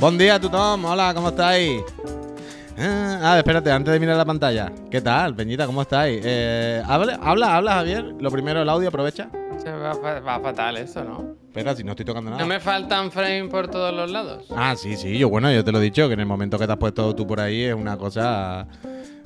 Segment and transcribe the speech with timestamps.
[0.00, 0.84] Buen día, Tutom.
[0.84, 1.82] Hola, ¿cómo estáis?
[2.78, 4.70] Ah, ah, espérate, antes de mirar la pantalla.
[4.90, 5.66] ¿Qué tal, Peñita?
[5.66, 6.20] ¿Cómo estáis?
[6.24, 8.14] Eh, habla, habla, habla, Javier.
[8.20, 9.28] Lo primero, el audio, aprovecha.
[9.66, 11.34] Va, va fatal eso, ¿no?
[11.48, 12.40] Espera, si no estoy tocando nada.
[12.40, 14.46] ¿No me faltan frames por todos los lados?
[14.56, 16.66] Ah, sí, sí, yo bueno, yo te lo he dicho, que en el momento que
[16.66, 18.66] te has puesto tú por ahí es una cosa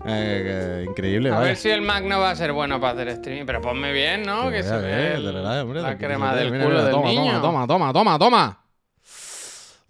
[0.07, 1.47] eh, increíble, A ¿vale?
[1.49, 4.23] ver si el Mac no va a ser bueno para hacer streaming, pero ponme bien,
[4.23, 4.51] ¿no?
[4.51, 7.09] Que se ve el- de verdad, hombre, la crema del mira, culo mira, del toma,
[7.09, 7.41] niño.
[7.43, 8.59] Toma, toma, toma, toma.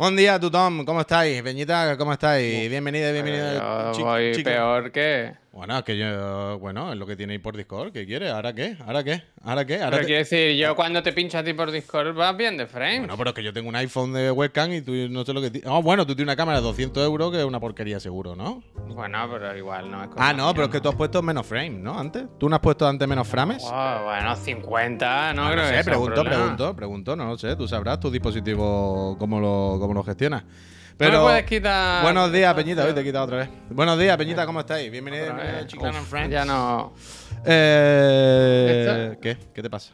[0.02, 1.40] Buen día, Tutom, ¿cómo estáis?
[1.44, 2.68] Peñita, ¿cómo estáis?
[2.68, 3.92] Bienvenida, Yo bienvenida.
[3.92, 5.32] chi- voy peor que...
[5.52, 7.92] Bueno, es que yo, bueno, es lo que tiene ahí por Discord.
[7.92, 8.32] ¿Qué quieres?
[8.32, 8.74] ¿Ahora qué?
[8.86, 9.22] ¿Ahora qué?
[9.44, 9.74] ¿Ahora qué?
[9.82, 12.56] ¿Ahora Pero te- quiero decir, yo cuando te pincho a ti por Discord vas bien
[12.56, 13.00] de frame.
[13.00, 15.42] Bueno, pero es que yo tengo un iPhone de webcam y tú no sé lo
[15.42, 15.50] que...
[15.50, 18.34] ti- Ah, bueno, tú tienes una cámara de 200 euros que es una porquería seguro,
[18.34, 18.62] ¿no?
[18.88, 21.46] Bueno, pero igual no es como Ah, no, pero es que tú has puesto menos
[21.46, 21.98] frame, ¿no?
[22.00, 22.24] Antes.
[22.40, 23.62] ¿Tú no has puesto antes menos frames?
[23.66, 27.56] Oh, bueno, 50, no Ah, creo no sé, pregunto, pregunto, pregunto, no lo sé.
[27.56, 30.44] Tú sabrás tu dispositivo cómo lo, cómo lo gestionas.
[30.92, 31.22] ¿No Pero...
[31.22, 32.02] puedes quitar...
[32.02, 32.84] Buenos días, Peñita.
[32.84, 33.48] Hoy te he quitado otra vez.
[33.70, 34.90] Buenos días, Peñita, ¿cómo estáis?
[34.90, 36.30] Bienvenido, bienvenido, and Friends.
[36.30, 36.92] Ya no...
[37.46, 39.16] Eh.
[39.20, 39.38] ¿Qué?
[39.54, 39.90] ¿Qué te pasa?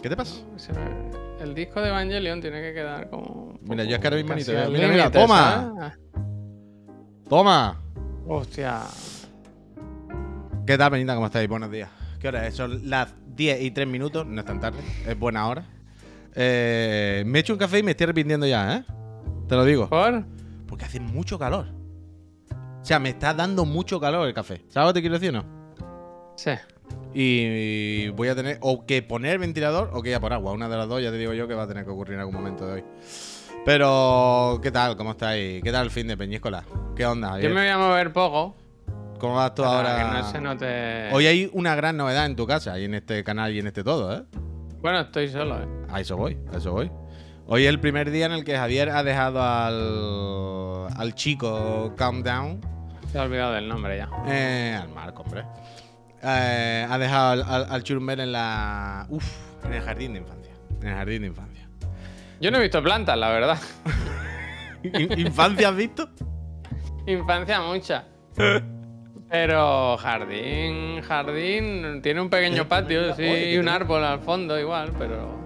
[0.00, 0.36] ¿Qué te pasa?
[1.40, 3.58] El disco de Evangelion tiene que quedar como...
[3.62, 4.66] Mira, yo es que ahora mismo ni casi te veo.
[4.66, 5.96] al Mira, mira, toma.
[7.28, 7.82] ¡Toma!
[8.26, 8.82] Hostia.
[10.64, 11.14] ¿Qué tal, Peñita?
[11.14, 11.48] ¿Cómo estáis?
[11.48, 11.90] Buenos días.
[12.20, 12.54] ¿Qué hora es?
[12.54, 15.64] Son las 10 y 3 minutos, no es tan tarde, es buena hora.
[16.34, 18.84] Eh, me he hecho un café y me estoy arrepintiendo ya, ¿eh?
[19.48, 19.88] Te lo digo.
[19.88, 20.24] ¿Por?
[20.66, 21.66] Porque hace mucho calor.
[22.52, 24.62] O sea, me está dando mucho calor el café.
[24.68, 25.44] ¿Sabes lo que te quiero decir o no?
[26.36, 26.52] Sí.
[27.14, 30.52] Y voy a tener o que poner ventilador o que ir a por agua.
[30.52, 32.20] Una de las dos ya te digo yo que va a tener que ocurrir en
[32.20, 32.84] algún momento de hoy.
[33.64, 34.96] Pero, ¿qué tal?
[34.96, 35.62] ¿Cómo estáis?
[35.62, 36.64] ¿Qué tal el fin de Peñíscola?
[36.94, 37.40] ¿Qué onda?
[37.40, 38.54] Yo me voy a mover poco.
[39.18, 39.96] ¿Cómo vas tú para ahora?
[39.96, 41.08] Que no se note.
[41.12, 43.82] Hoy hay una gran novedad en tu casa y en este canal y en este
[43.82, 44.22] todo, ¿eh?
[44.80, 45.66] Bueno, estoy solo, ¿eh?
[45.90, 46.90] A eso voy, a eso voy.
[47.50, 52.22] Hoy es el primer día en el que Javier ha dejado al, al chico Calm
[52.22, 52.60] Down,
[53.10, 54.08] Se ha olvidado del nombre ya.
[54.26, 55.44] eh, al Marco, hombre.
[56.22, 59.06] Eh, ha dejado al, al, al Churumber en la.
[59.08, 59.24] Uf,
[59.64, 60.52] en el jardín de infancia.
[60.82, 61.68] En el jardín de infancia.
[62.40, 63.58] Yo no he visto plantas, la verdad.
[64.82, 66.10] ¿In- ¿Infancia has visto?
[67.06, 68.04] Infancia mucha.
[69.30, 72.02] Pero jardín, jardín.
[72.02, 75.37] Tiene un pequeño patio, sí, Oye, y un árbol al fondo igual, pero.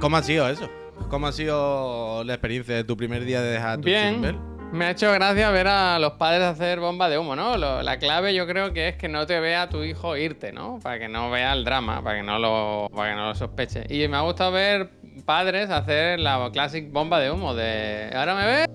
[0.00, 0.68] ¿Cómo ha sido eso?
[1.08, 3.84] ¿Cómo ha sido la experiencia de tu primer día de dejar tu?
[3.84, 4.38] Bien.
[4.72, 7.56] Me ha hecho gracia ver a los padres hacer bomba de humo, ¿no?
[7.56, 10.78] Lo- la clave yo creo que es que no te vea tu hijo irte, ¿no?
[10.80, 13.84] Para que no vea el drama, para que no lo, para que no lo sospeche.
[13.88, 14.90] Y me ha gustado ver
[15.26, 18.66] padres hacer la classic bomba de humo de ¿ahora me ves?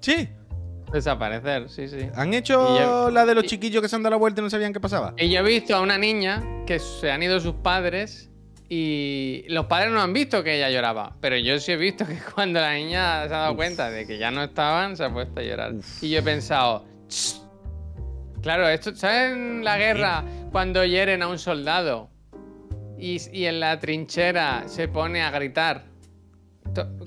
[0.00, 0.28] Sí.
[0.92, 2.08] Desaparecer, sí, sí.
[2.14, 4.44] ¿Han hecho yo- la de los y- chiquillos que se han dado la vuelta y
[4.44, 5.14] no sabían qué pasaba?
[5.16, 8.29] Y yo he visto a una niña que se han ido sus padres
[8.72, 12.16] y los padres no han visto que ella lloraba, pero yo sí he visto que
[12.34, 15.40] cuando la niña se ha dado cuenta de que ya no estaban, se ha puesto
[15.40, 15.72] a llorar.
[16.00, 16.84] Y yo he pensado,
[18.42, 22.10] claro, esto, ¿sabes en la guerra cuando hieren a un soldado
[22.96, 25.90] y, y en la trinchera se pone a gritar?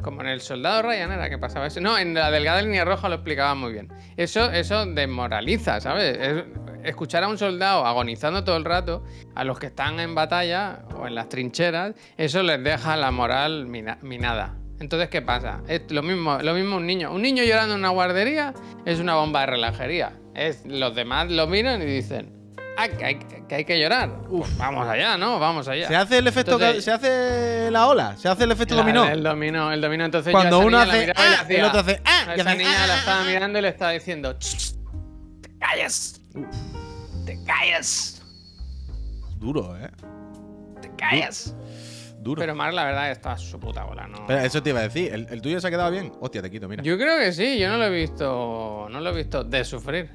[0.01, 1.79] Como en el soldado Ryan era que pasaba eso.
[1.79, 3.87] No, en la delgada línea roja lo explicaba muy bien.
[4.17, 6.17] Eso, eso desmoraliza, ¿sabes?
[6.19, 6.43] Es-
[6.83, 9.03] escuchar a un soldado agonizando todo el rato,
[9.35, 13.65] a los que están en batalla o en las trincheras, eso les deja la moral
[13.65, 14.55] mina- minada.
[14.79, 15.61] Entonces, ¿qué pasa?
[15.67, 17.11] Es lo mismo, lo mismo un niño.
[17.13, 18.53] Un niño llorando en una guardería
[18.85, 20.13] es una bomba de relajería.
[20.35, 22.33] Es, los demás lo miran y dicen,
[22.77, 23.15] ah, que hay
[23.47, 24.09] que, hay que llorar.
[24.29, 25.39] Uf, vamos allá, ¿no?
[25.39, 25.87] Vamos allá.
[25.87, 29.05] Se hace el efecto, Entonces- se hace la ola, se hace el efecto La- dominó.
[29.05, 30.03] El dominó, el dominó.
[30.05, 31.79] Entonces Cuando yo a esa uno niña la hace miraba y ah, hacía- el otro
[31.79, 33.25] hace ah, esa hace, niña ah, la ah, estaba ah.
[33.25, 34.73] mirando y le estaba diciendo, "Ch,
[36.33, 38.21] ch, te calles.
[39.37, 39.89] Duro, eh.
[40.81, 41.55] Te calles.
[42.19, 42.39] Duro.
[42.39, 44.25] Pero Mar, la verdad, está a su puta bola, ¿no?
[44.27, 46.11] Pero eso te iba a decir, ¿el, el tuyo se ha quedado bien?
[46.21, 46.81] Hostia, te quito, mira.
[46.81, 48.87] Yo creo que sí, yo no lo he visto.
[48.89, 50.11] No lo he visto de sufrir.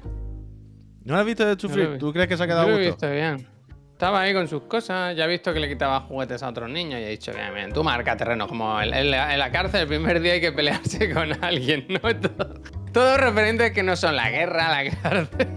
[1.03, 1.89] ¿No lo has visto de No sufrir?
[1.89, 2.05] visto.
[2.07, 3.47] ¿Tú crees que se ha Yo quedado a lo he visto bien.
[3.91, 6.99] Estaba ahí con sus cosas, ya he visto que le quitaba juguetes a otros niños
[7.01, 9.81] y he dicho, bien, bien, tú marca terreno, como en, en la, en la cárcel
[9.81, 11.99] el primer día hay que pelearse con alguien, ¿no?
[11.99, 12.61] Todo,
[12.93, 15.47] todos referentes que no son la guerra, la cárcel.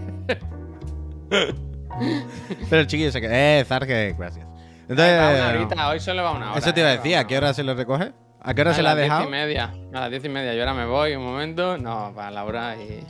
[1.29, 3.59] Pero el chiquillo se queda.
[3.59, 4.45] Eh, Zarge, gracias.
[4.87, 6.59] Entonces, Va una horita, hoy solo va una hora.
[6.59, 8.11] eso te iba a decir, ¿a qué hora se le recoge?
[8.41, 9.21] ¿A qué hora A se la ha las dejado?
[9.21, 9.73] diez y media.
[9.93, 10.53] A las diez y media.
[10.53, 11.77] Yo ahora me voy un momento.
[11.77, 13.03] No, para Laura y.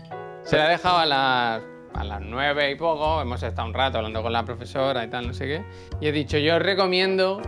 [0.44, 1.62] Se la ha dejado a las,
[1.96, 3.22] a las nueve y poco.
[3.22, 5.64] Hemos estado un rato hablando con la profesora y tal, no sé qué.
[6.02, 7.42] Y he dicho, yo os recomiendo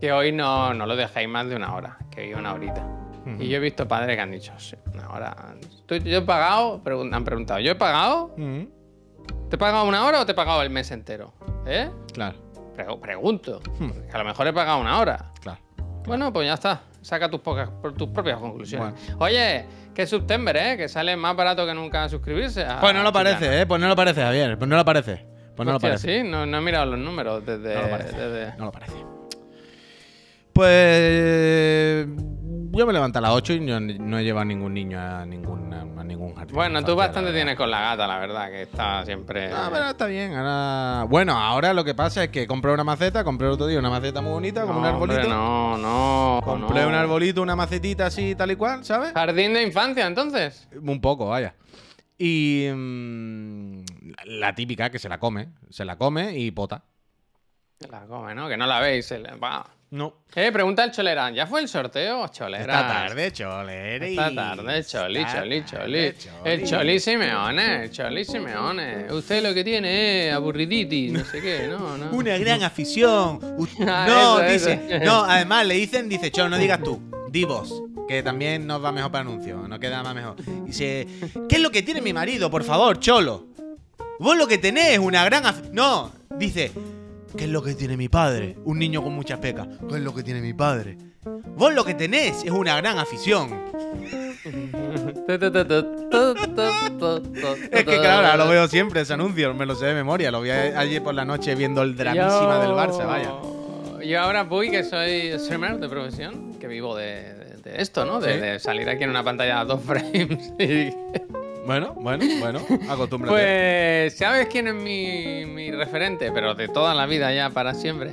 [0.00, 2.84] que hoy no, no lo dejéis más de una hora, que hoy una horita.
[3.38, 5.36] Y yo he visto padres que han dicho, sí, una hora.
[5.86, 6.80] ¿Tú- ¿Yo he pagado?
[7.12, 8.34] Han preguntado, ¿yo he pagado?
[8.38, 8.62] Mm,
[9.48, 11.32] ¿Te he pagado una hora o te he pagado el mes entero?
[11.66, 11.90] ¿Eh?
[12.12, 12.36] Claro,
[12.76, 13.60] Pregu- pregunto.
[13.78, 13.90] Hmm.
[14.12, 15.32] A lo mejor he pagado una hora.
[15.40, 15.60] claro.
[16.06, 16.80] Bueno, pues ya está.
[17.02, 18.94] Saca tus, pocas, tus propias conclusiones.
[19.18, 20.76] Oye, que es September, ¿eh?
[20.76, 22.64] Que sale más barato que nunca suscribirse.
[22.64, 23.66] a Pues no lo parece, ¿eh?
[23.66, 24.58] Pues no lo parece, Javier.
[24.58, 25.26] Pues no lo parece.
[25.54, 26.22] Pues no lo parece.
[26.22, 27.74] sí, no, no he mirado los números desde.
[27.74, 28.16] No lo parece.
[28.16, 28.92] desde- No lo parece.
[30.52, 32.06] Pues.
[32.78, 35.26] Yo me levanto a las 8 y no, no he llevado a ningún niño a
[35.26, 36.54] ningún, a ningún jardín.
[36.54, 39.50] Bueno, tú bastante tienes con la gata, la verdad, que está siempre.
[39.52, 40.32] Ah, pero está bien.
[40.36, 41.04] Ahora...
[41.08, 43.90] Bueno, ahora lo que pasa es que compré una maceta, compré el otro día una
[43.90, 45.28] maceta muy bonita, como un No, hombre, arbolito.
[45.28, 46.40] No, no.
[46.44, 46.88] compré no.
[46.88, 49.12] un arbolito, una macetita así, tal y cual, ¿sabes?
[49.12, 50.68] Jardín de infancia, entonces.
[50.80, 51.56] Un poco, vaya.
[52.16, 53.80] Y mm,
[54.26, 56.84] la típica que se la come, se la come y pota.
[57.90, 58.48] La come, ¿no?
[58.48, 59.06] Que no la veis.
[59.06, 59.20] se.
[59.90, 60.24] No.
[60.34, 61.34] Eh, pregunta el Cholerán.
[61.34, 62.60] ¿Ya fue el sorteo, Cholera?
[62.60, 64.10] Esta tarde, Choleri.
[64.10, 66.14] Esta tarde, Choli, Esta Choli, Choli.
[66.44, 69.10] El Choli Simeone, el Choli Simeone.
[69.10, 72.10] Usted lo que tiene es aburriditis, no sé qué, no, no.
[72.12, 73.40] Una gran afición.
[73.80, 74.96] Ah, no, eso, dice.
[74.96, 75.04] eso.
[75.04, 77.00] No, además le dicen, dice, Cholo, no digas tú.
[77.30, 77.82] Di vos.
[78.06, 79.66] Que también nos va mejor para anuncio.
[79.68, 80.36] Nos queda más mejor.
[80.64, 81.06] Dice,
[81.48, 82.50] ¿qué es lo que tiene mi marido?
[82.50, 83.46] Por favor, Cholo.
[84.18, 85.74] Vos lo que tenés es una gran afición.
[85.74, 86.72] No, dice,
[87.38, 88.56] ¿qué es lo que tiene mi padre?
[88.64, 89.66] Un niño con muchas pecas.
[89.88, 90.98] ¿Qué es lo que tiene mi padre?
[91.56, 93.50] Vos lo que tenés es una gran afición.
[97.70, 100.30] Es que claro, ahora lo veo siempre ese anuncio, me lo sé de memoria.
[100.30, 103.32] Lo vi ayer por la noche viendo el dramísima del Barça, vaya.
[104.04, 108.20] Yo ahora voy que soy streamer de profesión, que vivo de, de- de esto, ¿no?
[108.20, 108.40] De, Sí.
[108.40, 110.52] de salir aquí en una pantalla a dos frames.
[110.58, 110.92] y-
[111.68, 113.30] Bueno, bueno, bueno, acostúmbrate.
[113.30, 116.32] Pues, ¿sabes quién es mi, mi referente?
[116.32, 118.12] Pero de toda la vida ya, para siempre.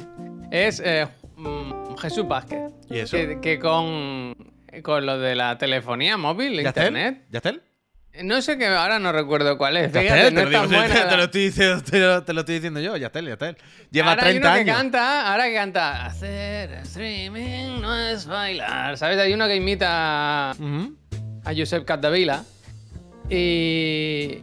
[0.51, 1.07] Es eh,
[1.37, 2.73] mm, Jesús Vázquez.
[2.89, 3.15] ¿Y eso?
[3.15, 4.35] Que, que con,
[4.83, 7.27] con lo de la telefonía móvil, internet.
[7.29, 7.61] ¿Ya está él?
[8.23, 9.89] No sé que ahora no recuerdo cuál es.
[9.89, 11.07] Fíjate, no te, es lo tan digo, buena.
[11.09, 13.33] te lo estoy diciendo, te lo, te lo estoy diciendo yo, ya está él, ya
[13.33, 13.57] está él.
[13.89, 14.77] Lleva ahora hay 30 uno que años.
[14.77, 18.97] canta, ahora que canta, hacer streaming no es bailar.
[18.97, 19.17] ¿Sabes?
[19.17, 22.43] Hay uno que imita a Josep Capdevila
[23.29, 24.41] y,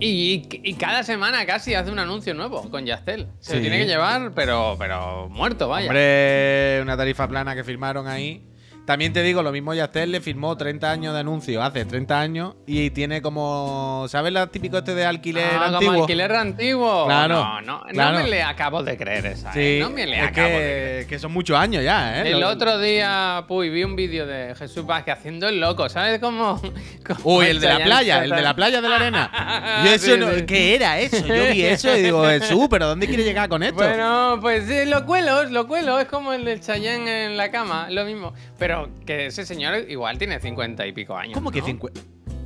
[0.00, 3.28] y, y cada semana casi hace un anuncio nuevo con Yastel.
[3.40, 5.86] Se lo tiene que llevar, pero, pero muerto, vaya.
[5.86, 8.46] Hombre, una tarifa plana que firmaron ahí.
[8.84, 12.54] También te digo, lo mismo Yastel le firmó 30 años de anuncio hace 30 años
[12.66, 16.00] y tiene como, ¿sabes lo típico este de alquiler Ah, como antiguo?
[16.00, 17.06] alquiler antiguo.
[17.06, 18.18] Claro, No, no, claro.
[18.18, 19.52] no me le acabo de creer esa.
[19.52, 21.02] Sí, eh, No me le es acabo de creer.
[21.02, 22.32] que, que son muchos años ya, ¿eh?
[22.32, 26.18] El Lo- otro día, puy, vi un vídeo de Jesús Vázquez haciendo el loco, ¿sabes
[26.18, 26.60] cómo?
[27.06, 29.82] cómo Uy, el de la playa, el de la playa de la arena.
[29.84, 30.42] Yo eso Sí, no- sí.
[30.44, 31.24] ¿Qué era eso?
[31.24, 33.76] Yo vi eso y digo, Jesús, ¿pero dónde quiere llegar con esto?
[33.76, 37.86] Bueno, pues sí, lo cuelo, lo cuelo, es como el del Chayanne en la cama,
[37.88, 38.34] lo mismo.
[38.58, 38.71] Pero
[39.06, 41.34] que ese señor igual tiene cincuenta y pico años.
[41.34, 41.66] ¿Cómo que ¿no?
[41.66, 42.00] 50?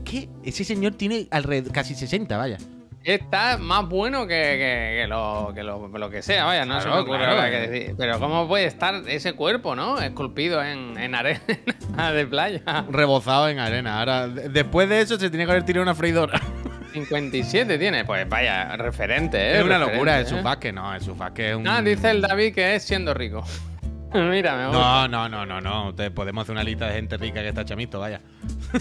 [0.05, 0.29] ¿Qué?
[0.45, 2.59] Ese señor tiene alrededor casi 60, vaya.
[3.03, 6.87] Está más bueno que, que- que lo, que, lo, lo que sea, vaya, no se
[6.87, 7.33] me Claro, ocurre claro.
[7.37, 7.95] ahora qué decir.
[7.97, 10.01] Pero ¿cómo puede estar ese cuerpo, no?
[10.01, 11.41] Esculpido en, en arena
[12.13, 12.63] de playa.
[12.91, 14.01] Rebozado en arena.
[14.01, 16.41] Ahora, de- después de eso se tiene que haber tirado una freidora.
[16.93, 19.59] 57 tiene, pues vaya, referente, ¿eh?
[19.59, 20.23] es una referente, locura, ¿eh?
[20.23, 21.69] es su Vázquez, no, es su Vázquez es un...
[21.69, 23.45] Ah, dice el David que es siendo rico.
[24.15, 25.09] Mira, me gusta.
[25.09, 25.95] No, no, no, no, no.
[26.15, 28.21] Podemos hacer una lista de gente rica que está chamito, vaya.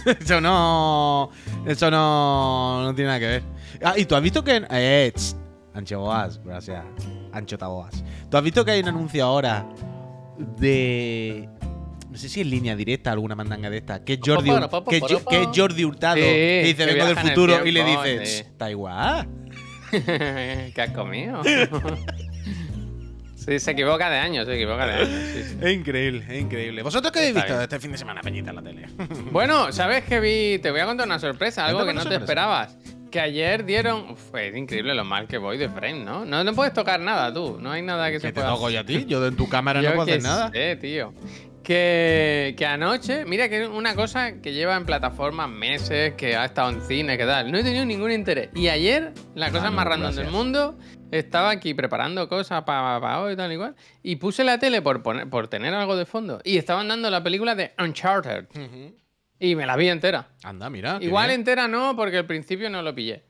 [0.19, 1.29] eso no.
[1.65, 2.83] Eso no.
[2.83, 3.43] No tiene nada que ver.
[3.83, 4.65] Ah, y tú has visto que.
[4.69, 5.35] Eh, tss,
[5.73, 6.83] Ancho Boas, gracias.
[7.33, 8.03] Ancho Taboas.
[8.29, 9.65] ¿Tú has visto que hay un anuncio ahora
[10.57, 11.49] de.
[12.09, 14.03] No sé si en línea directa alguna mandanga de esta.
[14.05, 14.49] Que es Jordi,
[14.89, 16.15] que es que Jordi Hurtado.
[16.15, 17.65] Sí, que dice, vengo del futuro.
[17.65, 18.23] Y le dice, sí.
[18.23, 19.27] "Tss, está igual.
[19.91, 21.41] ¿Qué has comido?
[23.45, 25.09] Sí, se equivoca de años, se equivoca de años.
[25.33, 25.57] sí, sí.
[25.61, 26.81] Es increíble, es increíble.
[26.83, 27.63] ¿Vosotros qué habéis Está visto bien.
[27.63, 28.85] este fin de semana, Peñita, en la tele?
[29.31, 30.59] Bueno, ¿sabes qué vi?
[30.59, 32.23] Te voy a contar una sorpresa, algo que no una te sorpresa.
[32.23, 32.77] esperabas.
[33.11, 34.09] Que ayer dieron.
[34.11, 36.25] Uf, es increíble lo mal que voy de frame, ¿no?
[36.25, 37.57] No, no puedes tocar nada tú.
[37.61, 39.05] No hay nada que se te pueda toco yo a ti.
[39.07, 40.51] Yo en tu cámara no Yo puedo hacer nada.
[40.51, 41.13] sé, tío.
[41.63, 46.69] Que, que anoche, mira que una cosa que lleva en plataformas meses, que ha estado
[46.69, 47.51] en cine, que tal.
[47.51, 48.49] No he tenido ningún interés.
[48.53, 50.25] Y ayer, la cosa Ah, no, más random gracias.
[50.25, 50.77] del mundo,
[51.11, 53.75] estaba aquí preparando cosas para hoy y tal igual.
[54.03, 56.39] Y puse la tele por, poner, por tener algo de fondo.
[56.43, 58.47] Y estaban dando la película de Uncharted.
[59.39, 60.29] Y me la vi entera.
[60.43, 60.97] Anda, mira.
[61.01, 63.23] Igual entera no, porque al principio no lo pillé.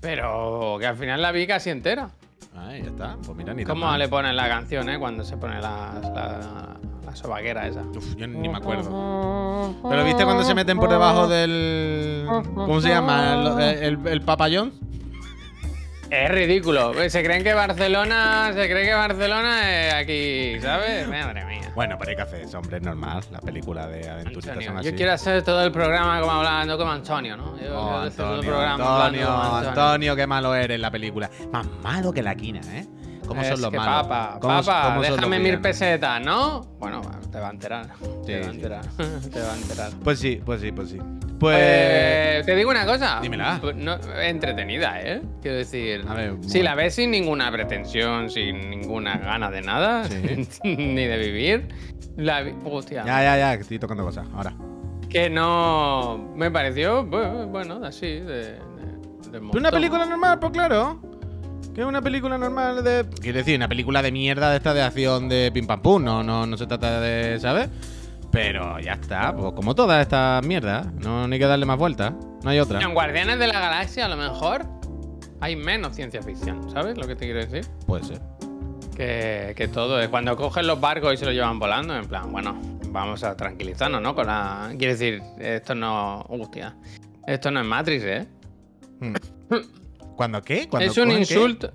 [0.00, 2.10] Pero que al final la vi casi entera.
[2.56, 3.16] Ahí ya está.
[3.24, 4.98] Pues mira, ni ¿Cómo le ponen la canción, eh?
[4.98, 7.82] Cuando se pone la, la, la sobaquera esa.
[7.82, 9.76] Uf, yo ni me acuerdo.
[9.88, 12.24] Pero viste cuando se meten por debajo del.
[12.54, 13.34] ¿Cómo se llama?
[13.62, 14.72] El, el, el papayón.
[16.10, 16.92] Es ridículo.
[17.08, 18.50] Se creen que Barcelona.
[18.52, 21.06] Se cree que Barcelona es aquí, ¿sabes?
[21.08, 21.70] Madre mía.
[21.74, 23.22] Bueno, pero hay que hacer eso, hombre, es normal.
[23.30, 24.90] Las películas de aventuritas Antonio, son así.
[24.90, 27.56] Yo quiero hacer todo el programa como hablando como Antonio, ¿no?
[27.60, 30.90] Yo Oh, hacer todo el Antonio, programa Antonio, como Antonio, qué malo eres en la
[30.90, 31.30] película.
[31.52, 32.86] Más malo que la quina, ¿eh?
[33.30, 34.06] ¿Cómo es son los que malos?
[34.08, 36.60] Papa, ¿Cómo- papa, cómo déjame mil pesetas, ¿no?
[36.78, 37.86] Bueno, te va a enterar.
[38.26, 38.56] te va a sí.
[38.56, 38.84] enterar.
[39.32, 39.92] te va a enterar.
[40.04, 40.98] Pues sí, pues sí, pues sí.
[41.38, 41.56] Pues.
[41.58, 43.18] Eh, te digo una cosa.
[43.22, 43.58] Dímela.
[43.62, 45.22] Pues no- entretenida, ¿eh?
[45.40, 46.04] Quiero decir.
[46.08, 46.64] A ver, si bueno.
[46.64, 50.46] la ves sin ninguna pretensión, sin ninguna gana de nada, Sí.
[50.64, 51.68] ni de vivir,
[52.16, 54.26] la vi- hostia, Ya, ya, ya, que estoy tocando cosas.
[54.34, 54.52] Ahora.
[55.08, 58.58] que no me pareció, bu- bueno, así, de.
[58.58, 58.70] de-
[59.30, 60.38] de ¿Una película normal?
[60.40, 61.00] Pues claro.
[61.74, 63.06] Que es una película normal de.
[63.20, 66.02] Quiero decir, una película de mierda de esta de acción de pim pam pum.
[66.02, 67.38] No, no, no se trata de.
[67.38, 67.68] ¿Sabes?
[68.32, 70.92] Pero ya está, pues como todas estas mierdas.
[70.94, 72.12] No hay que darle más vueltas.
[72.42, 72.80] No hay otra.
[72.80, 74.64] En Guardianes de la Galaxia, a lo mejor,
[75.40, 77.66] hay menos ciencia ficción, ¿sabes lo que te quiero decir?
[77.86, 78.20] Puede ser.
[78.96, 82.30] Que, que todo es cuando cogen los barcos y se los llevan volando, en plan,
[82.30, 84.14] bueno, vamos a tranquilizarnos, ¿no?
[84.14, 84.68] Con la.
[84.78, 86.20] Quiero decir, esto no.
[86.28, 86.76] Hostia.
[87.26, 88.26] Esto no es Matrix, ¿eh?
[89.00, 89.14] Hmm.
[90.20, 90.68] ¿Cuándo qué?
[90.68, 91.14] ¿Cuándo es un qué?
[91.16, 91.72] insulto.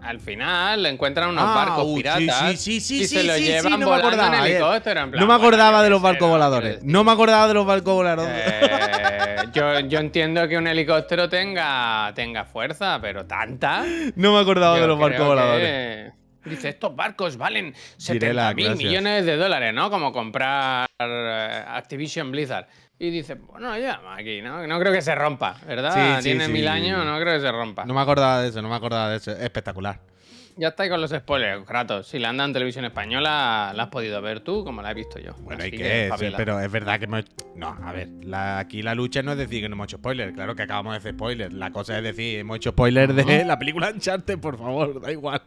[0.00, 3.40] Al final le encuentran unos Ah, barcos uh, piratas sí, sí, sí, y se los
[3.40, 4.44] llevan no volando en bien.
[4.44, 5.00] helicóptero.
[5.00, 6.32] en plan, No me acordaba de los barcos ¿no?
[6.34, 6.78] voladores.
[6.84, 8.36] No me acordaba de los barcos voladores.
[8.36, 13.84] eh, yo, yo entiendo que un helicóptero tenga, tenga fuerza, pero tanta.
[14.14, 15.66] No me acordaba Yo de los barcos voladores.
[15.66, 16.17] que-
[16.48, 17.74] Dice, estos barcos valen
[18.08, 19.90] Diré la 70 mil millones de dólares, ¿no?
[19.90, 22.66] Como comprar eh, Activision Blizzard.
[22.98, 24.66] Y dice, bueno, ya, aquí, ¿no?
[24.66, 26.18] No creo que se rompa, ¿verdad?
[26.18, 26.52] Sí, Tiene sí.
[26.52, 27.84] mil años, no creo que se rompa.
[27.84, 29.30] No me acordaba de eso, no me acordaba de eso.
[29.30, 30.00] Espectacular.
[30.56, 32.08] Ya está ahí con los spoilers, Kratos.
[32.08, 35.20] Si la andan en televisión española, la has podido ver tú, como la he visto
[35.20, 35.32] yo.
[35.42, 36.36] Bueno, Así ¿y que qué espabila.
[36.36, 37.24] Pero es verdad que hemos...
[37.54, 40.32] No, a ver, la- aquí la lucha no es decir que no hemos hecho spoilers.
[40.34, 41.54] Claro que acabamos de hacer spoilers.
[41.54, 45.40] La cosa es decir, hemos hecho spoilers de la película Uncharted, por favor, da igual.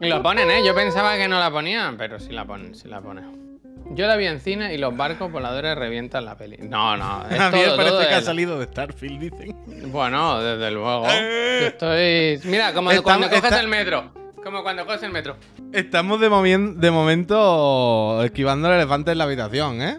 [0.00, 0.62] Lo ponen, ¿eh?
[0.64, 3.44] Yo pensaba que no la ponían, pero sí la ponen, sí la ponen.
[3.90, 6.56] Yo la vi en cine y los barcos voladores revientan la peli.
[6.58, 9.56] No, no, es a mí me parece todo que ha salido de Starfield, dicen.
[9.92, 11.06] Bueno, desde luego.
[11.10, 11.58] Eh.
[11.60, 12.40] Yo estoy...
[12.50, 14.10] Mira, como Estamos- cuando coges está- el metro.
[14.42, 15.36] Como cuando coges el metro.
[15.72, 16.28] Estamos de
[16.90, 19.98] momento esquivando el elefante en la habitación, ¿eh?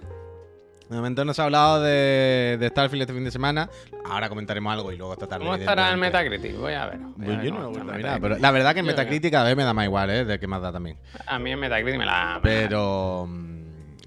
[0.89, 3.69] De momento nos ha hablado de, de Starfield este fin de semana.
[4.07, 5.43] Ahora comentaremos algo y luego esta tarde.
[5.45, 5.97] ¿Cómo estará el.
[5.97, 6.55] Metacritic?
[6.57, 6.99] Voy a ver.
[6.99, 9.31] voy a Pues ver yo no vuelto a mirar, pero la verdad que en Metacritic
[9.31, 10.25] cada vez me da más igual, ¿eh?
[10.25, 10.97] De que más da también.
[11.25, 12.25] A mí en Metacritic me la...
[12.25, 13.27] me la- Pero.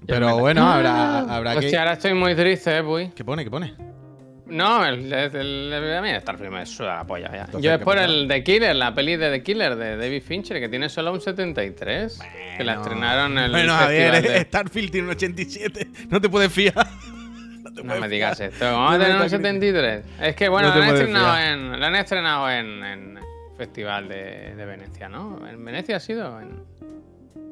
[0.07, 1.77] Pero bueno, habrá, habrá Hostia, que.
[1.77, 3.09] ahora estoy muy triste, eh, Puy.
[3.09, 3.43] ¿Qué pone?
[3.43, 3.75] ¿Qué pone?
[4.49, 5.35] No, el, el,
[5.73, 7.41] el- a mí Starfield me suda la polla ya.
[7.45, 8.05] Entonces, Yo es ¿qué por pasa?
[8.05, 11.21] el The Killer, la peli de The Killer de David Fincher, que tiene solo un
[11.21, 12.19] 73.
[12.57, 12.81] que la Bueno.
[12.81, 15.87] estrenaron en el Bueno, festival de- Starfield tiene un 87.
[16.09, 16.73] No te puedes fiar.
[17.59, 18.49] No, te No puedes me digas fiar.
[18.51, 18.65] esto.
[18.71, 19.41] ¿Cómo va a tener un Metacritic.
[19.41, 20.05] 73?
[20.21, 23.19] Es que bueno, No la, han estrenado en, la han estrenado en,
[23.57, 25.45] Festival de, de Venecia, ¿no?
[25.47, 26.39] ¿En Venecia ha sido?
[26.39, 26.63] En...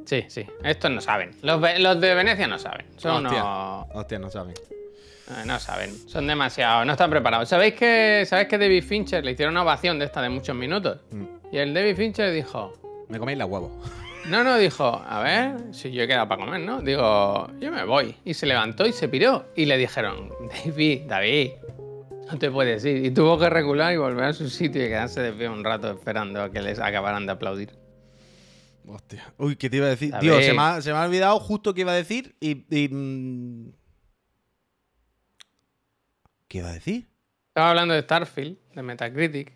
[0.06, 0.48] Sí, sí.
[0.64, 1.32] Estos no saben.
[1.42, 2.86] Los de Venecia no saben.
[2.96, 3.44] Son Hostia.
[3.44, 3.88] unos...
[3.94, 4.54] Hostia, no saben.
[5.30, 7.50] Eh, No saben, son demasiado, no están preparados.
[7.50, 11.00] ¿Sabéis que, ¿Sabéis que David Fincher le hicieron una ovación de esta de muchos minutos?
[11.12, 11.24] Mm.
[11.52, 12.74] Y el David Fincher dijo,
[13.10, 13.72] Me coméis la huevo.
[14.28, 16.82] no, no, dijo, a ver, si yo he quedado para comer, ¿no?
[16.82, 18.16] Digo, yo me voy.
[18.26, 19.46] Y se levantó y se piró.
[19.56, 20.30] Y le dijeron,
[20.66, 21.52] David, David,
[22.32, 23.06] no te puedes ir.
[23.06, 25.90] Y tuvo que recular y volver a su sitio y quedarse de pie un rato
[25.92, 27.72] esperando a que les acabaran de aplaudir.
[28.90, 29.34] Hostia.
[29.38, 30.14] Uy, ¿qué te iba a decir?
[30.22, 32.66] Tío, se me, ha, se me ha olvidado justo qué iba a decir y.
[32.74, 33.72] y, mm,
[36.48, 37.08] ¿Qué iba a decir?
[37.50, 39.52] Estaba hablando de Starfield, de Metacritic,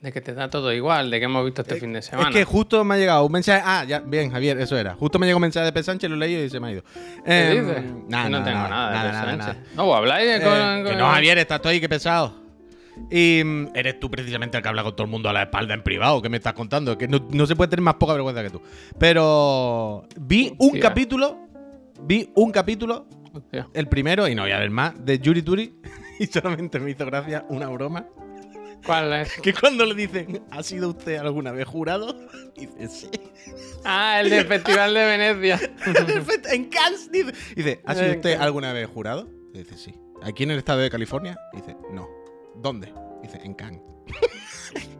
[0.00, 2.28] de que te da todo igual, de que hemos visto este Eh, fin de semana.
[2.28, 3.62] Es que justo me ha llegado un mensaje.
[3.64, 4.94] Ah, ya, bien, Javier, eso era.
[4.94, 5.82] Justo me llegó un mensaje de P.
[5.82, 6.82] Sánchez, lo he leído y se me ha ido.
[7.24, 7.84] ¿Qué Em, dices?
[7.84, 9.56] No nada, tengo nada, nada, de nada, nada.
[9.74, 12.44] No, habláis Eh, con, que no, Javier, estás tú ahí, qué pesado.
[13.10, 15.74] Y mm, eres tú precisamente el que habla con todo el mundo a la espalda
[15.74, 18.42] en privado, que me estás contando, que no, no se puede tener más poca vergüenza
[18.42, 18.60] que tú.
[18.98, 21.38] Pero vi un capítulo,
[22.02, 23.68] vi un capítulo, Hostia.
[23.74, 25.74] el primero, y no voy a ver más, de Yuri Turi,
[26.18, 28.06] y solamente me hizo gracia una broma,
[28.84, 29.32] ¿Cuál es?
[29.40, 32.14] que cuando le dicen, ¿ha sido usted alguna vez jurado?
[32.56, 33.10] Dice, sí.
[33.84, 35.60] Ah, el del Festival de Venecia.
[36.52, 39.28] En Cannes, dice, dice, ¿ha sido usted alguna vez jurado?
[39.52, 39.94] Dice, sí.
[40.22, 41.36] ¿Aquí en el estado de California?
[41.52, 42.08] Dice, no.
[42.56, 42.92] ¿Dónde?
[43.22, 43.80] Dice, en Cannes.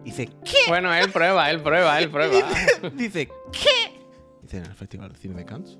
[0.04, 0.58] Dice, ¿qué?
[0.68, 2.48] Bueno, él prueba, él prueba, él prueba.
[2.94, 4.00] Dice, ¿qué?
[4.42, 5.78] Dice, en el Festival de Cine de Cannes.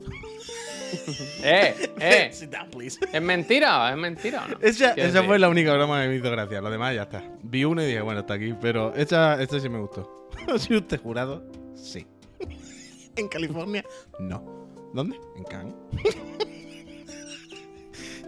[1.42, 2.30] Eh, eh.
[2.32, 2.98] Sit down, please.
[3.12, 4.56] ¿Es mentira es mentira o no?
[4.60, 6.60] Esa, fue la única broma que me hizo gracia.
[6.60, 7.22] Lo demás ya está.
[7.42, 8.54] Vi uno y dije, bueno, está aquí.
[8.60, 10.28] Pero esa sí me gustó.
[10.48, 11.44] ¿Ha sido usted jurado?
[11.74, 12.06] Sí.
[13.16, 13.84] ¿En California?
[14.18, 14.68] No.
[14.92, 15.18] ¿Dónde?
[15.36, 15.74] En Cannes.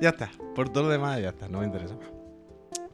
[0.00, 0.30] ya está.
[0.54, 1.48] Por todo lo demás ya está.
[1.48, 2.08] No me interesa más.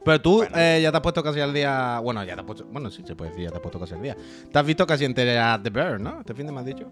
[0.03, 0.55] Pero tú Bueno.
[0.55, 1.99] eh, ya te has puesto casi al día.
[1.99, 2.65] Bueno, ya te has puesto.
[2.65, 4.15] Bueno, sí, se puede decir, ya te has puesto casi al día.
[4.51, 6.19] Te has visto casi entera The Bear, ¿no?
[6.19, 6.91] Este fin de me has dicho.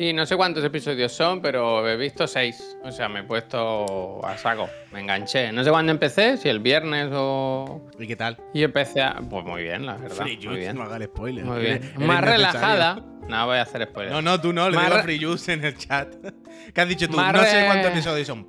[0.00, 2.78] Y no sé cuántos episodios son, pero he visto seis.
[2.84, 4.70] O sea, me he puesto a saco.
[4.92, 5.50] Me enganché.
[5.50, 7.90] No sé cuándo empecé, si el viernes o.
[7.98, 8.36] ¿Y qué tal?
[8.54, 9.16] Y empecé a.
[9.28, 10.14] Pues muy bien, la verdad.
[10.18, 10.76] Free muy Juice, bien.
[10.76, 11.44] no hagas spoiler.
[11.44, 11.82] Muy bien.
[11.82, 13.02] eres Más relajada.
[13.28, 14.14] No voy a hacer spoilers.
[14.14, 16.14] No, no, tú no, le Más digo a Free Juice en el chat.
[16.74, 17.16] ¿Qué has dicho tú?
[17.16, 18.48] Más No sé cuántos episodios son.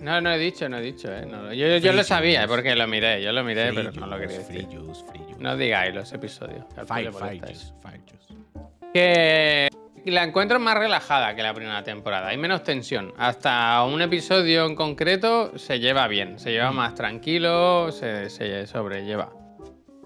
[0.00, 1.26] No, no he dicho, no he dicho, eh.
[1.26, 2.54] No, yo yo lo sabía, juice.
[2.54, 4.66] porque lo miré, yo lo miré, Free pero no lo quería decir.
[4.66, 5.40] Free juice, free juice.
[5.40, 6.64] No digáis los episodios.
[6.86, 7.40] fire molestáis.
[7.40, 8.34] juice, fire juice.
[8.92, 9.68] Que
[10.10, 12.28] la encuentro más relajada que la primera temporada.
[12.28, 13.12] Hay menos tensión.
[13.16, 16.38] Hasta un episodio en concreto se lleva bien.
[16.38, 19.32] Se lleva más tranquilo, se, se sobrelleva.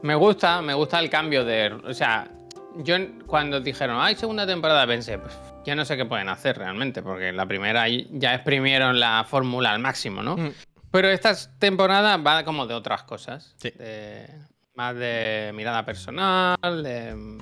[0.03, 1.73] Me gusta, me gusta el cambio de.
[1.73, 2.29] O sea,
[2.77, 7.03] yo cuando dijeron, hay segunda temporada, pensé, pues ya no sé qué pueden hacer realmente,
[7.03, 10.37] porque la primera ya exprimieron la fórmula al máximo, ¿no?
[10.37, 10.53] Mm.
[10.91, 13.55] Pero esta temporada va como de otras cosas.
[13.59, 13.71] Sí.
[13.71, 14.27] De-
[14.75, 17.39] más de mirada personal, de,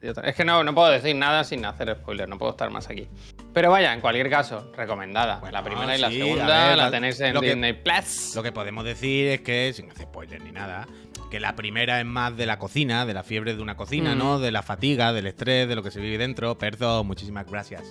[0.00, 3.08] Es que no, no puedo decir nada sin hacer spoiler, no puedo estar más aquí.
[3.52, 5.38] Pero vaya, en cualquier caso, recomendada.
[5.38, 8.32] Bueno, la primera y la segunda ver, la tenéis en que- Disney Plus.
[8.36, 10.86] Lo que podemos decir es que, sin hacer spoiler ni nada,
[11.30, 14.18] que la primera es más de la cocina, de la fiebre de una cocina, Mm.
[14.18, 14.38] ¿no?
[14.38, 16.56] De la fatiga, del estrés, de lo que se vive dentro.
[16.58, 17.82] Perdón, muchísimas gracias.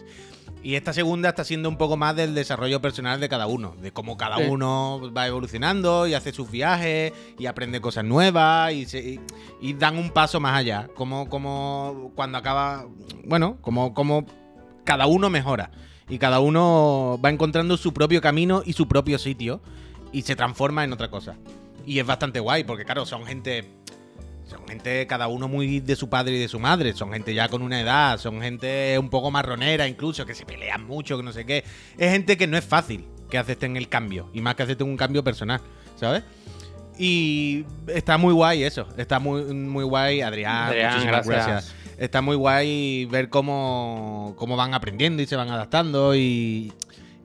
[0.64, 3.92] Y esta segunda está siendo un poco más del desarrollo personal de cada uno, de
[3.92, 4.44] cómo cada Sí.
[4.50, 9.20] uno va evolucionando y hace sus viajes y aprende cosas nuevas y, se- y-
[9.62, 10.88] y dan un paso más allá.
[10.96, 12.86] Como, como cuando acaba,
[13.26, 14.26] bueno, como, como
[14.86, 15.70] cada uno mejora
[16.10, 19.62] y cada uno va encontrando su propio camino y su propio sitio
[20.12, 21.36] y se transforma en otra cosa.
[21.86, 23.66] Y es bastante guay porque, claro, son gente
[24.48, 26.94] son gente, cada uno muy de su padre y de su madre.
[26.94, 28.20] Son gente ya con una edad.
[28.20, 31.64] Son gente un poco marronera, incluso, que se pelean mucho, que no sé qué.
[31.98, 34.30] Es gente que no es fácil que acepten el cambio.
[34.34, 35.62] Y más que acepten un cambio personal,
[35.96, 36.24] ¿sabes?
[36.98, 38.88] Y está muy guay eso.
[38.98, 40.68] Está muy, muy guay, Adrián.
[40.68, 41.48] Adrián, muchísimas gracias.
[41.48, 41.76] gracias.
[41.98, 46.16] Está muy guay ver cómo, cómo van aprendiendo y se van adaptando.
[46.16, 46.72] Y,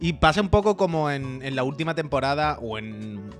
[0.00, 3.30] y pasa un poco como en, en la última temporada o en,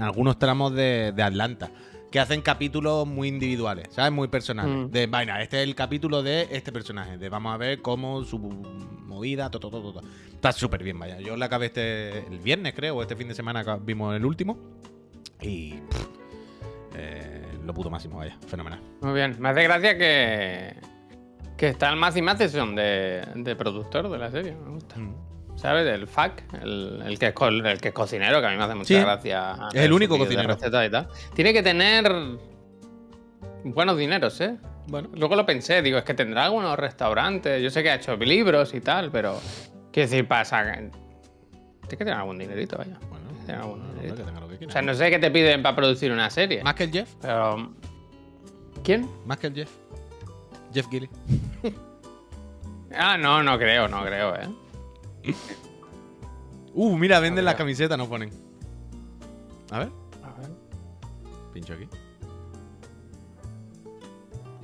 [0.00, 1.70] en algunos tramos de, de Atlanta.
[2.10, 4.10] Que hacen capítulos muy individuales, ¿sabes?
[4.10, 4.88] Muy personales.
[4.88, 4.90] Mm.
[4.90, 7.18] De, vaina, este es el capítulo de este personaje.
[7.18, 10.02] De vamos a ver cómo su movida, todo, todo, todo.
[10.32, 11.20] Está súper bien, vaya.
[11.20, 14.58] Yo la acabé este, el viernes, creo, o este fin de semana vimos el último.
[15.40, 15.74] Y.
[15.74, 16.08] pff,
[16.96, 18.36] eh, lo puto máximo, vaya.
[18.48, 18.80] Fenomenal.
[19.02, 19.36] Muy bien.
[19.38, 20.76] Me hace gracia que.
[21.56, 24.56] Que está el Matthew Matheson de, de productor de la serie.
[24.56, 24.96] Me gusta.
[24.96, 25.29] Mm.
[25.60, 25.86] ¿Sabes?
[25.86, 28.74] El FAC, el, el que es el que es cocinero, que a mí me hace
[28.74, 28.94] mucha Sí.
[29.00, 29.56] gracia.
[29.74, 30.48] Es el único cocinero.
[30.48, 31.08] recetas y tal.
[31.34, 32.10] Tiene que tener
[33.64, 34.56] buenos dineros, ¿eh?
[34.86, 35.10] Bueno.
[35.14, 37.62] Luego lo pensé, digo, es que tendrá algunos restaurantes.
[37.62, 39.38] Yo sé que ha hecho libros y tal, pero.
[39.92, 40.62] Quiero decir, pasa.
[40.72, 40.90] Tiene
[41.90, 42.98] que tener algún dinerito, vaya.
[43.10, 44.24] Bueno, Tiene que tener algún dinerito.
[44.58, 46.62] que O sea, no sé qué te piden para producir una serie.
[46.64, 47.12] Más que el Jeff.
[47.20, 47.70] Pero.
[48.82, 49.08] ¿Quién?
[49.26, 49.70] Más que el Jeff.
[50.72, 51.10] Jeff Gilly.
[52.92, 54.48] Ah, no, no creo, no creo, ¿eh?
[56.74, 57.58] Uh, mira, venden A las ver.
[57.58, 58.30] camisetas, no ponen.
[59.70, 59.88] A ver,
[60.22, 60.50] A ver.
[61.52, 61.88] pincho aquí.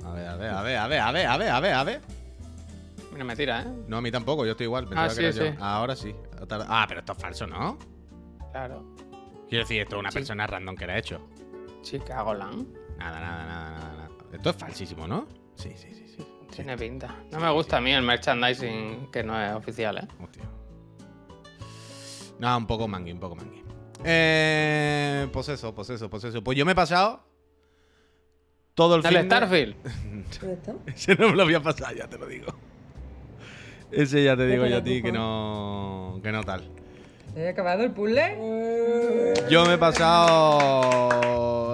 [0.05, 1.83] A ver, a ver, a ver, a ver, a ver, a ver, a ver, a
[1.83, 2.01] ver.
[3.11, 3.67] Mira, me tira, ¿eh?
[3.87, 4.85] No, a mí tampoco, yo estoy igual.
[4.85, 5.45] pensaba Ah, que era sí, yo.
[5.45, 5.57] sí.
[5.59, 6.15] Ahora sí.
[6.67, 7.77] Ah, pero esto es falso, ¿no?
[8.51, 8.83] Claro.
[9.49, 10.19] Quiero decir, esto es una Sí.
[10.19, 11.19] persona random que lo ha hecho.
[11.81, 12.67] Chicago Land.
[12.97, 14.09] Nada, nada, nada, nada, nada.
[14.33, 15.27] Esto es falsísimo, ¿no?
[15.55, 16.05] Sí, sí, sí.
[16.57, 17.15] Tiene pinta.
[17.31, 20.07] No me gusta a mí el merchandising que no es oficial, ¿eh?
[20.23, 20.41] Hostia.
[22.39, 23.63] No, un poco mangui, un poco mangui.
[24.03, 26.43] Eh, pues eso, pues eso, pues eso.
[26.43, 27.21] Pues yo me he pasado
[28.73, 29.75] todo el El de- Starfield.
[30.87, 32.47] Ese no me lo voy a pasar, ya te lo digo.
[33.91, 36.67] Ese ya te digo yo a ti que no, que no tal.
[37.35, 39.33] ¿Se ha acabado el puzzle?
[39.47, 41.09] Yo me he pasado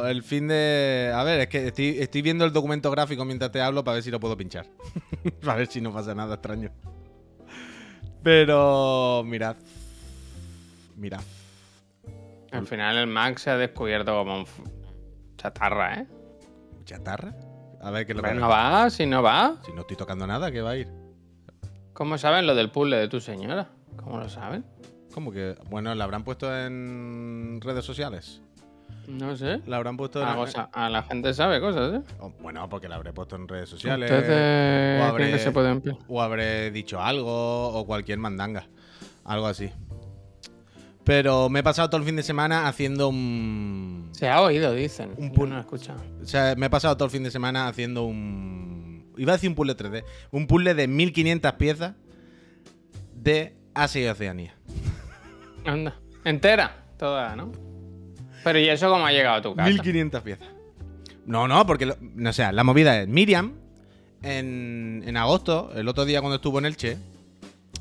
[0.08, 1.12] el fin de...
[1.14, 4.04] A ver, es que estoy, estoy viendo el documento gráfico mientras te hablo para ver
[4.04, 4.66] si lo puedo pinchar.
[5.42, 6.72] para ver si no pasa nada extraño.
[8.24, 9.58] Pero mirad.
[10.96, 11.22] Mirad.
[12.52, 14.46] Al final el Mac se ha descubierto como un
[15.38, 16.08] chatarra, ¿eh?
[16.86, 17.36] ¿Chatarra?
[17.82, 19.58] A ver qué lo Pero no va, si no va.
[19.66, 20.88] Si no estoy tocando nada, ¿qué va a ir?
[21.94, 23.70] ¿Cómo saben lo del puzzle de tu señora?
[23.98, 24.66] ¿Cómo lo saben?
[25.14, 25.56] ¿Cómo que?
[25.70, 28.42] Bueno, ¿la habrán puesto en redes sociales?
[29.08, 29.60] No sé.
[29.68, 30.28] ¿La habrán puesto en...
[30.28, 32.02] Algo sa- a la gente sabe cosas, ¿eh?
[32.20, 34.10] Oh, Bueno, porque la habré puesto en redes sociales.
[34.10, 35.82] Ustedes o habré- que se pueden...
[35.82, 38.68] pi- O habré dicho algo o cualquier mandanga.
[39.26, 39.70] Algo así.
[41.04, 44.08] Pero me he pasado todo el fin de semana haciendo un.
[44.14, 45.12] Se ha oído, dicen.
[45.18, 45.56] Un puzzle.
[45.56, 46.02] no escuchado.
[46.22, 49.12] O sea, me he pasado todo el fin de semana haciendo un.
[49.18, 50.06] Iba a decir un puzzle 3D.
[50.32, 51.94] Un puzzle de 1500 piezas
[53.16, 54.56] de Asia y Oceanía.
[55.66, 55.96] Anda.
[56.24, 57.52] Entera, toda, ¿no?
[58.44, 59.70] Pero ¿y eso cómo ha llegado a tu casa?
[59.70, 60.48] 1500 piezas.
[61.26, 61.96] No, no, porque.
[62.00, 63.54] no, sea, la movida es Miriam.
[64.22, 66.98] En, en agosto, el otro día cuando estuvo en Elche,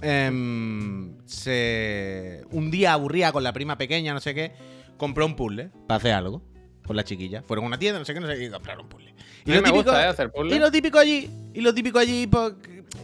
[0.01, 4.53] em, se, un día aburría con la prima pequeña, no sé qué,
[4.97, 6.43] compró un puzzle para hacer algo
[6.87, 7.43] con la chiquilla.
[7.43, 9.11] Fueron a una tienda, no sé qué, no sé qué, y compraron un puzzle.
[9.11, 10.07] A mí me gusta, ¿eh?
[10.07, 10.57] hacer puzzles.
[10.57, 12.55] y lo típico allí, y lo típico allí, pues,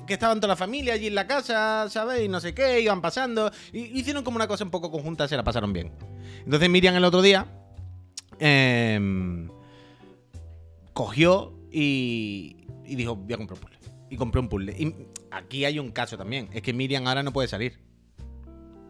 [0.07, 2.23] que estaban toda la familia allí en la casa, ¿sabes?
[2.25, 3.51] Y no sé qué, iban pasando.
[3.73, 5.93] Y hicieron como una cosa un poco conjunta, se la pasaron bien.
[6.45, 7.47] Entonces Miriam el otro día
[8.39, 9.49] em,
[10.93, 13.79] cogió y, y dijo, voy a comprar un puzzle.
[14.11, 14.73] Y compró un puzzle.
[14.79, 14.95] Y
[15.31, 16.49] aquí hay un caso también.
[16.53, 17.79] Es que Miriam ahora no puede salir.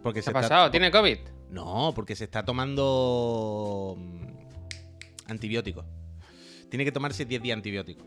[0.03, 0.71] Porque ¿Qué se ha está- pasado?
[0.71, 1.19] ¿Tiene COVID?
[1.51, 3.97] No, porque se está tomando
[5.29, 5.85] antibióticos.
[6.71, 8.07] Tiene que tomarse 10 días antibióticos.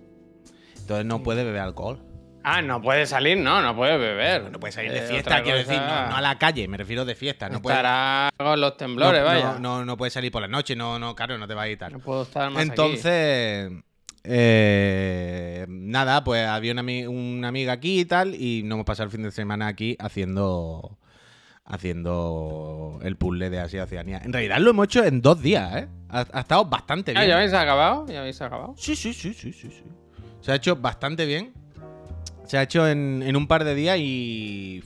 [0.77, 2.03] Entonces no puede beber alcohol.
[2.43, 4.51] Ah, no puede salir, no, no puede beber.
[4.51, 6.75] No puede salir de Eh, fiesta, quiero cosa- decir, no, no a la calle, me
[6.77, 7.49] refiero de fiesta.
[7.49, 9.53] No puede, Estará con los temblores, no, vaya.
[9.53, 11.67] no, no, no puede salir por la noche, no, no, claro, no te va a
[11.67, 11.91] quitar.
[11.91, 12.69] No puedo estar más aquí.
[12.69, 13.71] Entonces,
[14.23, 19.05] eh, nada, pues había una, ami- una amiga aquí y tal, y nos hemos pasado
[19.05, 20.97] el fin de semana aquí haciendo
[21.65, 24.19] haciendo el puzzle de Asia Oceanía.
[24.23, 25.87] En realidad lo hemos hecho en dos días, ¿eh?
[26.09, 27.29] Ha, ha estado bastante Ah, bien.
[27.29, 28.05] ¿Ya habéis acabado?
[28.07, 28.73] ¿Ya habéis acabado?
[28.77, 29.83] Sí, sí, sí, sí, sí, sí.
[30.41, 31.53] Se ha hecho bastante bien.
[32.45, 34.83] Se ha hecho en, en un par de días y.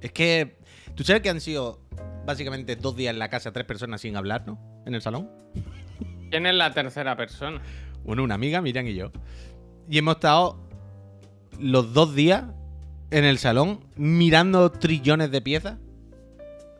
[0.00, 0.58] Es que.
[0.94, 1.80] ¿Tú sabes que han sido
[2.26, 4.58] básicamente dos días en la casa, tres personas sin hablar, ¿no?
[4.86, 5.28] En el salón.
[6.30, 7.60] ¿Quién es la tercera persona?
[8.04, 9.10] Bueno, una amiga, Miriam y yo.
[9.88, 10.58] Y hemos estado
[11.58, 12.44] los dos días
[13.10, 15.78] en el salón mirando trillones de piezas.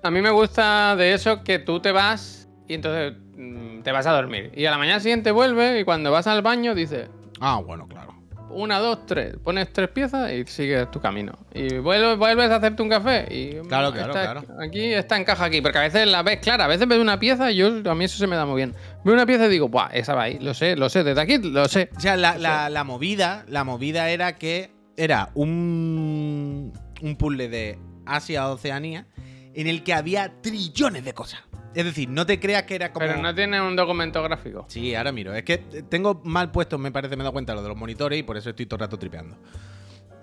[0.03, 4.07] A mí me gusta de eso que tú te vas y entonces mm, te vas
[4.07, 4.51] a dormir.
[4.55, 7.09] Y a la mañana siguiente vuelves y cuando vas al baño dices,
[7.41, 8.15] Ah, bueno, claro.
[8.51, 9.37] una, dos, tres.
[9.45, 11.33] Pones tres piezas y sigues tu camino.
[11.55, 13.57] Y vuelves, vuelves a hacerte un café y...
[13.57, 14.45] mm, Claro, claro, claro.
[14.63, 16.65] Aquí está encaja aquí, porque a veces la ves clara.
[16.65, 18.75] A veces ves una pieza y yo, a mí eso se me da muy bien.
[19.05, 19.89] Veo una pieza y digo, ¡buah!
[19.93, 20.39] Esa va ahí.
[20.39, 21.05] Lo sé, lo sé.
[21.05, 21.91] Desde aquí lo sé.
[21.97, 26.73] O sea, la, la- la movida, la movida era que era un,
[27.03, 29.07] un puzzle de Asia Oceanía
[29.55, 31.41] en el que había trillones de cosas.
[31.75, 33.07] Es decir, no te creas que era como.
[33.07, 34.67] Pero no tiene un documento gráfico.
[34.69, 35.33] Sí, ahora miro.
[35.35, 38.19] Es que tengo mal puesto, me parece, me he dado cuenta lo de los monitores
[38.19, 39.39] y por eso estoy todo el rato tripeando.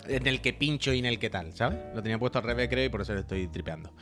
[0.07, 1.79] En el que pincho y en el que tal, ¿sabes?
[1.95, 3.93] Lo tenía puesto al revés, creo, y por eso lo estoy tripeando.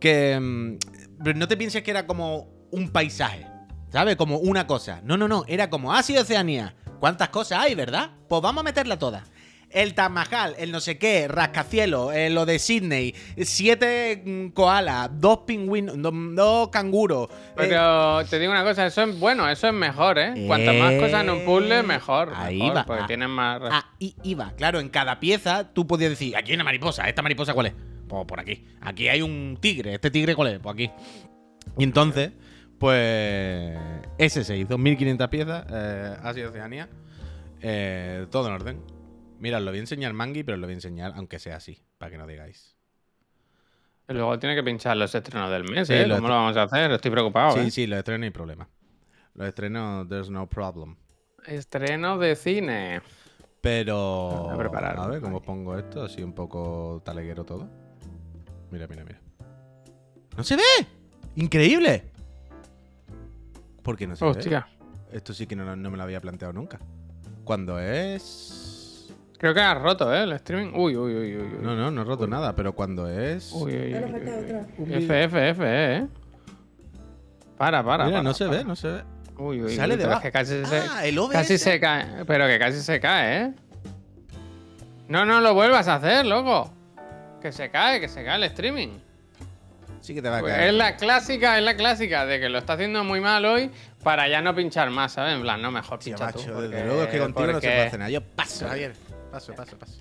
[0.00, 0.38] Que.
[0.40, 0.76] mm,
[1.24, 3.46] Pero no te pienses que era como un paisaje,
[3.90, 4.14] ¿sabes?
[4.16, 5.00] Como una cosa.
[5.04, 5.44] No, no, no.
[5.48, 6.76] Era como Asia y Oceanía.
[7.00, 8.12] ¿Cuántas cosas hay, verdad?
[8.28, 9.28] Pues vamos a meterla todas.
[9.72, 15.10] El Taj Mahal, el no sé qué, rascacielos, eh, lo de Sydney, siete mm, koalas,
[15.14, 17.28] dos pingüinos, do- dos canguros.
[17.30, 20.44] eh, Pero te digo una cosa, eso es bueno, eso es mejor, ¿eh?
[20.46, 22.32] Cuantas más cosas en un puzzle, mejor.
[22.36, 22.84] Ahí mejor, va.
[22.86, 23.60] Porque Ah, tienes más.
[24.00, 24.52] Ahí iba.
[24.56, 27.74] Claro, en cada pieza tú podías decir, aquí hay una mariposa, ¿esta mariposa cuál es?
[28.08, 28.66] Pues por aquí.
[28.82, 30.58] Aquí hay un tigre, ¿este tigre cuál es?
[30.58, 30.90] Pues aquí.
[31.78, 32.32] Y entonces,
[32.78, 33.78] pues
[34.18, 36.88] ese se hizo, 1500 piezas, eh, Asia y Oceanía,
[37.62, 38.80] eh, todo en orden.
[39.42, 41.56] Mira, os lo voy a enseñar Mangui, pero os lo voy a enseñar aunque sea
[41.56, 42.76] así, para que no digáis.
[44.08, 46.06] Y luego tiene que pinchar los estrenos del mes, Sí, ¿eh?
[46.08, 46.92] ¿Cómo lo vamos a hacer?
[46.92, 47.70] Estoy preocupado, sí, ¿eh?
[47.72, 48.68] sí, los estrenos no hay problema.
[49.34, 50.94] Los estrenos, there's no problem.
[51.44, 53.02] Estreno de cine.
[53.60, 54.48] Pero.
[54.48, 55.00] A preparar.
[55.00, 57.68] A ver cómo pongo esto, así un poco taleguero todo.
[58.70, 59.20] Mira, mira, mira.
[60.36, 60.62] ¡No se ve!
[61.34, 62.12] ¡Increíble!
[63.82, 64.62] ¿Por qué no se ve?
[65.10, 66.78] Esto sí que no, no me lo había planteado nunca.
[67.42, 68.71] Cuando es.
[69.42, 70.22] Creo que has roto, ¿eh?
[70.22, 70.72] El streaming.
[70.74, 71.48] Uy, uy, uy, uy.
[71.60, 73.50] No, no, no he roto nada, pero cuando es.
[73.52, 73.94] Uy, uy,
[74.78, 74.94] uy.
[74.94, 76.06] F, F, F, ¿eh?
[77.58, 78.04] Para, para.
[78.04, 78.58] Mira, para, no se para.
[78.58, 79.02] ve, no se ve.
[79.38, 80.18] Uy, uy, Sale uy, pero debajo.
[80.20, 81.32] es que casi se, Ah, el OBS.
[81.32, 82.24] casi se cae.
[82.24, 83.52] Pero que casi se cae, ¿eh?
[85.08, 86.72] No, no lo vuelvas a hacer, loco.
[87.40, 88.90] Que se cae, que se cae el streaming.
[90.00, 90.68] Sí que te va a Pues caer.
[90.68, 93.70] es la clásica, es la clásica de que lo está haciendo muy mal hoy
[94.04, 95.34] para ya no pinchar más, ¿sabes?
[95.34, 96.38] En plan, no, mejor Hostia, pincha tú.
[96.40, 98.10] macho, porque- desde luego es que contigo no se porque- puede hacer nada.
[98.10, 98.94] Yo paso, Javier.
[99.32, 99.98] Paso, paso, paso.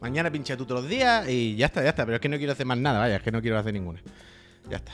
[0.00, 2.04] Mañana pincha tú todos los días y ya está, ya está.
[2.04, 4.02] Pero es que no quiero hacer más nada, vaya, es que no quiero hacer ninguna.
[4.68, 4.92] Ya está.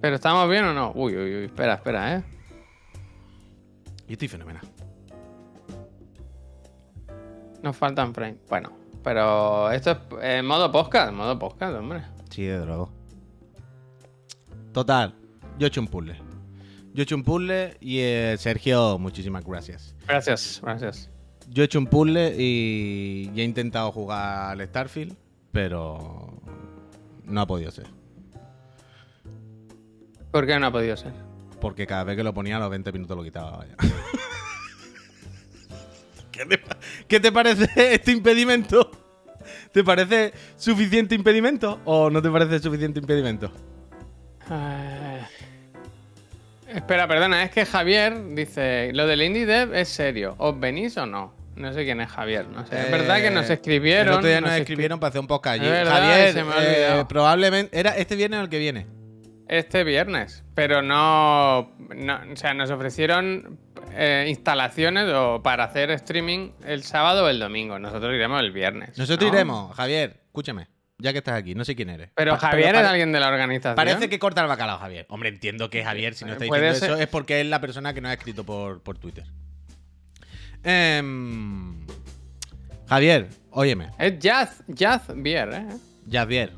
[0.00, 0.90] ¿Pero estamos bien o no?
[0.96, 2.24] Uy, uy, uy, espera, espera, ¿eh?
[4.08, 4.62] Yo estoy fenomenal.
[7.62, 8.40] Nos faltan frames.
[8.48, 8.72] Bueno,
[9.04, 12.02] pero esto es en modo podcast, modo podcast, hombre.
[12.28, 12.90] Sí, de luego.
[14.72, 15.14] Total,
[15.58, 16.16] yo he hecho un puzzle.
[16.92, 19.94] Yo he hecho un puzzle y eh, Sergio, muchísimas gracias.
[20.08, 21.08] Gracias, gracias.
[21.48, 25.16] Yo he hecho un puzzle y, y he intentado jugar al Starfield,
[25.50, 26.40] pero
[27.24, 27.86] no ha podido ser.
[30.30, 31.12] ¿Por qué no ha podido ser?
[31.60, 33.76] Porque cada vez que lo ponía a los 20 minutos lo quitaba, vaya.
[36.32, 36.60] ¿Qué te,
[37.06, 38.90] qué te parece este impedimento?
[39.72, 43.52] ¿Te parece suficiente impedimento o no te parece suficiente impedimento?
[44.50, 45.01] Eh,
[46.74, 51.06] Espera, perdona, es que Javier dice, lo del indie dev es serio, ¿os venís o
[51.06, 51.34] no?
[51.54, 52.46] No sé quién es Javier.
[52.48, 52.74] No sé.
[52.76, 54.08] Eh, es verdad que nos escribieron.
[54.08, 55.68] El otro día nos escri- escribieron para hacer un podcast allí.
[55.70, 57.08] Verdad, Javier, se me ha eh, olvidado.
[57.08, 57.78] probablemente.
[57.78, 58.86] ¿Era este viernes o el que viene?
[59.48, 60.44] Este viernes.
[60.54, 63.58] Pero no, no- O sea, nos ofrecieron
[63.94, 67.78] eh, instalaciones o para hacer streaming el sábado o el domingo.
[67.78, 68.96] Nosotros iremos el viernes.
[68.96, 69.36] Nosotros ¿no?
[69.36, 69.76] iremos.
[69.76, 70.68] Javier, escúchame.
[71.02, 72.10] Ya que estás aquí, no sé quién eres.
[72.14, 73.74] Pero Pa- Javier es alguien de la organización.
[73.74, 75.04] Parece que corta el bacalao, Javier.
[75.08, 76.90] Hombre, entiendo que Javier, si no está diciendo ser.
[76.92, 79.24] eso, es porque es la persona que nos ha escrito por, por Twitter.
[80.62, 81.84] Em,
[82.88, 83.90] Javier, óyeme.
[83.98, 85.66] Es Jazz, Jazz Beer, ¿eh?
[86.10, 86.52] Javier.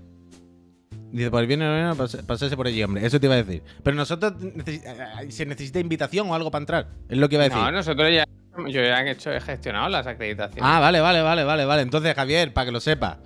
[1.11, 3.07] Dice, por el pasarse por allí, hombre.
[3.07, 3.63] Eso te iba a decir.
[3.83, 4.35] Pero nosotros,
[4.67, 4.83] eh,
[5.31, 6.89] ¿se necesita invitación o algo para entrar?
[7.09, 7.63] Es lo que iba a decir.
[7.63, 8.25] No, nosotros ya.
[8.69, 10.63] Yo ya he, hecho, he gestionado las acreditaciones.
[10.65, 11.83] Ah, vale, vale, vale, vale, vale.
[11.83, 13.19] Entonces, Javier, para que lo sepa.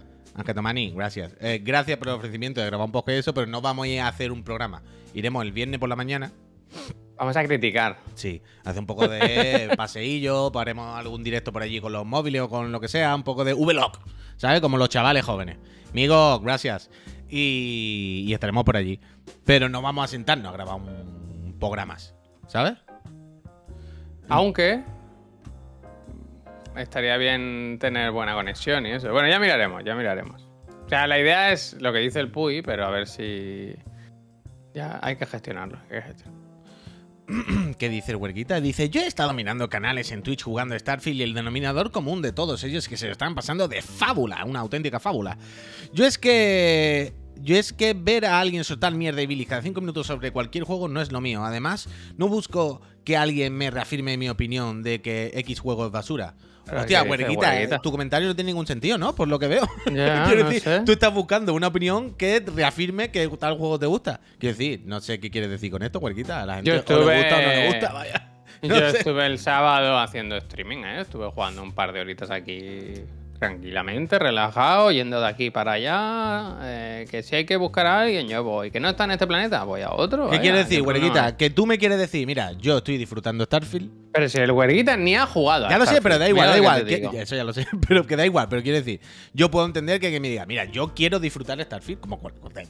[0.44, 1.34] Tomani, gracias.
[1.40, 3.88] Eh, gracias por el ofrecimiento de grabar un poco de eso, pero no vamos a
[3.88, 4.82] ir a hacer un programa.
[5.14, 6.32] Iremos el viernes por la mañana.
[7.16, 7.98] Vamos a criticar.
[8.14, 12.48] Sí, hace un poco de paseillo, haremos algún directo por allí con los móviles o
[12.48, 13.98] con lo que sea, un poco de vlog,
[14.36, 14.60] ¿sabes?
[14.60, 15.58] Como los chavales jóvenes.
[15.90, 16.90] Amigos, gracias.
[17.28, 19.00] Y, y estaremos por allí.
[19.44, 22.14] Pero no vamos a sentarnos a grabar un, un programa más,
[22.46, 22.74] ¿sabes?
[24.28, 24.84] Aunque.
[26.78, 29.12] Estaría bien tener buena conexión y eso.
[29.12, 30.48] Bueno, ya miraremos, ya miraremos.
[30.84, 33.74] O sea, la idea es lo que dice el Puy, pero a ver si.
[34.74, 35.78] Ya hay que gestionarlo.
[35.90, 36.48] hay que gestionarlo.
[37.78, 38.60] ¿Qué dice el huerguita?
[38.60, 42.32] Dice, yo he estado mirando canales en Twitch jugando Starfield y el denominador común de
[42.32, 45.38] todos ellos es que se lo están pasando de fábula, una auténtica fábula.
[45.92, 47.12] Yo es que...
[47.40, 50.64] Yo es que ver a alguien soltar mierda y bilis cada cinco minutos sobre cualquier
[50.64, 51.44] juego no es lo mío.
[51.44, 56.34] Además, no busco que alguien me reafirme mi opinión de que X juego es basura.
[56.76, 59.14] Hostia, ¿qué dice huerguita, eh, tu comentario no tiene ningún sentido, ¿no?
[59.14, 59.66] Por lo que veo.
[59.84, 60.80] Quiero no decir, sé.
[60.84, 64.20] tú estás buscando una opinión que reafirme que tal juego te gusta.
[64.38, 66.44] Quiero decir, no sé qué quieres decir con esto, huerguita.
[66.46, 68.24] La gente Yo o le estuve- gusta o no le gusta, vaya.
[68.62, 68.98] No Yo sé.
[68.98, 71.00] estuve el sábado haciendo streaming, ¿eh?
[71.02, 72.94] Estuve jugando un par de horitas aquí
[73.38, 76.56] tranquilamente, relajado, yendo de aquí para allá.
[76.62, 78.70] eh, que si hay que buscar a alguien, yo voy.
[78.70, 80.24] Que no está en este planeta, voy a otro.
[80.24, 81.36] ¿Qué vaya, quieres decir, huerguita?
[81.36, 83.90] Que tú me quieres decir, mira, yo estoy disfrutando Starfield.
[84.12, 85.66] Pero si el huerguita ni ha jugado.
[85.66, 87.12] a Ya lo sé, pero da igual, mira da que igual.
[87.14, 88.48] que- eso ya lo sé, pero que da igual.
[88.48, 89.00] Pero quiero decir,
[89.32, 92.20] yo puedo entender que, que me diga, mira, yo quiero disfrutar Starfield, como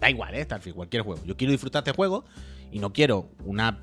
[0.00, 0.44] da igual, ¿eh?
[0.44, 1.22] Starfield, cualquier juego.
[1.24, 2.24] Yo quiero disfrutar este juego
[2.70, 3.78] y no quiero una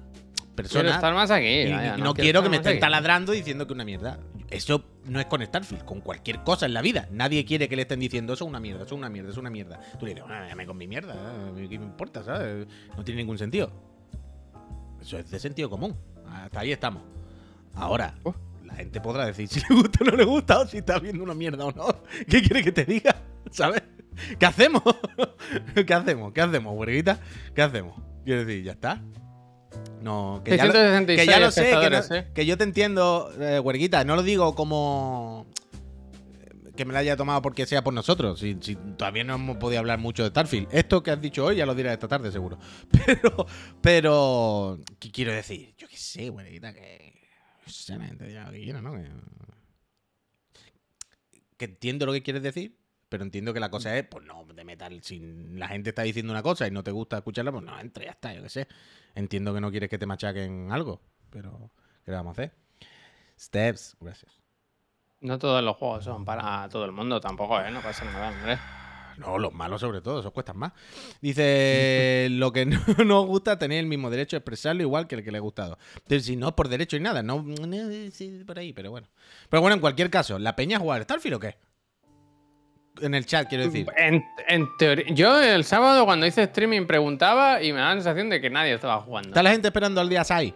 [0.55, 0.95] Quiero persona.
[0.95, 1.45] estar más aquí.
[1.47, 4.19] y- vaya, y no, quiero que me estén taladrando diciendo que es una mierda.
[4.49, 7.07] Eso no es con Starfield, con cualquier cosa en la vida.
[7.11, 9.39] Nadie quiere que le estén diciendo eso es una mierda, eso es una mierda, eso
[9.39, 9.79] es una mierda.
[9.99, 11.15] Tú le dices, bueno, déjame con mi mierda.
[11.55, 12.67] ¿qué me importa, sabes?
[12.95, 13.71] No tiene ningún sentido.
[15.01, 15.95] Eso es de sentido común.
[16.27, 17.03] Hasta ahí estamos.
[17.75, 18.31] Ahora, Uh.
[18.65, 21.23] la gente podrá decir si le gusta o no le gusta, o si está viendo
[21.23, 21.87] una mierda o no.
[22.27, 23.15] ¿Qué quiere que te diga?
[23.51, 23.83] ¿Sabes?
[24.39, 24.81] ¿Qué hacemos?
[25.85, 26.31] ¿Qué hacemos?
[26.33, 27.19] ¿Qué hacemos, huerguita?
[27.53, 27.99] ¿Qué hacemos?
[28.23, 29.01] Quiero decir, ya está.
[30.01, 32.31] No, que ya, lo, 666 que ya lo sé, que, no- espectadores, ¿eh?
[32.33, 34.03] que yo te entiendo, eh, huerguita.
[34.03, 35.47] No lo digo como
[36.43, 38.39] eh, que me la haya tomado porque sea por nosotros.
[38.39, 40.67] Si, si todavía no hemos podido hablar mucho de Starfield.
[40.71, 42.59] Esto que has dicho hoy ya lo dirás esta tarde, seguro.
[43.05, 43.45] Pero,
[43.81, 45.73] pero, ¿qué quiero decir?
[45.77, 47.13] Yo qué sé, huerguita, que.
[47.65, 48.93] Sinceramente, ya lo que quiera, ¿no?
[48.93, 49.09] Que,
[51.57, 52.77] que entiendo lo que quieres decir.
[53.09, 54.99] Pero entiendo que la cosa es, pues no, de metal.
[55.03, 55.19] Si
[55.53, 58.11] la gente está diciendo una cosa y no te gusta escucharla, pues no, entre, ya
[58.11, 58.67] está, yo qué sé.
[59.15, 61.71] Entiendo que no quieres que te machaquen algo, pero
[62.03, 62.53] ¿qué le vamos a hacer?
[63.39, 64.41] Steps, gracias.
[65.21, 67.71] No todos los juegos son para todo el mundo tampoco, ¿eh?
[67.71, 68.59] No pasa nada, hombre.
[69.17, 70.73] No, los malos sobre todo, esos cuestan más.
[71.21, 75.23] Dice, lo que no nos gusta tener el mismo derecho a expresarlo igual que el
[75.23, 75.77] que le ha gustado.
[75.95, 79.07] Entonces, si no es por derecho y nada, no, no, sí, por ahí, pero bueno.
[79.49, 81.55] Pero bueno, en cualquier caso, ¿la peña jugar Starfield o qué?
[83.01, 83.87] En el chat, quiero decir.
[83.97, 88.29] En, en teoría, yo el sábado cuando hice streaming preguntaba y me da la sensación
[88.29, 89.29] de que nadie estaba jugando.
[89.29, 90.53] ¿Está la gente esperando al día 6?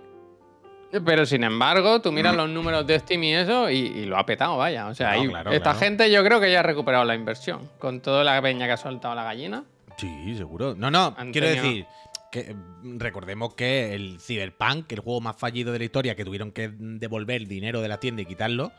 [1.06, 4.26] Pero sin embargo, tú miras los números de Steam y eso y, y lo ha
[4.26, 4.88] petado, vaya.
[4.88, 5.80] O sea, No, ahí- claro, esta claro.
[5.80, 7.70] gente yo creo que ya ha recuperado la inversión.
[7.78, 9.64] Con toda la peña que ha soltado la gallina.
[9.98, 10.74] Sí, seguro.
[10.76, 11.86] No, no, quiero decir
[12.32, 16.52] que mm, recordemos que el Cyberpunk, el juego más fallido de la historia, que tuvieron
[16.52, 18.72] que devolver el dinero de la tienda y quitarlo,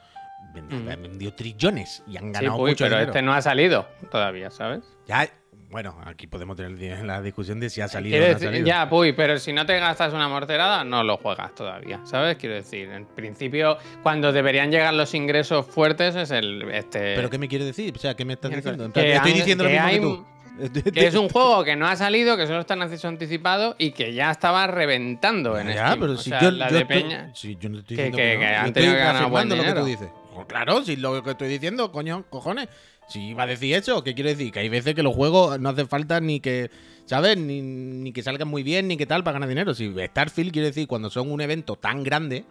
[0.55, 1.03] vendió, Mm.
[1.03, 3.11] vendió trillones y han Sí, ganado uy, mucho pero dinero.
[3.13, 4.81] este no ha salido todavía, ¿sabes?
[5.07, 5.29] Ya,
[5.71, 8.67] bueno, aquí podemos tener la discusión de si ha salido o no ha salido.
[8.67, 12.37] ya, puy, pero si no te gastas una morterada, no lo juegas todavía, ¿sabes?
[12.39, 17.15] Quiero decir, en principio, cuando deberían llegar los ingresos fuertes es el este.
[17.15, 17.95] ¿Pero qué me quieres decir?
[17.95, 18.93] O sea, ¿qué me estás diciendo?
[18.93, 20.27] Que estoy han- diciendo lo mismo hay- que tú.
[20.93, 23.93] Que es un juego que no ha salido, que solo está en acceso anticipado y
[23.93, 26.01] que ya estaba reventando en Ya, Steam.
[26.01, 27.31] pero O si sea, yo, la yo de estoy- Peña.
[27.35, 29.73] si yo no estoy que- que- que, que han tenido que ganar buen lo que
[29.73, 30.09] tú dices.
[30.47, 32.69] Claro, si lo que estoy diciendo, coño, cojones.
[33.09, 34.53] Si iba a decir eso, ¿qué quiero decir?
[34.53, 36.71] Que hay veces que los juegos no hace falta ni que,
[37.07, 37.37] ¿sabes?
[37.37, 39.75] Ni, ni que salgan muy bien, ni que tal para ganar dinero.
[39.75, 42.45] Si Starfield quiere decir, cuando son un evento tan grande,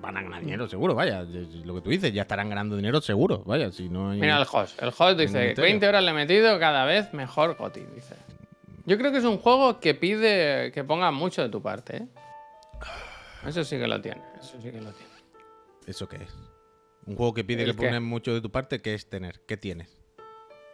[0.00, 1.22] van a ganar dinero seguro, vaya.
[1.64, 3.72] Lo que tú dices, ya estarán ganando dinero seguro, vaya.
[3.72, 4.20] Si no hay...
[4.20, 4.80] Mira el host.
[4.80, 5.62] El host dice, misterio.
[5.62, 8.14] 20 horas le he metido, cada vez mejor Goti, dice.
[8.86, 12.06] Yo creo que es un juego que pide que pongas mucho de tu parte, ¿eh?
[13.46, 15.12] Eso sí que lo tiene, eso sí que lo tiene.
[15.86, 16.34] ¿Eso qué es?
[17.06, 19.40] Un juego que pide ¿El que pones mucho de tu parte, ¿qué es tener?
[19.46, 19.88] ¿Qué tienes?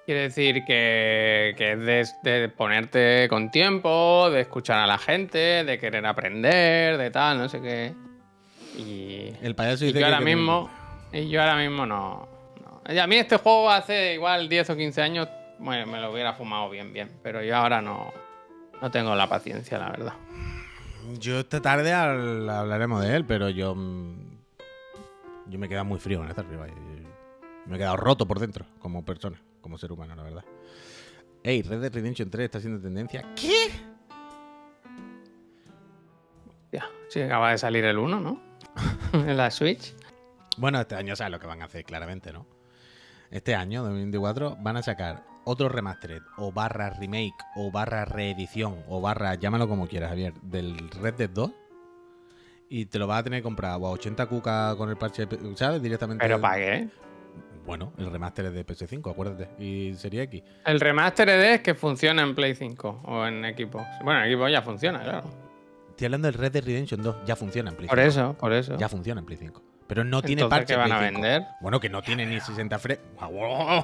[0.06, 1.78] Quiere decir que, que es
[2.24, 7.38] de, de ponerte con tiempo, de escuchar a la gente, de querer aprender, de tal,
[7.38, 7.94] no sé qué.
[8.78, 10.70] Y, El payaso y dice yo que ahora que no- mismo,
[11.12, 12.28] y yo ahora mismo no,
[12.64, 12.92] no.
[12.94, 16.32] Y A mí este juego hace igual 10 o 15 años bueno, me lo hubiera
[16.32, 17.10] fumado bien, bien.
[17.22, 18.10] Pero yo ahora no,
[18.80, 20.14] no tengo la paciencia, la verdad.
[21.18, 23.74] Yo esta tarde al- hablaremos de él, pero yo.
[25.50, 26.66] Yo me he quedado muy frío en esta arriba.
[27.66, 30.44] Me he quedado roto por dentro, como persona, como ser humano, la verdad.
[31.42, 33.24] Ey, Red Dead Redemption 3 está haciendo tendencia.
[33.34, 33.70] ¿Qué?
[36.72, 38.40] Ya, sí, acaba de salir el 1, ¿no?
[39.12, 39.94] en la Switch.
[40.56, 42.46] Bueno, este año sabes lo que van a hacer, claramente, ¿no?
[43.30, 49.00] Este año, 2024, van a sacar otro remastered, o barra remake, o barra reedición, o
[49.00, 51.50] barra, llámalo como quieras, Javier, del Red Dead 2.
[52.72, 55.26] Y te lo vas a tener que comprar o a 80 cuca con el parche,
[55.56, 55.82] ¿sabes?
[55.82, 56.24] Directamente.
[56.24, 56.88] Pero ¿para qué?
[57.66, 59.48] Bueno, el remaster es de PS5, acuérdate.
[59.62, 60.42] Y Serie X.
[60.64, 63.84] El remaster es que funciona en Play 5 o en Xbox.
[64.04, 65.24] Bueno, en Xbox ya funciona, claro.
[65.90, 67.16] Estoy hablando del Red Dead Redemption 2.
[67.26, 68.08] Ya funciona en Play Por 5.
[68.08, 68.78] eso, por eso.
[68.78, 69.62] Ya funciona en Play 5.
[69.90, 71.20] Pero no tiene Entonces, parche ¿qué van a Play 5.
[71.20, 71.48] vender?
[71.60, 73.02] Bueno, que no tiene ni 60 frames.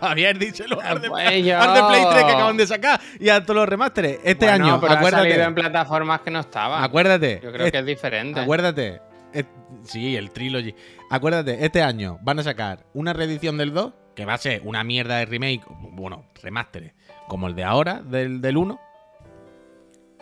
[0.00, 0.80] Javier, díselo.
[0.80, 3.00] Al de, Pues al de Play 3 que acaban de sacar.
[3.18, 4.20] Y a todos los remasteres.
[4.22, 5.28] Este Bueno, año, pero ha acuérdate.
[5.30, 6.82] salido en plataformas que no estaban.
[6.84, 7.40] Acuérdate.
[7.42, 8.38] Yo creo es- que es diferente.
[8.40, 9.00] Acuérdate.
[9.32, 9.46] es-
[9.84, 10.74] sí, el Trilogy.
[11.10, 14.84] Acuérdate, este año van a sacar una reedición del 2, que va a ser una
[14.84, 16.94] mierda de remake, bueno, remaster,
[17.26, 18.80] como el de ahora, del, del 1.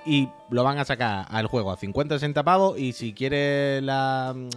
[0.07, 2.79] Y lo van a sacar al juego a 50-60 pavos.
[2.79, 4.49] Y si quieres la, mm,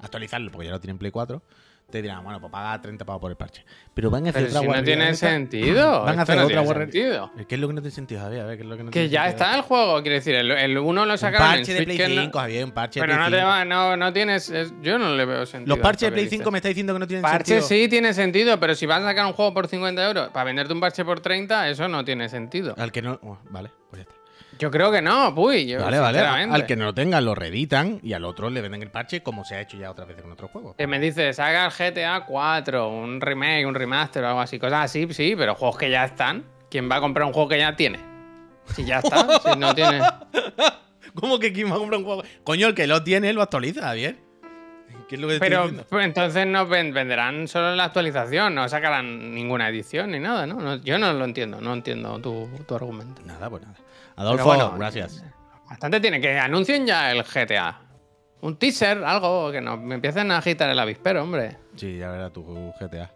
[0.00, 1.42] actualizarlo, porque ya lo tienen Play 4,
[1.90, 3.64] te dirán, bueno, pues paga 30 pavos por el parche.
[3.94, 6.02] Pero van a hacer Pero otra si no tiene sentido.
[6.02, 6.92] Van a hacer no otra guarrería.
[6.92, 7.30] sentido.
[7.46, 8.40] ¿Qué es lo que no tiene sentido, Javier?
[8.42, 9.44] A ver, ¿qué es lo que no Que tiene ya sentido?
[9.46, 12.08] está el juego, quiero decir, el, 1 lo Un sacaron en parche de Play que
[12.08, 13.48] no- 5, Javier, un parche de Pero Play no, te 5.
[13.48, 14.50] va, no, no tienes.
[14.50, 15.76] es- yo no le veo sentido.
[15.76, 16.38] Los parches de Play dices.
[16.40, 17.68] 5 me está diciendo que no tienen Parche sentido.
[17.68, 20.72] sí tiene sentido, pero si vas a sacar un juego por 50 euros para venderte
[20.72, 22.74] un parche por 30, eso no tiene sentido.
[22.76, 23.20] Al que no.
[23.22, 24.15] oh, vale, pues ya está.
[24.58, 25.66] Yo creo que no, puy.
[25.66, 26.20] Yo, Vale, vale.
[26.20, 29.44] Al que no lo tenga, lo reeditan y al otro le venden el parche como
[29.44, 30.76] se ha hecho ya otra vez con otros juegos.
[30.76, 34.84] Que me dice, saca el GTA 4, un remake, un remaster o algo así, cosas
[34.84, 36.44] así, sí, pero juegos que ya están.
[36.70, 37.98] ¿Quién va a comprar un juego que ya tiene?
[38.74, 40.00] Si ya está, si no tiene.
[41.14, 42.22] ¿Cómo que quién va a comprar un juego?
[42.44, 44.16] Coño, el que lo tiene lo actualiza, Javier.
[45.08, 49.34] ¿Qué es lo que Pero pues, entonces no ven- venderán solo la actualización, no sacarán
[49.34, 50.60] ninguna edición ni nada, ¿no?
[50.60, 53.22] No- yo no lo entiendo, no entiendo tu, tu argumento.
[53.24, 53.76] Nada, pues nada.
[54.16, 55.22] Adolfo, bueno, gracias.
[55.68, 57.80] Bastante tiene que anuncien ya el GTA.
[58.40, 61.56] Un teaser, algo que nos me empiecen a agitar el avispero, hombre.
[61.76, 63.10] Sí, ya verás tu GTA.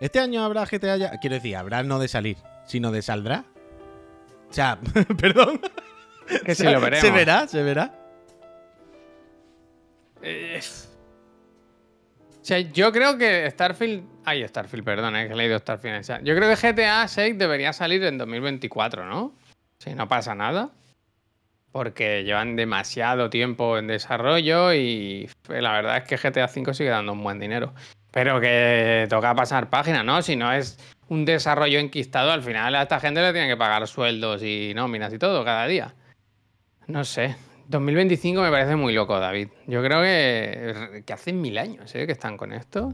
[0.00, 1.10] Este año habrá GTA ya.
[1.20, 2.36] Quiero decir, habrá no de salir,
[2.66, 3.44] sino de saldrá.
[4.50, 4.78] O sea,
[5.20, 5.60] perdón.
[6.44, 7.00] Que si lo veremos.
[7.00, 7.94] Se verá, se verá.
[10.22, 14.04] Eh, O sea, yo creo que Starfield.
[14.24, 16.00] Ay, Starfield, perdón, eh, que he leído Starfield.
[16.00, 19.34] O sea, yo creo que GTA 6 debería salir en 2024, ¿no?
[19.78, 20.70] Si no pasa nada.
[21.72, 27.12] Porque llevan demasiado tiempo en desarrollo y la verdad es que GTA 5 sigue dando
[27.12, 27.74] un buen dinero.
[28.12, 30.22] Pero que toca pasar página, ¿no?
[30.22, 33.86] Si no es un desarrollo enquistado, al final a esta gente le tienen que pagar
[33.88, 35.94] sueldos y nóminas y todo cada día.
[36.86, 37.34] No sé.
[37.66, 39.48] 2025 me parece muy loco, David.
[39.66, 42.06] Yo creo que, que hace mil años ¿eh?
[42.06, 42.92] que están con esto.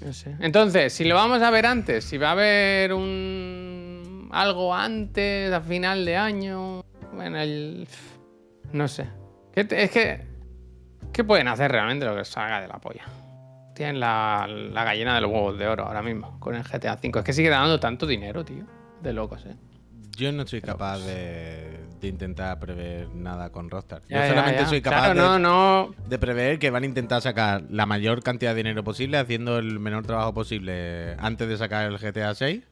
[0.00, 0.36] No sé.
[0.40, 3.67] Entonces, si lo vamos a ver antes, si va a haber un
[4.32, 6.82] algo antes, a final de año,
[7.14, 7.86] bueno, el...
[8.72, 9.06] no sé.
[9.52, 10.20] ¿Qué te- es que,
[11.12, 13.04] ¿qué pueden hacer realmente lo que salga de la polla?
[13.74, 17.18] Tienen la, la gallina de los huevos de oro ahora mismo con el GTA V.
[17.20, 18.64] Es que sigue dando tanto dinero, tío.
[19.02, 19.54] De locos, ¿eh?
[20.16, 24.02] Yo no soy capaz de, de intentar prever nada con Rockstar.
[24.08, 24.68] Ya, Yo ya, solamente ya.
[24.68, 25.94] soy capaz Claro, de, no, no.
[26.08, 29.78] de prever que van a intentar sacar la mayor cantidad de dinero posible haciendo el
[29.78, 32.64] menor trabajo posible antes de sacar el GTA 6.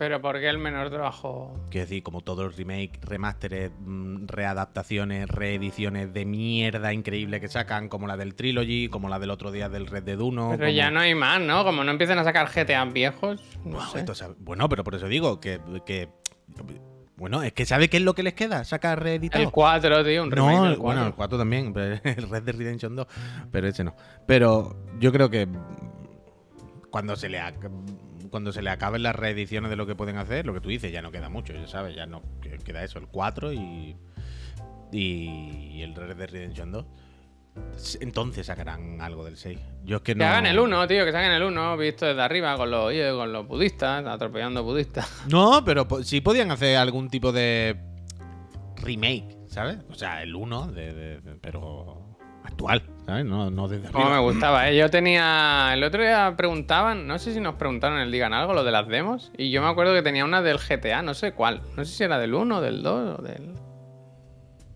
[0.00, 1.52] Pero ¿por qué el menor trabajo?
[1.68, 7.90] Quiero decir, como todos los remakes, remasteres, mm, readaptaciones, reediciones de mierda increíble que sacan,
[7.90, 10.48] como la del Trilogy, como la del otro día del Red Dead 1.
[10.52, 11.64] Pero como- ya no hay más, ¿no?
[11.64, 13.42] Como no empiezan a sacar GTA viejos.
[13.62, 13.98] No Wow, sé.
[13.98, 16.08] esto sabe- Bueno, pero por eso digo que, que-
[17.18, 18.64] Bueno, es que ¿sabe qué es lo que les queda?
[18.64, 19.44] Sacar reeditado.
[19.44, 21.06] El 4, tío, un remake No, del el- bueno, 4.
[21.08, 21.74] el 4 también,
[22.04, 23.06] el Red Dead Redemption 2,
[23.52, 23.94] pero ese no.
[24.26, 25.46] Pero yo creo que
[26.90, 27.70] cuando se le ac-
[28.30, 30.90] cuando se le acaben las reediciones de lo que pueden hacer, lo que tú dices,
[30.92, 33.96] ya no queda mucho, ya sabes, ya no que- queda eso, el 4 y
[34.92, 36.84] y el Red Dead Redemption 2.
[38.00, 39.58] Entonces sacarán algo del 6.
[39.84, 40.20] Yo es que no.
[40.20, 43.32] Que hagan el 1, tío, que saquen el 1, visto desde arriba con los, con
[43.32, 45.08] los budistas, atropellando budistas.
[45.28, 47.76] No, pero po- sí podían hacer algún tipo de
[48.82, 49.78] remake, ¿sabes?
[49.90, 53.26] O sea, el 1, de, de- de- pero actual, ¿sabes?
[53.26, 54.76] No, no desde Como me gustaba, ¿eh?
[54.76, 55.70] Yo tenía.
[55.74, 58.70] El otro día preguntaban, no sé si nos preguntaron en el Digan Algo, lo de
[58.70, 59.32] las demos.
[59.36, 61.62] Y yo me acuerdo que tenía una del GTA, no sé cuál.
[61.76, 63.54] No sé si era del 1, del 2 o del.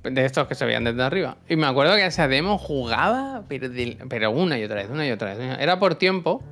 [0.03, 1.39] De estos que se veían desde arriba.
[1.49, 5.35] Y me acuerdo que esa demo jugaba, pero, una y otra vez, una y otra
[5.35, 5.59] vez.
[5.59, 6.43] Era por tiempo,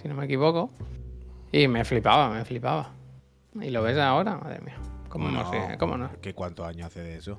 [0.00, 0.70] si no me equivoco.
[1.52, 2.92] Y me flipaba, me flipaba.
[3.60, 4.76] Y lo ves ahora, madre mía.
[5.10, 5.76] ¿Cómo no, sé?
[5.78, 6.10] ¿Cómo no?
[6.22, 7.38] ¿Qué cuántos años hace de eso?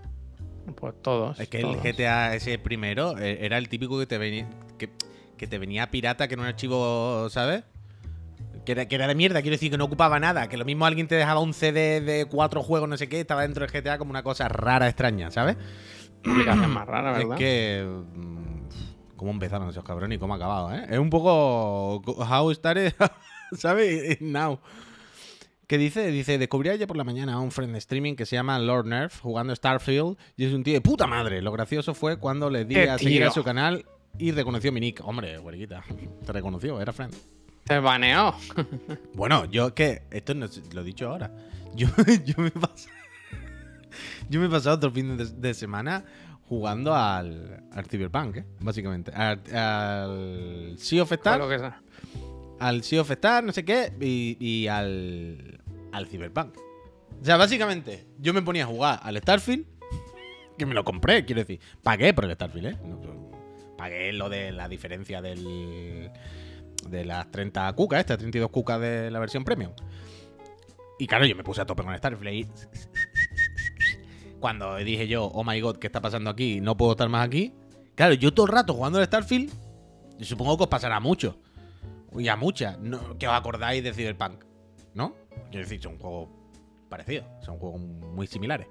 [0.76, 1.40] Pues todos.
[1.40, 1.84] Es que todos.
[1.86, 4.48] el GTA ese primero eh, era el típico que te venía
[4.78, 4.90] que,
[5.38, 7.64] que te venía pirata, que era un archivo, ¿sabes?
[8.66, 10.88] Que era, que era de mierda, quiero decir que no ocupaba nada, que lo mismo
[10.88, 14.00] alguien te dejaba un CD de cuatro juegos, no sé qué, estaba dentro del GTA
[14.00, 15.56] como una cosa rara, extraña, ¿sabes?
[16.22, 17.38] Aplicación más rara, Es ¿verdad?
[17.38, 17.86] que.
[18.16, 18.56] mm,
[19.16, 20.86] ¿Cómo empezaron esos cabrones y cómo ha acabado, eh?
[20.90, 21.98] Es un poco.
[22.18, 22.94] How started,
[23.56, 24.20] ¿sabes?
[24.20, 24.60] Now.
[25.68, 26.08] ¿Qué dice?
[26.12, 28.86] Dice: Descubrí ayer por la mañana a un friend de streaming que se llama Lord
[28.86, 31.42] Nerf jugando Starfield y es un tío de puta madre.
[31.42, 33.30] Lo gracioso fue cuando le di ¡Qué a seguir tío!
[33.30, 33.86] a su canal
[34.20, 35.02] y reconoció mi nick.
[35.04, 35.84] Hombre, güeriquita.
[36.26, 37.16] Te reconoció, era friend.
[37.68, 38.36] Se baneó.
[39.16, 40.04] Bueno, yo que.
[40.12, 41.32] Esto no lo he dicho ahora.
[41.74, 41.88] Yo,
[42.26, 42.94] yo me he pasado.
[44.30, 46.06] Yo me he pasado otro fin de, de semana
[46.48, 48.46] jugando al, al Cyberpunk, ¿eh?
[48.60, 49.12] básicamente.
[49.12, 51.82] Al, al Sea of Fue Star, lo que sea.
[52.60, 56.58] Al Sea of Star, no sé qué, y, al, al Cyberpunk.
[57.22, 59.66] O sea, básicamente, yo me ponía a jugar al Starfield,
[60.58, 61.60] que me lo compré, quiero decir.
[61.84, 62.78] Pagué por el Starfield, ¿eh?
[63.78, 66.12] Pagué lo de la diferencia del,
[66.90, 69.72] de las 30 cucas, estas 32 cucas de la versión premium.
[70.98, 72.48] Y claro, yo me puse a tope con el Starfield y...
[74.40, 76.62] Cuando dije yo, oh my god, ¿qué está pasando aquí?
[76.62, 77.54] No puedo estar más aquí.
[77.96, 79.52] Claro, yo todo el rato jugando al Starfield,
[80.22, 81.40] supongo que os pasará mucho.
[82.18, 82.78] Y a muchas.
[83.20, 84.44] Que os acordáis de Cyberpunk.
[84.94, 85.16] ¿No?
[85.52, 86.30] Quiero decir, son juegos
[86.90, 87.26] parecidos.
[87.44, 88.68] Son juegos muy similares.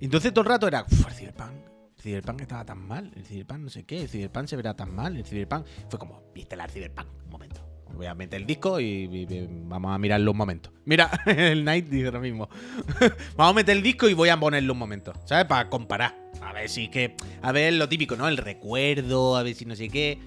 [0.00, 1.50] Entonces todo el rato era, "Uf, el Cyberpunk.
[1.96, 3.10] El Cyberpunk estaba tan mal.
[3.16, 4.02] El Cyberpunk no sé qué.
[4.02, 5.16] El Cyberpunk se verá tan mal.
[5.16, 5.66] El Cyberpunk.
[5.88, 7.08] Fue como, viste el Cyberpunk.
[7.24, 7.60] Un momento.
[7.94, 9.24] Voy a meter el disco y
[9.66, 10.72] vamos a mirarlo un momento.
[10.84, 12.48] Mira, el Night dice lo mismo.
[13.36, 15.12] vamos a meter el disco y voy a ponerlo un momento.
[15.24, 15.44] ¿Sabes?
[15.46, 16.14] Para comparar.
[16.42, 17.16] A ver si es que.
[17.42, 18.26] A ver lo típico, ¿no?
[18.28, 19.36] El recuerdo.
[19.36, 20.18] A ver si no sé qué.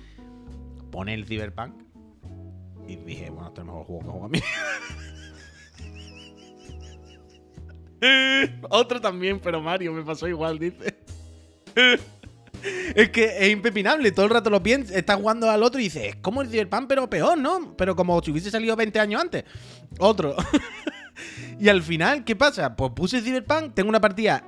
[0.92, 1.74] Pone el Cyberpunk.
[2.88, 4.40] Y dije, bueno, esto es el mejor juego que juego a mí.
[8.70, 10.98] Otro también, pero Mario me pasó igual, dice.
[12.96, 16.06] Es que es impepinable, todo el rato lo piensas, estás jugando al otro y dices,
[16.08, 17.78] es como el Cyberpunk, pero peor, ¿no?
[17.78, 19.44] Pero como si hubiese salido 20 años antes.
[20.00, 20.36] Otro.
[21.60, 22.76] y al final, ¿qué pasa?
[22.76, 24.44] Pues puse Cyberpunk, tengo una partida.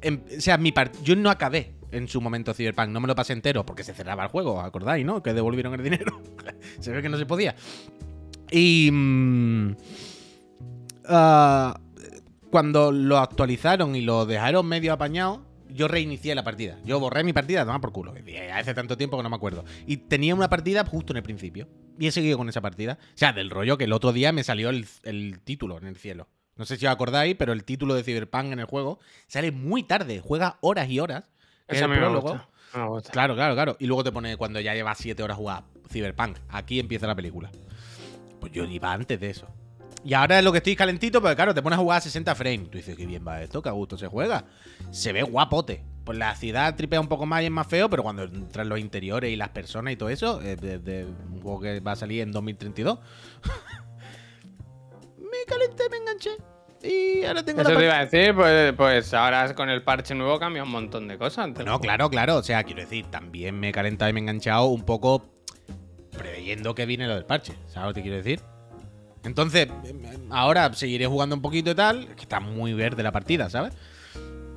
[0.00, 3.14] en- o sea, mi part- yo no acabé en su momento Cyberpunk, no me lo
[3.14, 5.22] pasé entero porque se cerraba el juego, ¿acordáis, no?
[5.22, 6.20] Que devolvieron el dinero.
[6.80, 7.54] se ve que no se podía.
[8.50, 8.90] Y.
[11.06, 11.80] ah,
[12.50, 16.78] cuando lo actualizaron y lo dejaron medio apañado, yo reinicié la partida.
[16.84, 18.14] Yo borré mi partida, toma por culo.
[18.52, 19.64] Hace tanto tiempo que no me acuerdo.
[19.86, 21.68] Y tenía una partida justo en el principio.
[21.98, 22.98] Y he seguido con esa partida.
[23.00, 26.28] O sea, del rollo que el otro día me salió el título en el cielo.
[26.56, 29.82] No sé si os acordáis, pero el título de Cyberpunk en el juego sale muy
[29.82, 30.20] tarde.
[30.20, 31.24] Juega horas y horas.
[31.66, 32.32] Que es el prólogo.
[32.32, 32.48] gusta.
[32.74, 33.10] Me gusta.
[33.10, 33.76] Claro, claro, claro.
[33.78, 36.38] Y luego te pone cuando ya llevas 7 horas jugada Cyberpunk.
[36.48, 37.50] Aquí empieza la película.
[38.40, 39.46] Pues yo iba antes de eso.
[40.04, 42.34] Y ahora es lo que estoy calentito, porque claro, te pones a jugar a 60
[42.34, 42.70] frames.
[42.70, 44.44] Tú dices, qué bien va esto, que a gusto se juega.
[44.90, 45.82] Se ve guapote.
[46.04, 48.78] Pues la ciudad tripea un poco más y es más feo, pero cuando entran los
[48.78, 51.96] interiores y las personas y todo eso, es de, de un juego que va a
[51.96, 52.98] salir en 2032.
[55.16, 56.53] me calenté, me enganché.
[56.84, 60.14] Y ahora tengo Eso la te iba a decir, pues, pues ahora con el parche
[60.14, 61.48] nuevo cambia un montón de cosas.
[61.64, 62.36] No, claro, claro.
[62.36, 65.24] O sea, quiero decir, también me he calentado y me he enganchado un poco
[66.16, 67.54] preveyendo que viene lo del parche.
[67.68, 68.40] ¿Sabes lo que quiero decir?
[69.24, 72.06] Entonces, em, ahora seguiré jugando un poquito y tal.
[72.14, 73.72] Que está muy verde la partida, ¿sabes?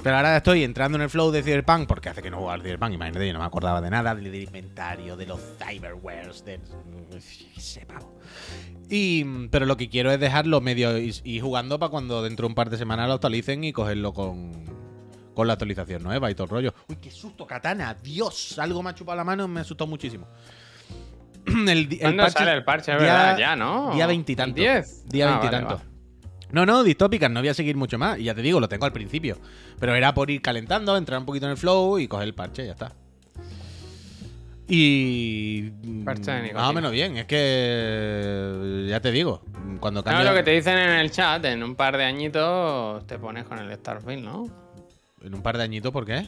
[0.03, 2.61] Pero ahora estoy entrando en el flow de Cyberpunk porque hace que no jugaba al
[2.61, 2.93] Cyberpunk.
[2.93, 6.59] Imagínate, yo no me acordaba de nada, del, inventario, de los cyberwares, de.
[7.55, 8.17] ese pavo.
[8.89, 12.47] Y, pero lo que quiero es dejarlo medio y, y jugando para cuando dentro de
[12.51, 14.53] un par de semanas lo actualicen y cogerlo con,
[15.33, 16.73] con la actualización nueva y todo el rollo.
[16.87, 17.93] Uy, qué susto, katana.
[17.95, 20.27] Dios, algo me ha chupado la mano y me asustó muchísimo.
[21.47, 22.91] el, el ¿Cuándo parche- sale el parche?
[22.93, 23.93] Día- verdad, ya, ¿no?
[23.93, 24.55] Día veintitantos.
[24.55, 25.05] 10.
[25.09, 25.79] Día Ah, veintitantos.
[25.79, 25.96] vale, vale.
[26.51, 28.19] No, no, Distópicas, no voy a seguir mucho más.
[28.19, 29.37] Y ya te digo, lo tengo al principio.
[29.79, 32.65] Pero era por ir calentando, entrar un poquito en el flow y coger el parche,
[32.65, 32.93] ya está.
[34.69, 35.69] Y.
[36.03, 38.87] Parche de Más o menos bien, es que.
[38.89, 39.41] Ya te digo,
[39.79, 40.29] cuando No, cambia.
[40.29, 43.59] lo que te dicen en el chat, en un par de añitos te pones con
[43.59, 44.45] el Starfield, ¿no?
[45.23, 46.27] En un par de añitos, ¿por qué?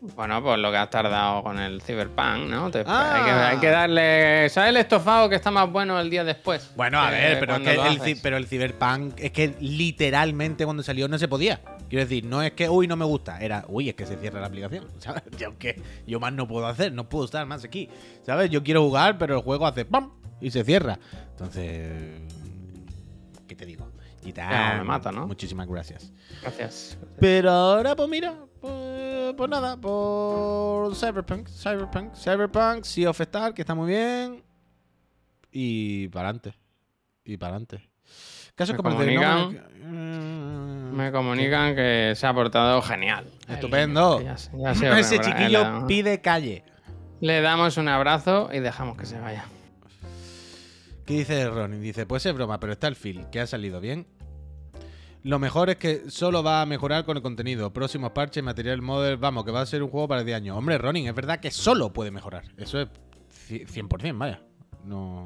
[0.00, 2.70] Bueno, pues lo que has tardado con el Cyberpunk, ¿no?
[2.70, 3.14] Te- Ah.
[3.16, 4.48] hay, que, hay que darle.
[4.48, 6.70] ¿Sabes el estofado que está más bueno el día después?
[6.76, 11.08] Bueno, a ver, pero es que el, pero el Cyberpunk es que literalmente cuando salió
[11.08, 11.60] no se podía.
[11.88, 14.40] Quiero decir, no es que, uy, no me gusta, era, uy, es que se cierra
[14.40, 14.86] la aplicación.
[14.98, 15.24] ¿Sabes?
[15.36, 17.88] Yo, que, yo más no puedo hacer, no puedo estar más aquí.
[18.24, 18.50] ¿Sabes?
[18.50, 20.12] Yo quiero jugar, pero el juego hace ¡pam!
[20.40, 21.00] y se cierra.
[21.32, 22.22] Entonces,
[23.48, 23.90] ¿qué te digo?
[24.22, 25.26] Gitán, Ya, me mata, ¿no?
[25.26, 26.12] Muchísimas gracias.
[26.42, 26.96] Gracias.
[27.18, 33.62] Pero ahora, pues mira, pues, pues nada, por Cyberpunk, Cyberpunk, Cyberpunk, Sea of Star, que
[33.62, 34.44] está muy bien.
[35.50, 36.54] Y para adelante.
[37.24, 37.88] Y para adelante.
[38.54, 43.26] Casos Me comunican- No Me- Me comunican que se ha portado genial.
[43.48, 44.18] Estupendo.
[44.18, 46.64] El- ya se- ya se Ese chiquillo pide calle.
[47.20, 49.44] Le damos un abrazo y dejamos que se vaya.
[51.08, 51.80] ¿Qué dice Ronin?
[51.80, 54.06] Dice, pues es broma, pero está el feel, que ha salido bien.
[55.22, 57.72] Lo mejor es que solo va a mejorar con el contenido.
[57.72, 60.58] Próximos parches, material model, vamos, que va a ser un juego para 10 años.
[60.58, 62.44] Hombre, Ronin, es verdad que solo puede mejorar.
[62.58, 62.88] Eso es
[63.48, 64.42] ci- 100%, vaya.
[64.84, 65.24] No,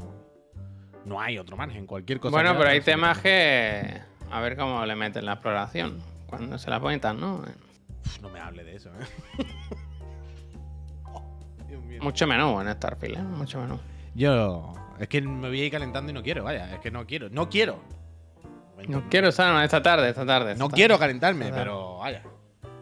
[1.04, 2.30] no hay otro margen, cualquier cosa.
[2.30, 2.84] bueno, pero hay sí.
[2.84, 4.00] temas que.
[4.30, 5.98] A ver cómo le meten la exploración.
[6.28, 7.42] Cuando se la cuentan, ¿no?
[8.06, 9.44] Uf, no me hable de eso, ¿eh?
[11.12, 11.22] Oh,
[11.68, 12.00] Dios mío.
[12.02, 13.22] Mucho menú en Starfield, ¿eh?
[13.22, 13.78] Mucho menú.
[14.14, 14.72] Yo,
[15.02, 17.28] es que me voy a ir calentando y no quiero, vaya, es que no quiero,
[17.30, 17.82] no quiero.
[18.88, 20.52] No quiero estar esta tarde, esta tarde.
[20.52, 20.76] esta No tarde.
[20.80, 22.22] quiero calentarme, pero vaya.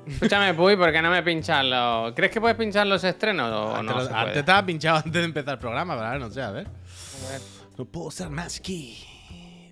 [0.06, 2.12] Escúchame, Puy, ¿por qué no me pinchan los.
[2.14, 4.00] ¿Crees que puedes pinchar los estrenos o Antes, no?
[4.02, 6.50] lo- se antes estaba pinchado antes de empezar el programa, pero ahora no sé, a
[6.52, 6.66] ver.
[6.66, 7.40] A ver.
[7.76, 9.04] No puedo usar más aquí.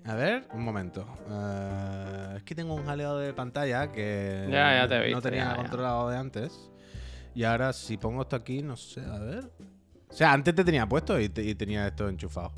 [0.05, 1.05] A ver, un momento.
[1.29, 5.45] Eh, es que tengo un jaleo de pantalla que Ya, ya te no visto, tenía
[5.49, 5.55] ya.
[5.55, 6.69] controlado de antes.
[7.33, 9.51] Y ahora si pongo esto aquí, no sé, a ver.
[10.09, 12.51] O sea, antes te tenía puesto y, te- y tenía esto enchufado.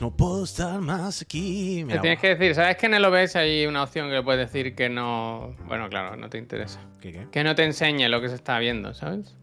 [0.00, 1.76] No puedo estar más aquí.
[1.78, 4.22] Te Mira, tienes que decir, ¿sabes que en el OBS hay una opción que le
[4.22, 5.56] puedes decir que no.
[5.66, 6.80] Bueno, claro, no te interesa.
[7.00, 7.26] ¿Qué, qué?
[7.30, 9.34] Que no te enseñe lo que se está viendo, ¿sabes?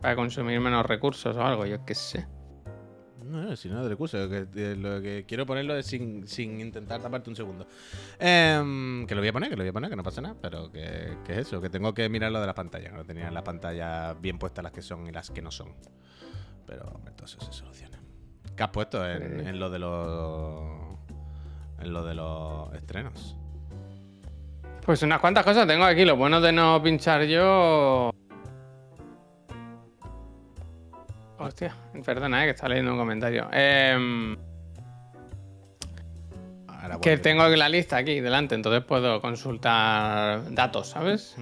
[0.00, 2.26] Para consumir menos recursos o algo, yo qué sé.
[3.30, 4.28] No, si no es de recursos.
[4.28, 7.66] Que, eh, lo que quiero ponerlo es sin, sin intentar taparte un segundo.
[8.18, 10.34] Em, que lo voy a poner, que lo voy a poner, que no pasa nada.
[10.40, 12.90] Pero que, que es eso, que tengo que mirar lo de las pantallas.
[12.90, 15.68] Que no tenía las pantallas bien puestas las que son y las que no son.
[16.66, 18.00] Pero eso se soluciona.
[18.56, 20.98] ¿Qué has puesto en, en lo de los.
[21.78, 23.36] En lo de los estrenos?
[24.84, 26.04] Pues unas cuantas cosas tengo aquí.
[26.04, 28.10] Lo bueno de no pinchar yo.
[31.40, 31.74] Hostia,
[32.04, 33.48] perdona, eh, que está leyendo un comentario.
[33.50, 34.36] Em,
[37.00, 41.36] que tengo la lista aquí delante, entonces puedo consultar datos, ¿sabes?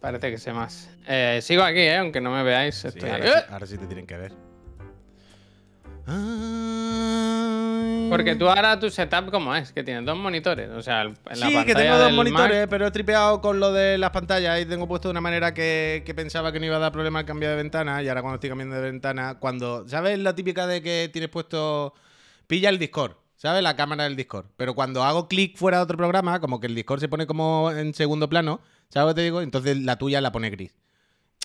[0.00, 0.90] Parece que sé más.
[1.08, 1.96] Eh, sigo aquí, ¿eh?
[1.96, 2.74] aunque no me veáis.
[2.74, 4.32] Sí, Estoy ahora, sí, ahora sí te tienen que ver.
[8.16, 9.72] Porque tú ahora tu setup, ¿cómo es?
[9.72, 10.70] Que tienes dos monitores.
[10.70, 13.58] O sea, el- en la Sí, que tengo dos monitores, Mac- pero he tripeado con
[13.60, 16.66] lo de las pantallas y tengo puesto de una manera que, que pensaba que no
[16.66, 18.02] iba a dar problema al cambiar de ventana.
[18.02, 19.86] Y ahora cuando estoy cambiando de ventana, cuando.
[19.88, 21.94] ¿Sabes la típica de que tienes puesto.
[22.46, 23.62] Pilla el Discord, ¿sabes?
[23.62, 24.46] La cámara del Discord.
[24.56, 27.70] Pero cuando hago clic fuera de otro programa, como que el Discord se pone como
[27.70, 28.60] en segundo plano,
[28.90, 29.40] ¿sabes lo que te digo?
[29.40, 30.74] Entonces la tuya la pone gris.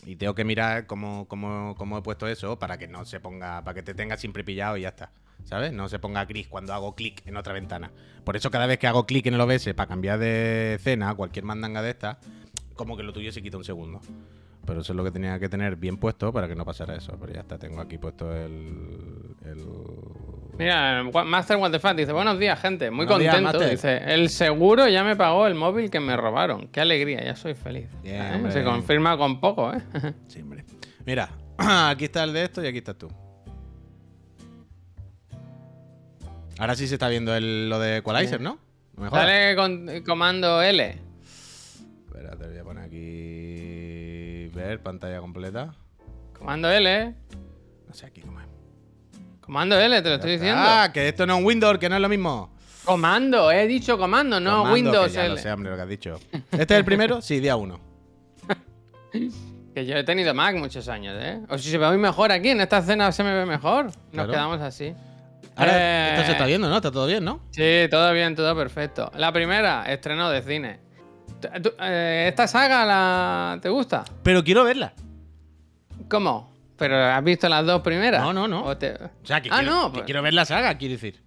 [0.05, 3.63] Y tengo que mirar cómo, cómo, cómo he puesto eso para que no se ponga,
[3.63, 5.11] para que te tenga siempre pillado y ya está.
[5.43, 5.71] ¿Sabes?
[5.71, 7.91] No se ponga gris cuando hago clic en otra ventana.
[8.23, 11.45] Por eso cada vez que hago clic en el OBS para cambiar de escena, cualquier
[11.45, 12.19] mandanga de esta,
[12.75, 14.01] como que lo tuyo se quita un segundo.
[14.65, 17.17] Pero eso es lo que tenía que tener bien puesto para que no pasara eso.
[17.19, 19.35] Pero ya está, tengo aquí puesto el...
[19.45, 19.65] el...
[20.57, 22.91] Mira, Master What the Fuck dice: Buenos días, gente.
[22.91, 23.59] Muy Buenos contento.
[23.59, 26.67] Dice: El seguro ya me pagó el móvil que me robaron.
[26.67, 27.87] Qué alegría, ya soy feliz.
[28.03, 28.33] ¿Eh?
[28.35, 28.51] hombre.
[28.51, 29.81] Se confirma con poco, ¿eh?
[30.27, 30.65] Sí, hombre.
[31.05, 33.07] Mira, aquí está el de esto y aquí estás tú.
[36.59, 38.57] Ahora sí se está viendo el- lo de Equalizer, ¿no?
[39.11, 40.99] Dale con comando L.
[42.07, 44.49] Espera, te voy a poner aquí.
[44.55, 45.75] Ver, pantalla completa.
[46.37, 47.13] Comando L, ¿eh?
[47.87, 48.47] No sé aquí cómo es.
[49.41, 50.59] Comando L, te lo estoy diciendo.
[50.65, 52.51] Ah, que esto no es un Windows, que no es lo mismo.
[52.85, 55.35] Comando, he dicho comando, no Comando, Windows que ya L.
[55.35, 56.19] lo sé, hombre, lo que has dicho.
[56.51, 57.21] ¿Este es el primero?
[57.21, 57.79] Sí, día uno.
[59.73, 61.39] Que yo he tenido Mac muchos años, ¿eh?
[61.49, 63.85] O si se ve muy mejor aquí, en esta escena se me ve mejor.
[63.85, 64.31] Nos Claro.
[64.31, 64.95] quedamos así.
[65.57, 66.75] Ahora, Eh, esto se está viendo, ¿no?
[66.77, 67.41] Está todo bien, ¿no?
[67.51, 69.11] Sí, todo bien, todo perfecto.
[69.15, 70.79] La primera, estreno de cine.
[71.61, 73.59] Tú- eh, ¿Esta saga la...
[73.61, 74.03] te gusta?
[74.23, 74.93] Pero quiero verla.
[76.09, 76.55] ¿Cómo?
[76.77, 78.21] ¿Pero has visto las dos primeras?
[78.21, 78.63] No, no, no.
[78.63, 80.93] ¿O te- O sea, que, Ah, quiero, no, que pues- quiero ver la saga, quiero
[80.93, 81.21] decir.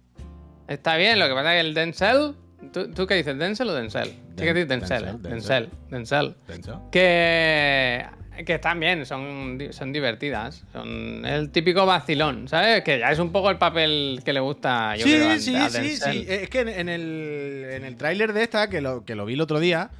[0.67, 2.35] Está bien, lo que pasa es que el Denzel...
[2.71, 3.37] ¿Tú, tú qué dices?
[3.37, 4.13] ¿Denzel o Denzel?
[4.37, 5.29] Sí que dices Denzel, Denzel, ¿eh?
[5.29, 5.69] Denzel.
[5.89, 6.35] Denzel.
[6.47, 6.75] Denzel.
[6.91, 8.05] Que,
[8.45, 10.63] que están bien, son, son divertidas.
[10.71, 12.83] Son el típico vacilón, ¿sabes?
[12.83, 15.55] Que ya es un poco el papel que le gusta yo creo, a- Sí, sí,
[15.55, 16.25] a sí, sí.
[16.27, 19.33] Es que en, en el, en el tráiler de esta, que lo, que lo vi
[19.33, 19.91] el otro día,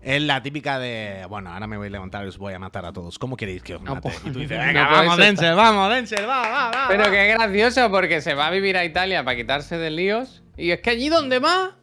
[0.00, 2.84] es la típica de, bueno, ahora me voy a levantar y os voy a matar
[2.84, 3.18] a todos.
[3.18, 4.10] ¿Cómo queréis que os No mate?
[4.10, 6.84] puedo- y tú dices, no venga, puede vamos, Denzel, vamos, Denzel, va, va, va.
[6.88, 7.10] Pero va".
[7.10, 10.42] que es gracioso porque se va a vivir a Italia para quitarse de líos.
[10.56, 11.76] Y es que allí donde va,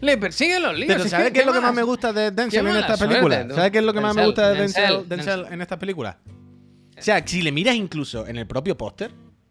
[0.00, 0.88] le persiguen los líos.
[0.88, 2.96] Pero Es ¿sabes qué es lo que más me gusta de Denzel en mala esta
[2.96, 3.48] suerte, película?
[3.48, 3.54] tú.
[3.54, 4.58] ¿Sabes qué es lo que más me gusta de
[5.06, 6.16] Denzel, en estas películas?
[6.98, 9.10] O sea, si le miras incluso en el propio póster,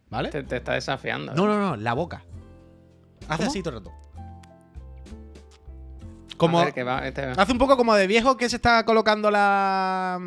[0.10, 0.30] ¿vale?
[0.30, 1.34] Te, te está desafiando.
[1.34, 2.24] No, no, no, la boca.
[3.28, 3.50] Hace ¿Cómo?
[3.50, 3.92] así todo el rato.
[6.38, 9.30] Como, ver, que va- este- hace un poco como de viejo que se está colocando
[9.30, 10.20] la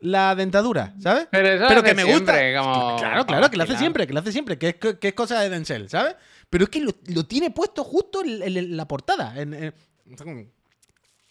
[0.00, 1.26] la dentadura, ¿sabes?
[1.30, 2.34] Pero eso que me gusta.
[2.58, 5.14] como- claro, claro, que lo hace siempre, que lo hace siempre, que es, que es
[5.14, 6.16] cosa de Denzel, ¿sabes?
[6.50, 9.34] Pero es que lo, lo tiene puesto justo en, en- en la portada.
[9.40, 9.74] en-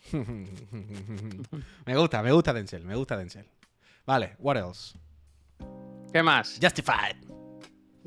[1.86, 3.45] me gusta, me gusta Denzel, me gusta Denzel.
[4.05, 4.97] Vale, what else?
[6.13, 6.59] ¿Qué más?
[6.61, 7.16] Justified.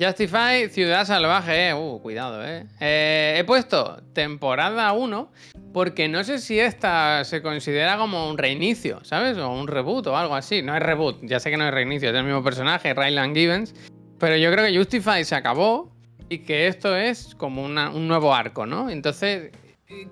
[0.01, 1.75] Justify, Ciudad Salvaje, eh.
[1.75, 2.67] Uh, cuidado, eh.
[2.79, 5.33] Eh, He puesto temporada 1
[5.73, 9.37] porque no sé si esta se considera como un reinicio, ¿sabes?
[9.39, 10.63] O un reboot o algo así.
[10.63, 13.75] No es reboot, ya sé que no es reinicio, es el mismo personaje, Ryland Givens.
[14.21, 15.93] Pero yo creo que Justify se acabó
[16.29, 18.91] y que esto es como una- un nuevo arco, ¿no?
[18.91, 19.51] Entonces,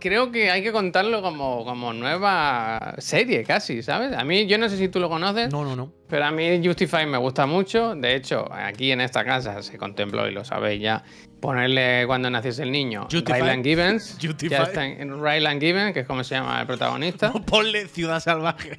[0.01, 4.17] creo que hay que contarlo como, como nueva serie casi, ¿sabes?
[4.17, 5.53] A mí, yo no sé si tú lo conoces.
[5.53, 5.93] No, no, no.
[6.09, 7.95] Pero a mí Justify me gusta mucho.
[7.95, 11.03] De hecho, aquí en esta casa se contempló, y lo sabéis ya,
[11.41, 13.41] ponerle cuando naciese el niño Justify.
[13.43, 14.19] Ryland Gibbons.
[14.23, 14.51] Justify.
[14.57, 17.33] Ya está en Ryland Gibbons, que es como se llama el protagonista.
[17.47, 18.79] Ponle Ciudad Salvaje.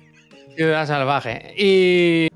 [0.55, 1.53] Ciudad Salvaje.
[1.55, 2.29] Y.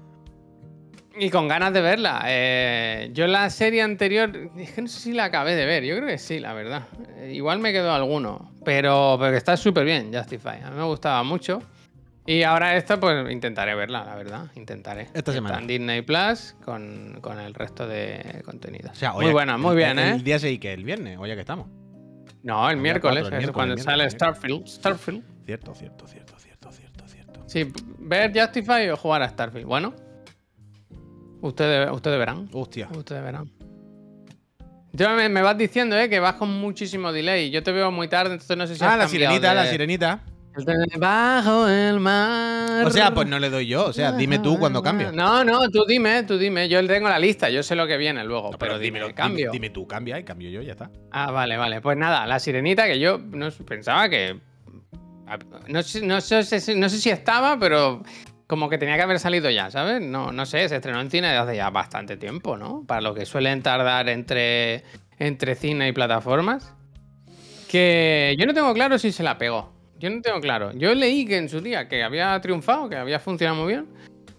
[1.22, 2.24] Y con ganas de verla.
[2.26, 5.84] Eh, yo la serie anterior, es que no sé si la acabé de ver.
[5.84, 6.88] Yo creo que sí, la verdad.
[7.18, 8.52] Eh, igual me quedó alguno.
[8.66, 10.64] Pero, pero que está súper bien, Justify.
[10.64, 11.62] A mí me gustaba mucho.
[12.26, 14.48] Y ahora esta, pues intentaré verla, la verdad.
[14.56, 15.10] Intentaré.
[15.14, 15.54] Esta semana.
[15.54, 18.90] Está en Disney Plus con, con el resto de contenido.
[18.92, 20.16] O sea, muy buena, muy bien, el, ¿eh?
[20.16, 21.68] El día 6 que el viernes, hoy ya que estamos.
[22.42, 24.66] No, el miércoles, cuatro, el es miércoles, cuando sale Starfield.
[24.66, 25.24] Starfield.
[25.46, 27.44] Cierto, cierto, cierto, cierto, cierto, cierto.
[27.46, 29.68] Sí, ver Justify o jugar a Starfield.
[29.68, 29.94] Bueno,
[31.42, 32.50] ustedes, ustedes verán.
[32.54, 32.88] Hostia.
[32.96, 33.50] Ustedes verán.
[34.94, 37.50] Yo me, me vas diciendo, eh, que vas con muchísimo delay.
[37.50, 39.66] Yo te veo muy tarde, entonces no sé si Ah, has la sirenita, de- la
[39.68, 40.24] sirenita.
[41.00, 42.86] Bajo el mar.
[42.86, 43.86] O sea, pues no le doy yo.
[43.86, 45.10] O sea, dime tú cuando cambio.
[45.14, 46.68] No, no, tú dime, tú dime.
[46.68, 48.52] Yo tengo la lista, yo sé lo que viene luego.
[48.52, 49.50] No, pero, dime, dímelo, cambio.
[49.50, 50.92] Dime, dime tú, cambia y cambio yo, ya está.
[51.12, 51.80] Ah, vale, vale.
[51.80, 54.42] Pues nada, la sirenita que yo no pensaba que.
[55.70, 58.04] No sé, no, sé, no sé si estaba, pero
[58.52, 60.02] como que tenía que haber salido ya, ¿sabes?
[60.02, 62.84] No, no sé, se estrenó en cine desde hace ya bastante tiempo, ¿no?
[62.86, 64.84] Para lo que suelen tardar entre,
[65.20, 66.76] entre cine y plataformas.
[67.70, 69.72] Que yo no tengo claro si se la pegó.
[70.00, 70.74] Yo no tengo claro.
[70.74, 73.88] Yo leí que en su día que había triunfado, que había funcionado muy bien,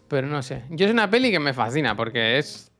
[0.09, 0.63] pero no sé.
[0.69, 2.71] Yo es una peli que me fascina porque es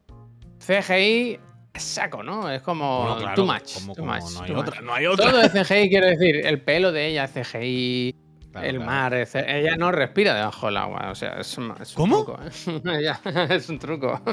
[0.59, 1.39] CGI
[1.75, 2.51] saco, ¿no?
[2.51, 3.73] Es como Bueno, claro, too much.
[3.73, 4.85] como- too como much, no hay too otra, much.
[4.85, 5.31] no hay otra.
[5.31, 6.45] Todo es CGI, quiero decir.
[6.45, 8.15] El pelo de ella es CGI.
[8.53, 8.91] Claro, el claro.
[8.91, 11.09] mar, es ella no respira debajo del agua.
[11.11, 12.25] O sea, es, un- es un ¿Cómo?
[12.25, 12.39] truco.
[12.91, 13.13] ¿eh?
[13.51, 14.21] Es un truco.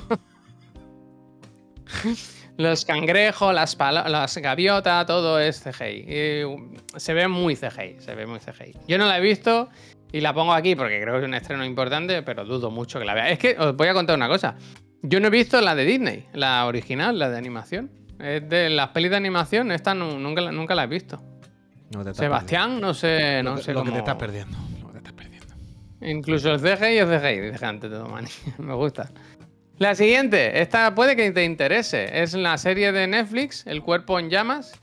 [2.57, 6.05] Los cangrejos, las, las gaviotas, todo es CGI.
[6.07, 8.73] Y, um, se ve muy CGI, se ve muy CGI.
[8.87, 9.69] Yo no la he visto
[10.11, 13.05] y la pongo aquí porque creo que es un estreno importante, pero dudo mucho que
[13.05, 13.29] la vea.
[13.29, 14.55] Es que os voy a contar una cosa.
[15.01, 17.89] Yo no he visto la de Disney, la original, la de animación.
[18.19, 21.21] Es de las pelis de animación, esta nu- nunca, nunca la he visto.
[21.91, 23.85] No te estás Sebastián, no sé, no Lo que- sé lo cómo...
[23.91, 24.57] que te estás perdiendo.
[24.81, 25.55] Lo que te estás perdiendo.
[26.01, 28.29] Incluso el CGI es CGI, dice antes de Domani.
[28.59, 29.09] Me gusta.
[29.77, 32.21] La siguiente, esta puede que te interese.
[32.21, 34.73] Es la serie de Netflix, El cuerpo en llamas,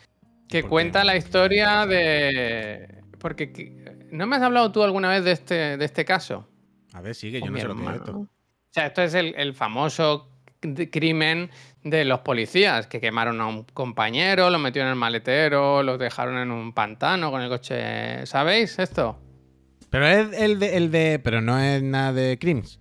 [0.48, 1.06] que ¿Por cuenta qué?
[1.06, 3.02] la historia de.
[3.18, 3.52] Porque.
[3.52, 6.48] que- ¿No me has hablado tú alguna vez de este, de este caso?
[6.94, 8.16] A ver, sigue, yo no sé lo que es esto.
[8.20, 8.28] O
[8.70, 10.30] sea, esto es el, el famoso
[10.74, 11.50] c- crimen
[11.84, 16.38] de los policías que quemaron a un compañero, lo metieron en el maletero, lo dejaron
[16.38, 18.24] en un pantano con el coche.
[18.26, 19.18] ¿Sabéis esto?
[19.90, 21.20] Pero es el de, el de.
[21.22, 22.80] Pero no es nada de Crims.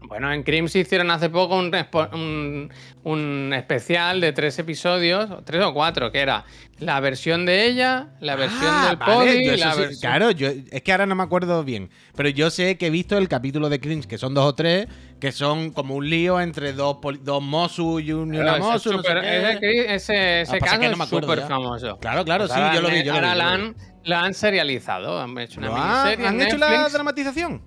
[0.00, 2.70] Bueno, en Crims hicieron hace poco un, respo- un-
[3.02, 6.44] un especial de tres episodios, tres o cuatro, que era
[6.78, 10.00] la versión de ella, la versión Ah, del vale, eso la sí- versión...
[10.00, 11.90] Claro, yo, es que ahora no me acuerdo bien.
[12.16, 14.86] Pero yo sé que he visto el capítulo de Crims, que son dos o tres,
[15.20, 20.44] que son como un lío entre dos, dos Mosu y, un, y una Pero ese,
[20.46, 21.98] no Ah, caso no es súper famoso.
[21.98, 24.20] Claro, claro, Pues sí, yo lo vi, yo lo vi, ahora lo la han, la
[24.22, 27.62] han serializado, han hecho una ¿Lo han- miniserie ¿Han hecho la dramatización?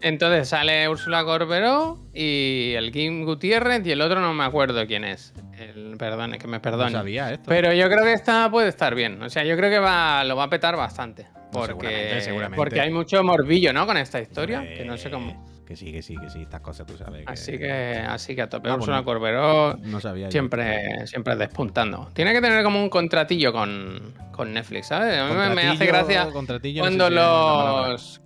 [0.00, 5.02] Entonces sale Úrsula Corberó y el Kim Gutiérrez y el otro no me acuerdo quién
[5.02, 5.32] es.
[5.58, 6.90] El, perdón, es que me No perdone.
[6.92, 7.44] sabía esto.
[7.48, 9.22] Pero yo creo que esta puede estar bien.
[9.22, 11.22] O sea, yo creo que va, lo va a petar bastante.
[11.24, 12.56] No, Porque, seguramente, seguramente.
[12.56, 13.86] porque hay mucho morbillo, ¿no?
[13.86, 14.62] Con esta historia.
[14.62, 15.42] Que no sé cómo.
[15.66, 17.24] Que sí, que sí, que sí, estas cosas tú sabes.
[17.26, 18.68] Así que, así que a tope.
[18.68, 19.02] Ah, bueno.
[19.04, 20.30] Corberó No sabía yo.
[20.30, 22.10] siempre, siempre despuntando.
[22.12, 25.18] Tiene que tener como un contratillo con, con Netflix, ¿sabes?
[25.18, 28.20] A mí me- hace gracia no cuando si los...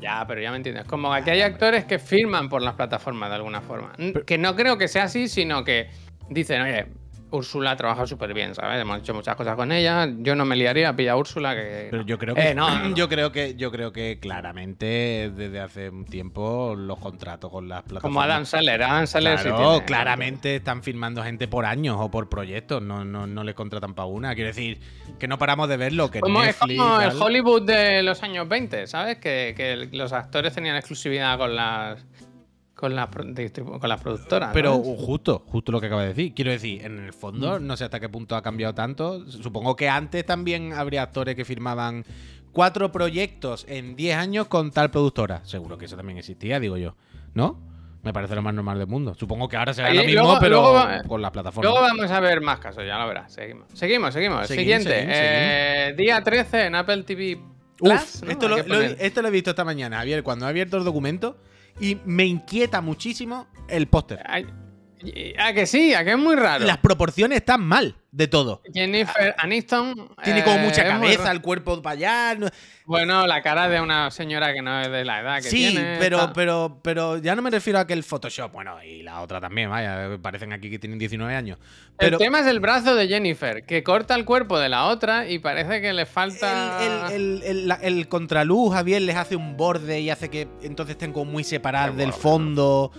[0.00, 0.84] Ya, pero ya me entiendes.
[0.84, 3.92] Como que aquí hay actores que firman por las plataformas de alguna forma.
[4.26, 5.88] Que no creo que sea así, sino que
[6.30, 6.86] dicen, oye,
[7.32, 8.80] Úrsula trabaja súper bien, ¿sabes?
[8.80, 10.08] Hemos hecho muchas cosas con ella.
[10.18, 11.88] Yo no me liaría a pillar a Úrsula que...
[11.90, 15.88] Pero yo creo que Eh, no, yo creo que yo creo que claramente desde hace
[15.88, 18.82] un tiempo los contratos con las plataformas Como Adam Sandler.
[18.82, 23.26] Adam sí Claro, tiene- claramente están firmando gente por años o por proyectos, no, no,
[23.26, 24.34] no les contratan para una.
[24.34, 24.80] Quiero decir,
[25.18, 27.10] que no paramos de verlo, que Como, es como el.
[27.20, 29.18] Hollywood de los años 20, ¿sabes?
[29.18, 32.04] Que, que los actores tenían exclusividad con las
[32.82, 34.50] con las, distribu- con las productoras.
[34.52, 36.34] Pero justo, justo lo que acaba de decir.
[36.34, 37.66] Quiero decir, en el fondo, Mm.
[37.66, 39.24] no sé hasta qué punto ha cambiado tanto.
[39.30, 42.04] Supongo que antes también habría actores que firmaban
[42.50, 45.44] cuatro proyectos en 10 años con tal productora.
[45.44, 46.96] Seguro que eso también existía, digo yo.
[47.34, 47.58] ¿No?
[48.02, 49.14] Me parece lo más normal del mundo.
[49.14, 51.70] Supongo que ahora será lo mismo, luego- pero luego va- con la plataforma.
[51.70, 53.32] Luego vamos a ver más casos, ya lo verás.
[53.32, 54.12] Seguimos, seguimos.
[54.12, 54.48] seguimos.
[54.48, 54.90] Seguim, Siguiente.
[54.90, 57.38] seguim, eh, día 13 en Apple TV
[57.76, 57.92] Plus.
[58.16, 58.30] Uf, ¿no?
[58.32, 58.96] esto, Hay lo, que lo- poner.
[58.98, 61.36] esto lo he visto esta mañana, Javier, cuando he abierto el documento.
[61.80, 64.20] Y me inquieta muchísimo el póster.
[64.26, 64.46] Ay,
[65.02, 65.94] y- ¿A que sí?
[65.94, 66.64] ¿A que es muy raro?
[66.64, 68.60] Las proporciones están mal de todo.
[68.72, 70.10] Jennifer Aniston.
[70.22, 72.34] Tiene como eh, mucha cabeza, el cuerpo para allá.
[72.38, 72.48] no-
[72.84, 75.96] Bueno, la cara de una señora que no es de la edad que Sí, tiene.
[75.98, 76.32] pero, tal.
[76.34, 79.70] pero, pero ya no me refiero a que el Photoshop, bueno, y la otra también,
[79.70, 81.58] vaya, parecen aquí que tienen 19 años.
[81.96, 85.26] Pero el tema es el brazo de Jennifer, que corta el cuerpo de la otra
[85.28, 87.08] y parece que le falta.
[87.08, 90.96] el, el- el- la- el contraluz, Javier, les hace un borde y hace que entonces
[90.96, 92.92] estén como muy separadas Qué del fondo.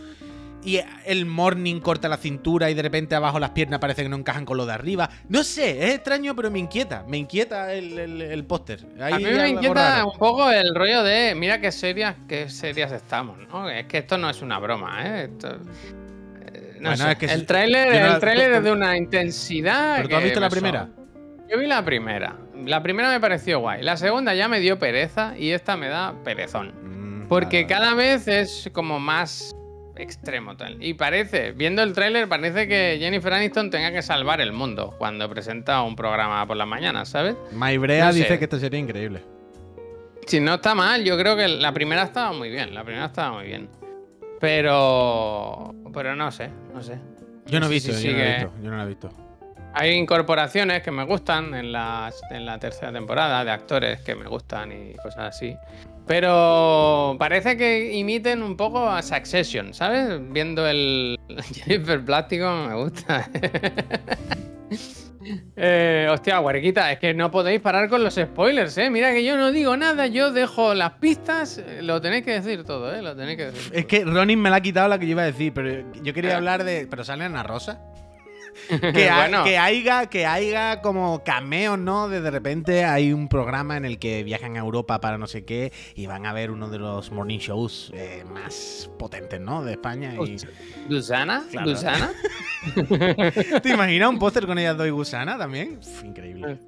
[0.65, 4.15] Y el morning corta la cintura y de repente abajo las piernas parece que no
[4.15, 5.09] encajan con lo de arriba.
[5.27, 7.03] No sé, es extraño, pero me inquieta.
[7.07, 8.85] Me inquieta el, el- el póster.
[9.01, 13.37] A mí me inquieta un poco el rollo de, mira qué serias, qué serias estamos,
[13.49, 13.69] ¿no?
[13.69, 15.23] Es que esto no es una broma, ¿eh?
[15.25, 15.57] Esto-
[16.53, 17.11] eh, no Bueno, sé.
[17.11, 19.97] es que el tráiler, no el tú- es de una intensidad.
[19.97, 20.89] ¿Pero tú has visto la me primera?
[21.51, 22.35] Yo vi la primera.
[22.65, 23.83] La primera me pareció guay.
[23.83, 27.23] La segunda ya me dio pereza y esta me da perezón.
[27.23, 29.53] Mm, Porque cada vez es como más
[29.95, 30.81] extremo tal.
[30.83, 35.29] Y parece, viendo el tráiler, parece que Jennifer Aniston tenga que salvar el mundo cuando
[35.29, 37.35] presenta un programa por las mañanas, ¿sabes?
[37.53, 38.19] Maibrea no sé.
[38.19, 39.21] dice que esto sería increíble.
[40.25, 42.73] Si no está mal, yo creo que la primera estaba muy bien.
[42.73, 43.67] La primera estaba muy bien.
[44.39, 45.73] Pero.
[45.93, 46.97] Pero no sé, no sé.
[47.45, 48.51] Yo no he visto, si yo no la he visto.
[48.63, 49.09] Yo no la he visto.
[49.75, 54.25] Hay incorporaciones que me gustan en, las- en la tercera temporada de actores que me
[54.27, 55.55] gustan y cosas así.
[56.05, 60.19] Pero parece que imiten un poco a Succession, ¿sabes?
[60.31, 61.17] Viendo el
[61.53, 63.29] Jennifer Plástico me gusta.
[65.55, 68.89] Eh, hostia, huerquita, es que no podéis parar con los spoilers, ¿eh?
[68.89, 72.93] Mira que yo no digo nada, yo dejo las pistas, lo tenéis que decir todo,
[72.93, 73.01] ¿eh?
[73.01, 73.71] Lo tenéis que decir.
[73.73, 76.13] Es que Ronin me la ha quitado la que yo iba a decir, pero yo
[76.13, 76.35] quería Eh.
[76.35, 76.87] hablar de.
[76.89, 77.79] Pero sale Ana Rosa.
[78.93, 79.43] Que, ha- Bueno.
[79.43, 82.09] que haya, que haya como cameos, ¿no?
[82.09, 85.45] De, de repente hay un programa en el que viajan a Europa para no sé
[85.45, 89.63] qué y van a ver uno de los morning shows eh, más potentes, ¿no?
[89.63, 90.13] De España.
[90.25, 90.37] Y...
[90.87, 91.43] ¿Gusana?
[91.51, 91.69] Claro.
[91.69, 92.11] ¿Gusana?
[93.61, 95.79] ¿Te imaginas un póster con ellas dos y gusana también?
[95.79, 96.59] Uf, increíble.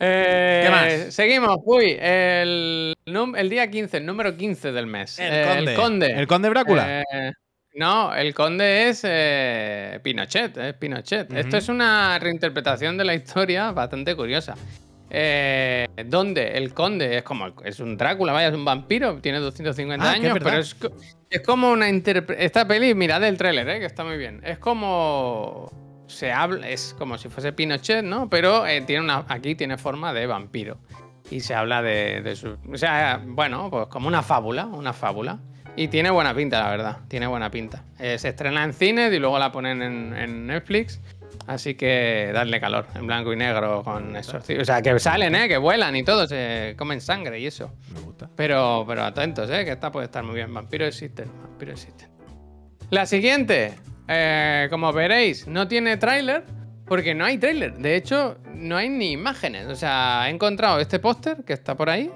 [0.00, 1.14] Eh, ¿Qué más?
[1.14, 2.94] Seguimos, uy, el,
[3.50, 5.18] día 15, el número 15 del mes.
[5.18, 5.70] El Eh, conde.
[5.72, 6.06] El conde.
[6.12, 7.02] ¿El conde Brácula?
[7.78, 11.32] No, el conde es eh, Pinochet, es Pinochet.
[11.32, 14.56] Esto es una reinterpretación de la historia bastante curiosa.
[15.10, 20.04] Eh, donde el conde es como es un Drácula, vaya, es un vampiro, tiene 250
[20.04, 20.76] Ah, es años, pero es,
[21.30, 22.44] es como una interpretación.
[22.44, 24.40] Esta peli, mirad el tráiler, eh, que está muy bien.
[24.44, 25.70] Es como
[26.08, 28.28] se habla, es como si fuese Pinochet, ¿no?
[28.28, 30.78] Pero eh, tiene una, aquí tiene forma de vampiro
[31.30, 35.38] y se habla de, de su, o sea, bueno, pues como una fábula, una fábula.
[35.78, 36.96] Y tiene buena pinta, la verdad.
[37.06, 37.84] Tiene buena pinta.
[38.00, 41.00] Eh, se estrena en cines y luego la ponen en, en Netflix.
[41.46, 44.62] Así que darle calor, en blanco y negro con exorcismo.
[44.62, 45.46] O sea, que salen, ¿eh?
[45.46, 47.70] Que vuelan y todo, se comen sangre y eso.
[47.94, 48.28] Me gusta.
[48.34, 49.64] Pero, pero atentos, ¿eh?
[49.64, 50.52] Que esta puede estar muy bien.
[50.52, 52.08] Vampiros existen, vampiros existen.
[52.90, 53.74] La siguiente,
[54.08, 56.42] eh, como veréis, no tiene tráiler
[56.86, 57.74] porque no hay tráiler.
[57.74, 59.68] De hecho, no hay ni imágenes.
[59.68, 62.10] O sea, he encontrado este póster que está por ahí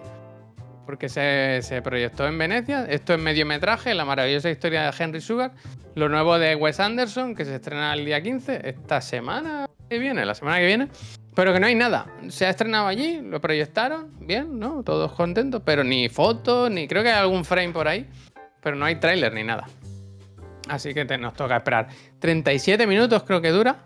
[0.93, 2.85] porque se, se proyectó en Venecia.
[2.85, 5.53] Esto es mediometraje, la maravillosa historia de Henry Sugar.
[5.95, 10.27] Lo nuevo de Wes Anderson, que se estrena el día 15, esta semana que viene,
[10.27, 10.89] la semana que viene.
[11.35, 12.09] Pero que no hay nada.
[12.29, 14.83] Se ha estrenado allí, lo proyectaron, bien, ¿no?
[14.83, 18.07] Todos contentos, pero ni fotos, ni creo que hay algún frame por ahí.
[18.61, 19.65] Pero no hay tráiler ni nada.
[20.69, 21.89] Así que nos toca esperar.
[22.19, 23.77] 37 minutos creo que dura.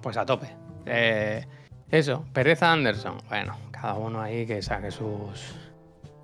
[0.00, 0.46] Pues a tope.
[0.86, 1.44] Eh,
[1.90, 3.18] eso, Pereza Anderson.
[3.28, 5.63] Bueno, cada uno ahí que saque sus,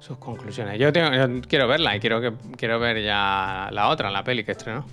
[0.01, 0.79] sus conclusiones.
[0.79, 4.43] Yo, tengo- yo quiero verla y quiero, que, quiero ver ya la otra, la peli
[4.45, 4.85] que estrenó.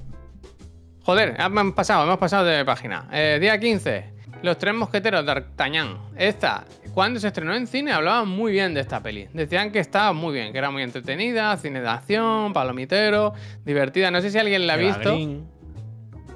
[1.03, 3.07] Joder, hemos pasado, hemos pasado de página.
[3.11, 5.97] Eh, día 15, Los Tres Mosqueteros de D'Artagnan.
[6.17, 9.27] Esta, cuando se estrenó en cine, hablaban muy bien de esta peli.
[9.33, 13.33] Decían que estaba muy bien, que era muy entretenida, cine de acción, palomitero,
[13.63, 14.11] divertida.
[14.11, 15.13] No sé si alguien la ha visto.
[15.13, 15.47] Green.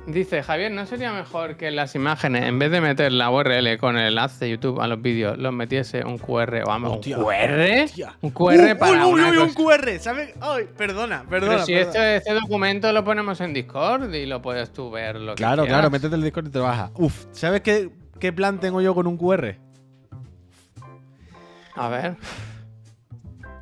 [0.07, 3.77] Dice, Javier, ¿no sería mejor que en las imágenes, en vez de meter la URL
[3.77, 7.19] con el enlace de YouTube a los vídeos, los metiese un QR o vamos, Hostia,
[7.19, 7.83] un QR?
[7.83, 8.17] hostia.
[8.21, 9.53] Un QR Uh, para uy, uy, uy, un.
[9.53, 10.33] QR, ¿sabes?
[10.41, 11.65] Ay, perdona, Pero perdona.
[11.65, 11.89] si perdona.
[11.91, 15.91] este, este documento lo ponemos en Discord y lo puedes tú ver lo Claro, claro,
[15.91, 16.91] métete el Discord y bajas.
[16.95, 19.55] Uf, ¿sabes qué, qué plan tengo yo con un QR?
[21.75, 22.15] A ver.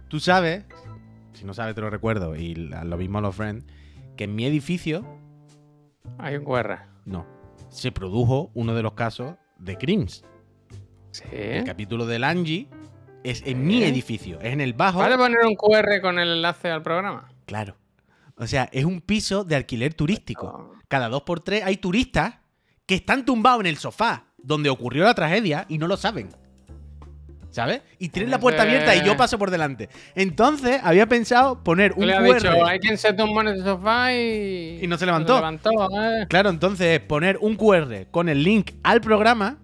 [0.08, 0.64] Tú sabes,
[1.34, 3.66] si no sabes te lo recuerdo, y lo mismo los friends,
[4.16, 5.06] que en mi edificio,
[6.18, 6.80] Hay un QR.
[7.06, 7.26] no,
[7.70, 10.24] se produjo uno de los casos de Crims.
[11.12, 11.24] Sí.
[11.32, 12.68] El capítulo del Angie
[13.24, 15.00] es en mi edificio, es en el bajo.
[15.00, 17.28] ¿Vas a poner un QR con el enlace al programa?
[17.45, 17.76] Claro.
[18.36, 20.74] O sea, es un piso de alquiler turístico.
[20.88, 22.36] Cada dos por tres hay turistas
[22.86, 26.30] que están tumbados en el sofá donde ocurrió la tragedia y no lo saben.
[27.52, 27.82] ¿Sabes?
[27.97, 29.89] Y tienen la puerta abierta y yo paso por delante.
[30.14, 32.36] Entonces, había pensado poner un le QR.
[32.36, 34.80] dicho, hay quien se tumbó en el sofá y...
[34.82, 35.36] Y no se levantó.
[35.36, 36.28] levantó, ¿eh?
[36.30, 39.58] Claro, entonces poner un QR con el link al programa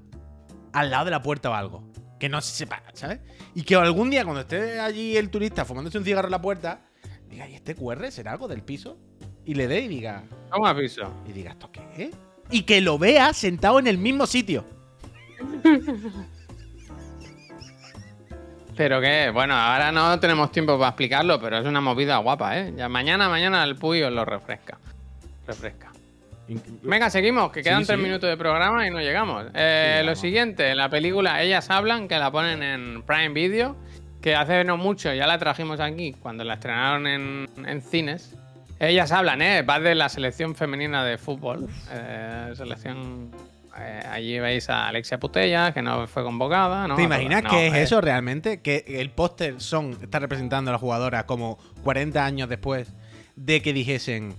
[0.74, 1.84] al lado de la puerta o algo.
[2.20, 3.20] Que no se sepa, ¿sabes?
[3.54, 6.82] Y que algún día cuando esté allí el turista fumándose un cigarro en la puerta,
[7.30, 8.98] diga, ¿y este QR será algo del piso?
[9.46, 11.14] Y le dé y diga, ¿Cómo aviso?
[11.28, 12.10] y diga, ¿esto qué es?
[12.50, 14.66] Y que lo vea sentado en el mismo sitio.
[18.76, 22.74] Pero que, bueno, ahora no tenemos tiempo para explicarlo, pero es una movida guapa, ¿eh?
[22.76, 24.78] Ya mañana, mañana el Puy os lo refresca.
[25.48, 25.92] Refresca.
[26.84, 28.04] Venga, seguimos, que quedan Sí, tres sí.
[28.04, 29.46] minutos de programa y no llegamos.
[29.54, 33.76] Eh, Sí, lo siguiente, la película Ellas Hablan, que la ponen en Prime Video,
[34.22, 38.36] que hace no mucho ya la trajimos aquí, cuando la estrenaron en, en cines.
[38.80, 39.62] Ellas hablan, ¿eh?
[39.62, 41.68] Va de la selección femenina de fútbol.
[41.92, 43.32] Eh, selección...
[43.78, 46.88] eh, allí veis a Alexia Putella, que no fue convocada.
[46.88, 46.96] ¿no?
[46.96, 48.62] ¿Te imaginas No, que es eh, eso realmente?
[48.62, 52.94] Que el póster son está representando a la jugadora como 40 años después
[53.36, 54.36] de que dijesen,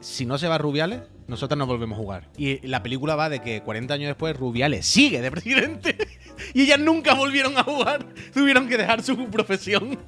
[0.00, 2.28] si no se va Rubiales, nosotros no volvemos a jugar.
[2.36, 5.96] Y la película va de que 40 años después Rubiales sigue de presidente
[6.54, 8.04] y ellas nunca volvieron a jugar.
[8.34, 9.98] Tuvieron que dejar su profesión.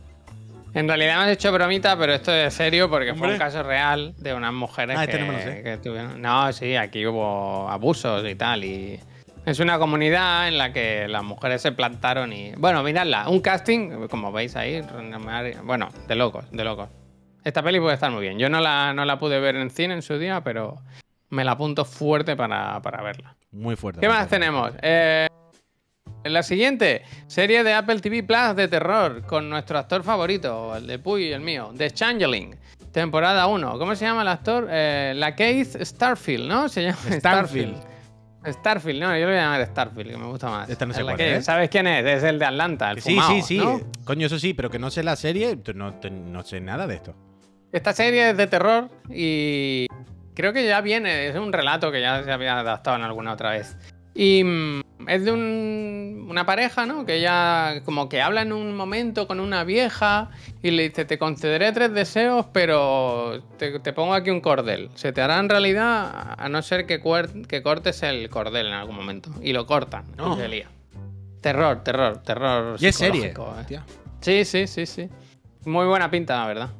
[0.74, 3.32] En realidad hemos hecho bromita, pero esto es serio porque fue Hombre.
[3.34, 5.62] un caso real de unas mujeres Ah, que, este no sé.
[5.62, 6.20] que tuvieron.
[6.22, 8.64] No, sí, aquí hubo abusos y tal.
[8.64, 8.98] Y
[9.44, 12.52] es una comunidad en la que las mujeres se plantaron y.
[12.56, 14.82] Bueno, miradla, un casting, como veis ahí,
[15.64, 16.88] bueno, de locos, de locos.
[17.44, 18.38] Esta peli puede estar muy bien.
[18.38, 20.78] Yo no la, no la pude ver en cine en su día, pero
[21.28, 23.34] me la apunto fuerte para, para verla.
[23.50, 24.00] Muy fuerte.
[24.00, 24.70] ¿Qué más tenemos?
[24.80, 25.26] Eh,
[26.24, 30.98] la siguiente, serie de Apple TV Plus de terror con nuestro actor favorito, el de
[30.98, 32.56] Puy y el mío, The Changeling.
[32.92, 33.78] Temporada 1.
[33.78, 34.68] ¿Cómo se llama el actor?
[34.70, 36.68] Eh, la Keith Starfield, ¿no?
[36.68, 37.76] Se llama Starfield.
[38.44, 40.68] Starfield, no, yo lo voy a llamar Starfield, que me gusta más.
[40.68, 41.44] Esta no sé cuál es.
[41.44, 42.04] ¿Sabes quién es?
[42.04, 43.58] Es el de Atlanta, el Sí, sí, sí.
[43.58, 43.80] ¿no?
[44.04, 47.14] Coño, eso sí, pero que no sé la serie, no, no sé nada de esto.
[47.70, 49.86] Esta serie es de terror y
[50.34, 53.50] creo que ya viene, es un relato que ya se había adaptado en alguna otra
[53.50, 53.76] vez.
[54.14, 57.04] Y mm, es de un- una pareja, ¿no?
[57.04, 60.30] Que ella como que habla en un momento con una vieja
[60.62, 64.90] y le dice, te concederé tres deseos, pero te, te pongo aquí un cordel.
[64.94, 68.72] Se te hará en realidad a no ser que, cuer- que cortes el cordel en
[68.74, 69.30] algún momento.
[69.42, 70.04] Y lo cortan.
[70.16, 70.36] No.
[70.36, 70.68] se lía.
[71.40, 72.76] Terror, terror, terror.
[72.80, 73.26] Y es serie.
[73.28, 73.34] ¿eh?
[74.20, 75.08] Sí, sí, sí, sí.
[75.64, 76.70] Muy buena pinta, la verdad.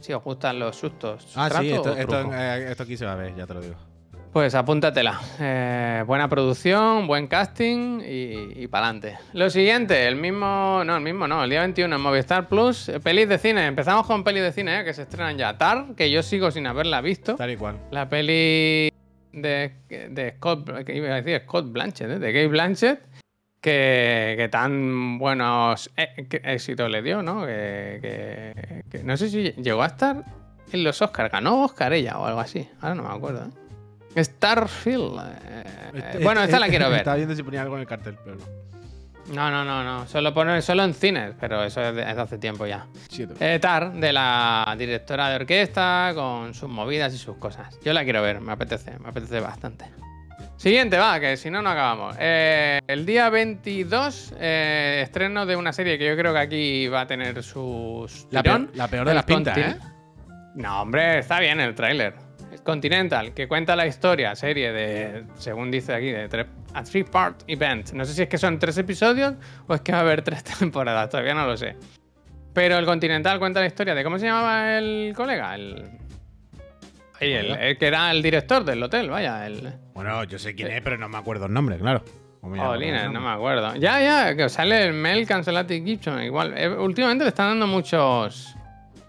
[0.00, 1.32] Si os gustan los sustos.
[1.36, 3.60] Ah, ¿trato sí, esto, esto, eh, esto aquí se va a ver, ya te lo
[3.60, 3.74] digo.
[4.32, 5.20] Pues apúntatela.
[5.40, 9.18] Eh, buena producción, buen casting y, y para adelante.
[9.34, 10.82] Lo siguiente, el mismo.
[10.86, 13.66] No, el mismo no, el día 21 en Movistar Plus, eh, pelis de cine.
[13.66, 15.58] Empezamos con pelis de cine, eh, que se estrenan ya.
[15.58, 17.36] Tar, que yo sigo sin haberla visto.
[17.36, 17.76] Tal y cual.
[17.90, 18.90] La peli
[19.34, 22.18] de, de Scott, que iba a decir Scott Blanchett, ¿eh?
[22.18, 23.00] de Kate Blanchett,
[23.60, 27.44] que, que tan buenos eh, éxitos le dio, ¿no?
[27.44, 30.24] Que, que- que no sé si llegó a estar
[30.72, 33.50] en los Oscars, ganó Oscar ella o algo así, ahora no me acuerdo.
[34.16, 35.20] Starfield.
[35.44, 36.98] eh, Este- bueno, esta la quiero ver.
[36.98, 38.44] Estaba viendo si ponía algo en el cartel, pero no.
[39.32, 40.06] No, no, no, no.
[40.08, 42.86] Solo, pone, solo en cines, pero eso es de, es de hace tiempo ya.
[43.40, 47.78] Eh, Tar, de la directora de orquesta, con sus movidas y sus cosas.
[47.84, 49.84] Yo la quiero ver, me apetece, me apetece bastante.
[50.56, 52.16] Siguiente, va, que si no, no acabamos.
[52.18, 57.02] Eh, el día 22, eh, estreno de una serie que yo creo que aquí va
[57.02, 58.26] a tener sus.
[58.30, 59.76] La peor, la peor de las pintas, ¿eh?
[60.56, 62.14] No, hombre, está bien el tráiler.
[62.64, 67.92] Continental, que cuenta la historia, serie de, según dice aquí, de tres, a three-part event.
[67.92, 69.34] No sé si es que son tres episodios
[69.66, 71.76] o es que va a haber tres temporadas, todavía no lo sé.
[72.52, 75.90] Pero el Continental cuenta la historia de cómo se llamaba el colega, el,
[77.20, 80.70] Ahí, el, el que era el director del hotel, vaya, el Bueno, yo sé quién
[80.70, 82.02] es, pero no me acuerdo el nombre, claro.
[82.42, 83.76] Jolines, no me acuerdo.
[83.76, 86.52] Ya, ya, que sale el Mel Cancelati Gibson, igual.
[86.56, 88.56] Eh, últimamente le están dando muchos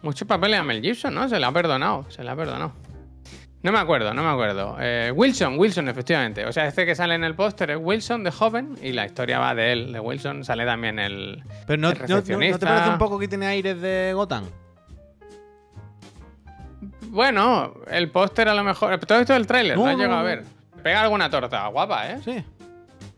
[0.04, 1.28] muchos papeles a Mel Gibson, ¿no?
[1.28, 2.74] Se le ha perdonado, se le ha perdonado.
[3.64, 4.76] No me acuerdo, no me acuerdo.
[4.80, 6.45] Eh, Wilson, Wilson, efectivamente.
[6.45, 9.39] O sea, este que sale en el póster es Wilson de joven y la historia
[9.39, 10.43] va de él, de Wilson.
[10.43, 11.43] Sale también el.
[11.66, 12.68] Pero no, el no- no- ¿no te recepcionista.
[12.68, 14.43] parece un poco que tiene aires de Gotham?
[17.09, 18.97] Bueno, el póster a lo mejor.
[18.99, 20.43] Todo esto del tráiler, No, ¿lo has no, llegado a ver?
[20.82, 22.20] Pega alguna torta, guapa, ¿eh?
[22.26, 22.43] Sí.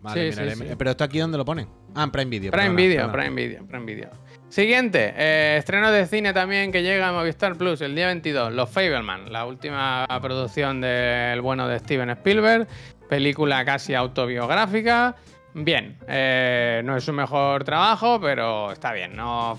[0.06, 0.56] Vale, Sí, miraré.
[0.56, 0.76] sí, sí.
[0.78, 1.68] Pero esto aquí dónde lo ponen.
[1.96, 2.52] Ah, en Prime Video.
[2.52, 3.24] Prime perdona, Video, perdona.
[3.24, 4.10] Prime Video, Prime Video.
[4.50, 8.70] Siguiente, eh, estreno de cine también que llega a Movistar Plus el día 22, Los
[8.70, 12.68] Fableman, la última producción del bueno de Steven Spielberg,
[13.10, 15.16] película casi autobiográfica.
[15.58, 19.16] Bien, eh, no es su mejor trabajo, pero está bien.
[19.16, 19.58] No,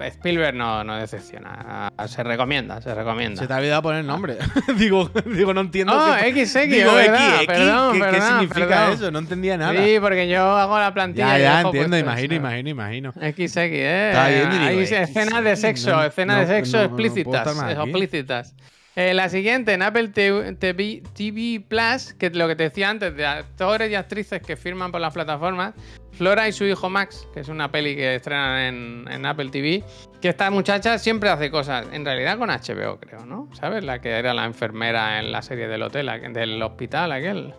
[0.00, 1.90] Spielberg no, no decepciona.
[2.06, 3.42] Se recomienda, se recomienda.
[3.42, 4.38] Se te ha olvidado poner nombre.
[4.78, 5.94] digo, digo, no entiendo.
[5.94, 8.92] No, qué- XX, digo, verdad, X, perdón, ¿qué, significa perdón.
[8.94, 9.10] eso?
[9.10, 9.84] No entendía nada.
[9.84, 11.36] Sí, porque yo hago la plantilla.
[11.36, 13.12] ya, ya, entiendo, imagino, imagino, imagino.
[13.12, 14.08] XX, eh.
[14.12, 17.46] Está bien, digo, Hay escenas de sexo, escenas de sexo explícitas.
[17.70, 18.54] explícitas.
[18.96, 23.26] Eh, la siguiente, en Apple TV, Plus, que es lo que te decía antes, de
[23.26, 25.74] actores y actrices que firman por las plataformas.
[26.12, 29.82] Flora y su hijo Max, que es una peli que estrenan en, en Apple TV.
[30.20, 33.48] Que esta muchacha siempre hace cosas, en realidad con HBO, creo, ¿no?
[33.52, 33.82] ¿Sabes?
[33.82, 37.52] La que era la enfermera en la serie del hotel, del hospital, aquel.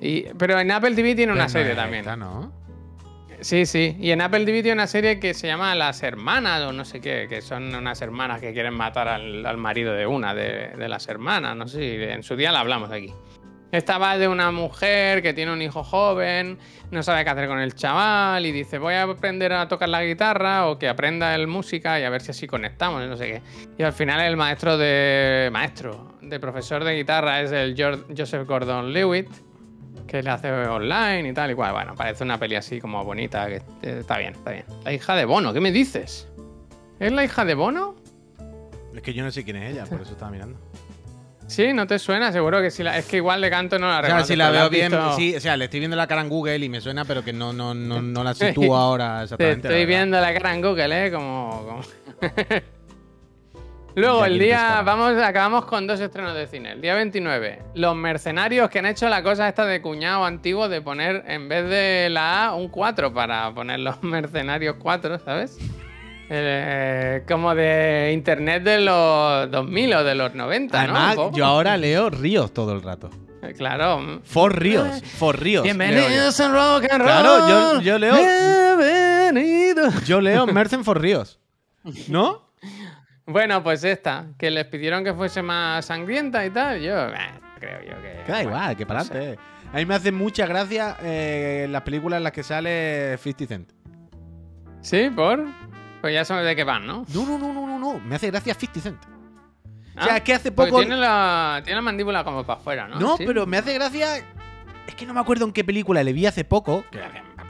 [0.00, 2.00] Y, pero en Apple TV tiene una Pero serie también.
[2.00, 2.52] esta, ¿no?
[3.40, 3.96] Sí, sí.
[4.00, 7.00] Y en Apple TV tiene una serie que se llama Las Hermanas o no sé
[7.00, 11.56] qué, que son unas hermanas que quieren matar al, marido de una de, las hermanas.
[11.56, 13.12] No sé si en su día la hablamos aquí.
[13.72, 16.56] Esta va de una mujer que tiene un hijo joven,
[16.92, 20.04] no sabe qué hacer con el chaval y dice voy a aprender a tocar la
[20.04, 23.42] guitarra o que aprenda el música y a ver si así conectamos no sé qué.
[23.76, 25.50] Y al final el maestro de...
[25.52, 27.74] maestro, de profesor de guitarra es el
[28.16, 29.45] Joseph Gordon-Lewitt
[30.16, 31.72] que le hace online y tal y cual.
[31.72, 34.64] Bueno, parece una peli así como bonita, que eh, está bien, está bien.
[34.84, 36.28] La hija de Bono, ¿qué me dices?
[36.98, 37.96] ¿Es la hija de Bono?
[38.94, 40.58] Es que yo no sé quién es ella, por eso estaba mirando.
[41.48, 42.32] Sí, ¿no te suena?
[42.32, 42.82] Seguro que sí.
[42.82, 42.96] La...
[42.98, 45.36] Es que igual de canto no la O sea, si la veo bien, visto- sí,
[45.36, 47.52] o sea, le estoy viendo la cara en Google y me suena, pero que no,
[47.52, 49.68] no, no, no la sitúo ahora Te exactamente.
[49.68, 51.12] estoy viendo la cara en Google, ¿eh?
[51.12, 51.64] Como...
[51.66, 51.80] como-
[53.96, 54.82] Luego, el día...
[54.84, 56.72] Vamos, acabamos con dos estrenos de cine.
[56.72, 60.82] El día 29, Los Mercenarios que han hecho la cosa esta de cuñado antiguo de
[60.82, 65.56] poner, en vez de la A, un 4 para poner Los Mercenarios 4, ¿sabes?
[66.28, 71.32] Eh, como de internet de los 2000 o de los 90, Además, ¿no?
[71.32, 73.08] Yo ahora leo ríos todo el rato.
[73.42, 74.20] Eh, Claro.
[74.24, 75.62] For ríos, for ríos.
[75.62, 77.06] Bienvenidos a Rock and Roll.
[77.06, 78.14] Claro, yo- yo leo-
[78.76, 79.88] Bienvenido.
[79.90, 80.00] yo.
[80.04, 81.38] Yo leo Mercen for ríos.
[82.08, 82.45] ¿No?
[83.26, 86.80] Bueno, pues esta, que les pidieron que fuese más sangrienta y tal.
[86.80, 87.14] Yo eh,
[87.58, 88.22] creo yo que.
[88.24, 89.12] Que da igual, que para no sé.
[89.12, 89.40] adelante.
[89.72, 93.72] A mí me hace mucha gracia eh, las películas en las que sale 50 Cent.
[94.80, 95.10] ¿Sí?
[95.14, 95.44] ¿Por?
[96.00, 97.04] Pues ya sabes de qué van, ¿no?
[97.12, 97.98] No, no, no, no, no, no.
[97.98, 98.98] Me hace gracia 50 Cent.
[99.96, 103.00] Ah, sea, es que hace poco- Tiene la, tiene la mandíbula como para afuera, ¿no?
[103.00, 103.24] No, Sí.
[103.26, 104.18] pero me hace gracia.
[104.86, 106.84] Es que no me acuerdo en qué película le vi hace poco.
[106.90, 107.00] Que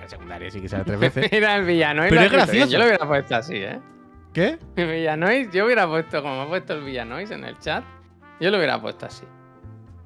[0.09, 1.29] secundario sí que sale tres veces.
[1.33, 2.09] Mira el villanois.
[2.09, 2.71] Pero lo es gracioso.
[2.73, 3.79] Yo lo hubiera puesto así, ¿eh?
[4.37, 4.59] ¿Qué?
[4.77, 7.83] El villanois, yo hubiera puesto, como ha puesto el villanois en el chat,
[8.39, 9.25] yo lo hubiera puesto así.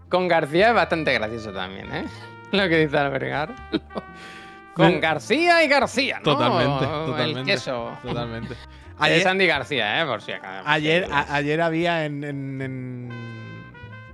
[0.09, 2.05] Con García es bastante gracioso también, ¿eh?
[2.53, 3.53] Lo que dice Albergar.
[4.75, 6.37] Con García y García, ¿no?
[6.37, 7.51] Totalmente, El totalmente.
[7.51, 7.99] queso.
[8.05, 8.53] Totalmente.
[8.55, 8.59] Es
[9.01, 10.07] Ayer, Andy García, ¿eh?
[10.07, 10.63] Por si acaso.
[10.69, 13.09] ayer, a- ayer había en, en, en,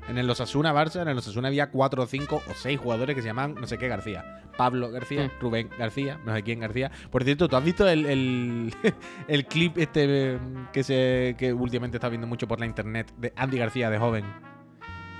[0.09, 3.29] en el Osasuna Barça, en el Osasuna había cuatro cinco o seis jugadores que se
[3.29, 4.43] llaman no sé qué García.
[4.57, 5.41] Pablo García, Mm.
[5.41, 6.91] Rubén García, no sé quién García.
[7.11, 8.75] Por cierto, ¿tú has visto el, el,
[9.29, 10.39] el clip este eh,
[10.73, 14.25] que se que últimamente está viendo mucho por la internet de Andy García de joven?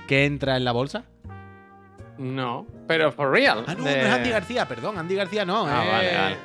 [0.07, 1.03] Que entra en la bolsa.
[2.17, 3.63] No, pero for real.
[3.67, 5.67] Ah, no, de- no es Andy García, perdón, Andy García no.
[5.67, 6.37] Ah, vale, vale.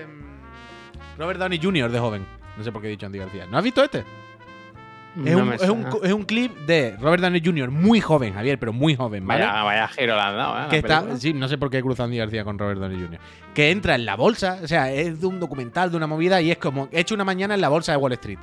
[0.00, 1.90] es, mm, Robert Downey Jr.
[1.92, 2.26] de joven.
[2.56, 3.46] No sé por qué he dicho Andy García.
[3.46, 4.02] ¿No has visto este?
[5.16, 5.90] Es, No un, es, un, suena.
[6.08, 7.70] es un clip de Robert Downey Jr.
[7.70, 9.44] muy joven, Javier, pero muy joven, ¿vale?
[9.44, 10.16] Vaya, vaya giro ¿eh?
[10.16, 13.20] la que está, sí, no sé por qué cruza Andy García con Robert Downey Jr.
[13.54, 16.50] Que entra en la bolsa, o sea, es de un documental, de una movida, y
[16.50, 18.38] es como, he hecho una mañana en la bolsa de Wall Street.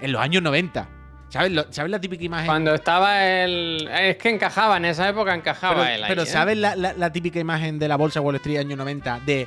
[0.00, 0.88] En los años 90.
[1.28, 2.46] ¿Sabes, lo- ¿sabes la típica imagen?
[2.46, 3.86] Cuando estaba él.
[4.00, 6.08] Es que encajaba, en esa época encajaba pero, él ahí.
[6.08, 6.26] pero ¿eh?
[6.26, 9.46] ¿sabes la, la- la típica imagen de la bolsa de Wall Street años 90 de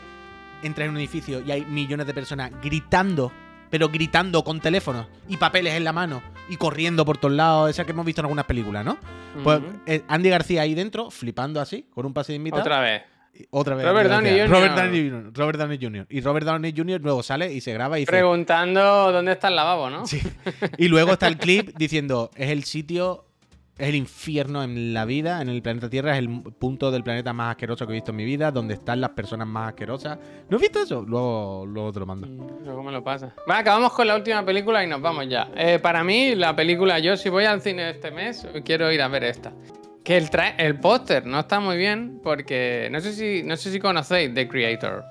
[0.62, 3.32] entrar en un edificio y hay millones de personas gritando,
[3.72, 7.86] pero gritando con teléfonos y papeles en la mano y corriendo por todos lados, esa
[7.86, 8.98] que hemos visto en algunas películas, ¿no?
[9.44, 12.62] Pues eh, Andy García ahí dentro, flipando así, con un pase de invitado.
[12.62, 13.04] Otra vez.
[13.34, 13.86] Y Otra vez.
[13.86, 14.10] Robert.
[14.10, 14.50] Downey Jr.
[14.50, 15.32] Robert Downey Jr.
[15.34, 16.06] Robert Downey Jr.
[16.10, 17.02] Y Robert Downey Jr.
[17.02, 18.12] luego sale y se graba y dice.
[18.12, 20.06] Preguntando dónde está el lavabo, ¿no?
[20.06, 20.22] Sí.
[20.78, 23.26] Y luego está el clip diciendo: es el sitio.
[23.82, 27.34] Es el infierno en la vida, en el planeta Tierra, es el punto del planeta
[27.34, 30.20] más asqueroso que he visto en mi vida, donde están las personas más asquerosas.
[30.48, 31.02] ¿No has visto eso?
[31.02, 32.28] Luego, luego te lo mando.
[32.64, 33.34] Luego me lo pasa.
[33.48, 35.50] Vale, acabamos con la última película y nos vamos ya.
[35.56, 39.08] Eh, para mí, la película, yo si voy al cine este mes, quiero ir a
[39.08, 39.52] ver esta.
[40.04, 40.30] Que el,
[40.60, 44.48] el póster no está muy bien porque no sé, si, no sé si conocéis The
[44.48, 45.04] Creator.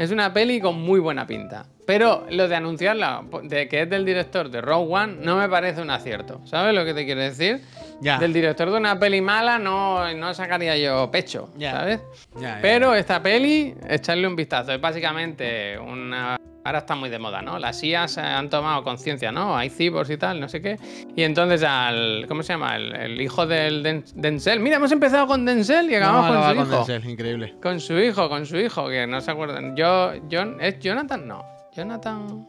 [0.00, 1.64] Es una peli con muy buena pinta.
[1.90, 5.82] Pero lo de anunciarla, de que es del director de Rogue One, no me parece
[5.82, 6.40] un acierto.
[6.44, 7.62] ¿Sabes lo que te quiero decir?
[8.00, 8.16] Ya.
[8.16, 11.72] Del director de una peli mala no, no sacaría yo pecho, Ya.
[11.72, 12.00] ¿sabes?
[12.40, 14.70] Ya, Pero esta peli, echarle un vistazo.
[14.72, 16.36] Es básicamente una.
[16.64, 17.58] Ahora está muy de moda, ¿no?
[17.58, 19.56] Las IAS han tomado conciencia, ¿no?
[19.56, 20.78] Hay cibos y tal, no sé qué.
[21.16, 22.26] Y entonces al.
[22.28, 22.76] ¿Cómo se llama?
[22.76, 24.60] El, el hijo del Den- Denzel.
[24.60, 26.76] Mira, hemos empezado con Denzel y acabamos a con su acabar hijo.
[26.76, 27.54] con Denzel, increíble.
[27.60, 29.74] Con su hijo, con su hijo, que no se acuerdan.
[29.74, 31.26] Yo, John, ¿Es Jonathan?
[31.26, 31.44] No.
[31.72, 32.46] Jonathan.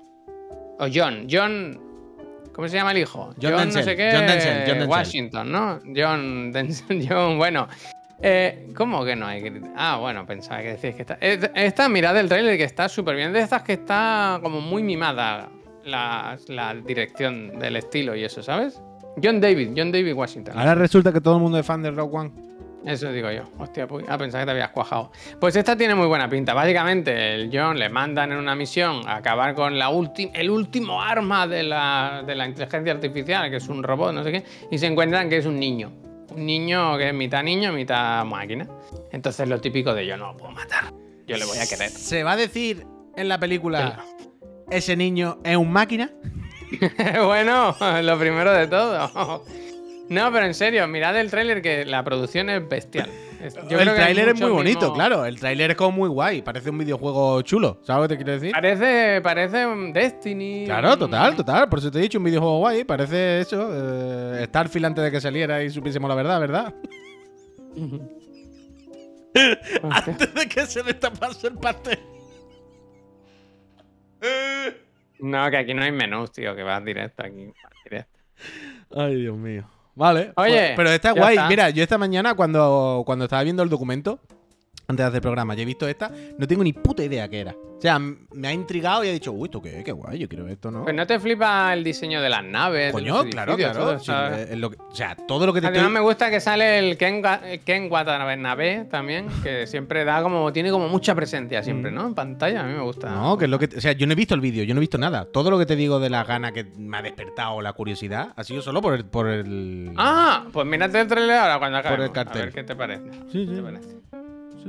[0.80, 1.28] O John.
[1.30, 1.80] John.
[2.53, 3.34] ¿Cómo se llama el hijo?
[3.41, 4.11] John no Denzel, sé qué.
[4.13, 4.88] John Denzel, John Denzel.
[4.89, 5.80] Washington, ¿no?
[5.95, 7.05] John Denzel.
[7.09, 7.67] John, bueno.
[8.24, 11.15] Eh, ¿Cómo que no hay que- Ah, bueno, pensaba que decías que está.
[11.22, 13.34] Esta, mirad el trailer que está súper bien.
[13.34, 15.49] De estas que está como muy mimada
[15.86, 18.80] la, la dirección del estilo y eso, ¿sabes?
[19.24, 20.57] John David, John David Washington.
[20.57, 22.32] Ahora resulta que todo el mundo es fan de Rogue One.
[22.86, 23.44] Eso digo yo.
[23.60, 25.12] Hostia, pues, ah, pensaba que te habías cuajado.
[25.40, 26.54] Pues esta tiene muy buena pinta.
[26.54, 29.92] Básicamente, el John le mandan en una misión a acabar con la
[30.34, 34.32] el último arma de la, de la inteligencia artificial, que es un robot, no sé
[34.32, 35.92] qué, y se encuentran que es un niño.
[36.36, 38.68] Un niño que es mitad niño, mitad máquina.
[39.12, 40.94] Entonces, lo típico de yo no lo puedo matar.
[41.28, 41.90] Yo le voy a querer.
[41.90, 44.04] Se va a decir en la película:
[44.70, 46.10] ese niño es un máquina.
[47.26, 49.44] bueno, lo primero de todo.
[50.12, 53.09] No, pero en serio, mirad el tráiler que la producción es bestial.
[53.70, 55.26] Yo el tráiler es muy bonito, mismo- claro.
[55.26, 56.41] El tráiler es como muy guay.
[56.41, 57.80] Parece un videojuego chulo.
[57.84, 58.51] ¿Sabes lo que te quiero decir?
[58.51, 60.66] Parece, parece un Destiny.
[60.66, 61.70] Claro, total, total.
[61.70, 62.84] Por eso te he dicho un videojuego guay.
[62.84, 63.70] Parece eso.
[63.72, 66.74] eh, Starfield antes de que saliera y supiésemos la verdad, ¿verdad?
[69.84, 71.99] Antes de que se le tapase el pastel.
[75.20, 77.45] No, que aquí no hay menús, tío, que vas directo aquí.
[77.45, 78.20] vas directo.
[78.93, 79.64] Ay, Dios mío.
[80.02, 80.34] Vale.
[80.36, 81.36] Oye, pues- pero está guay.
[81.36, 81.47] está.
[81.47, 84.20] Mira, yo esta mañana cuando, cuando estaba viendo el documento,
[84.88, 87.42] antes de hacer el programa, ya he visto esta, no tengo ni puta idea qué
[87.42, 87.52] era.
[87.54, 89.82] O sea, me ha intrigado y he dicho, uy, ¿esto qué?
[89.84, 90.84] Qué guay, yo quiero esto, ¿no?
[90.84, 92.88] Pues no te flipa el diseño de las naves.
[92.88, 93.80] de Coño, los claro, claro.
[93.80, 94.52] todo, sí, ¿sabes?
[94.52, 95.94] es lo que- o sea, todo lo que te Además estoy...
[95.96, 100.70] me gusta que sale el Ken, el Ken Watanabe también, que siempre da como, tiene
[100.70, 102.06] como mucha presencia siempre, ¿no?
[102.06, 103.10] En pantalla, a mí me gusta.
[103.10, 103.14] Mm.
[103.16, 103.66] No, que es lo que.
[103.76, 105.26] O sea, yo no he visto el vídeo, yo no he visto nada.
[105.26, 108.44] Todo lo que te digo de la gana que me ha despertado la curiosidad ha
[108.44, 109.06] sido solo por el.
[109.06, 109.92] Por el...
[109.98, 112.06] Ah, pues mírate el trailer ahora cuando acabe.
[112.06, 112.42] el cartel.
[112.42, 113.12] A ver qué te parece.
[113.32, 113.56] Sí, ¿Qué sí.
[113.56, 113.88] te parece?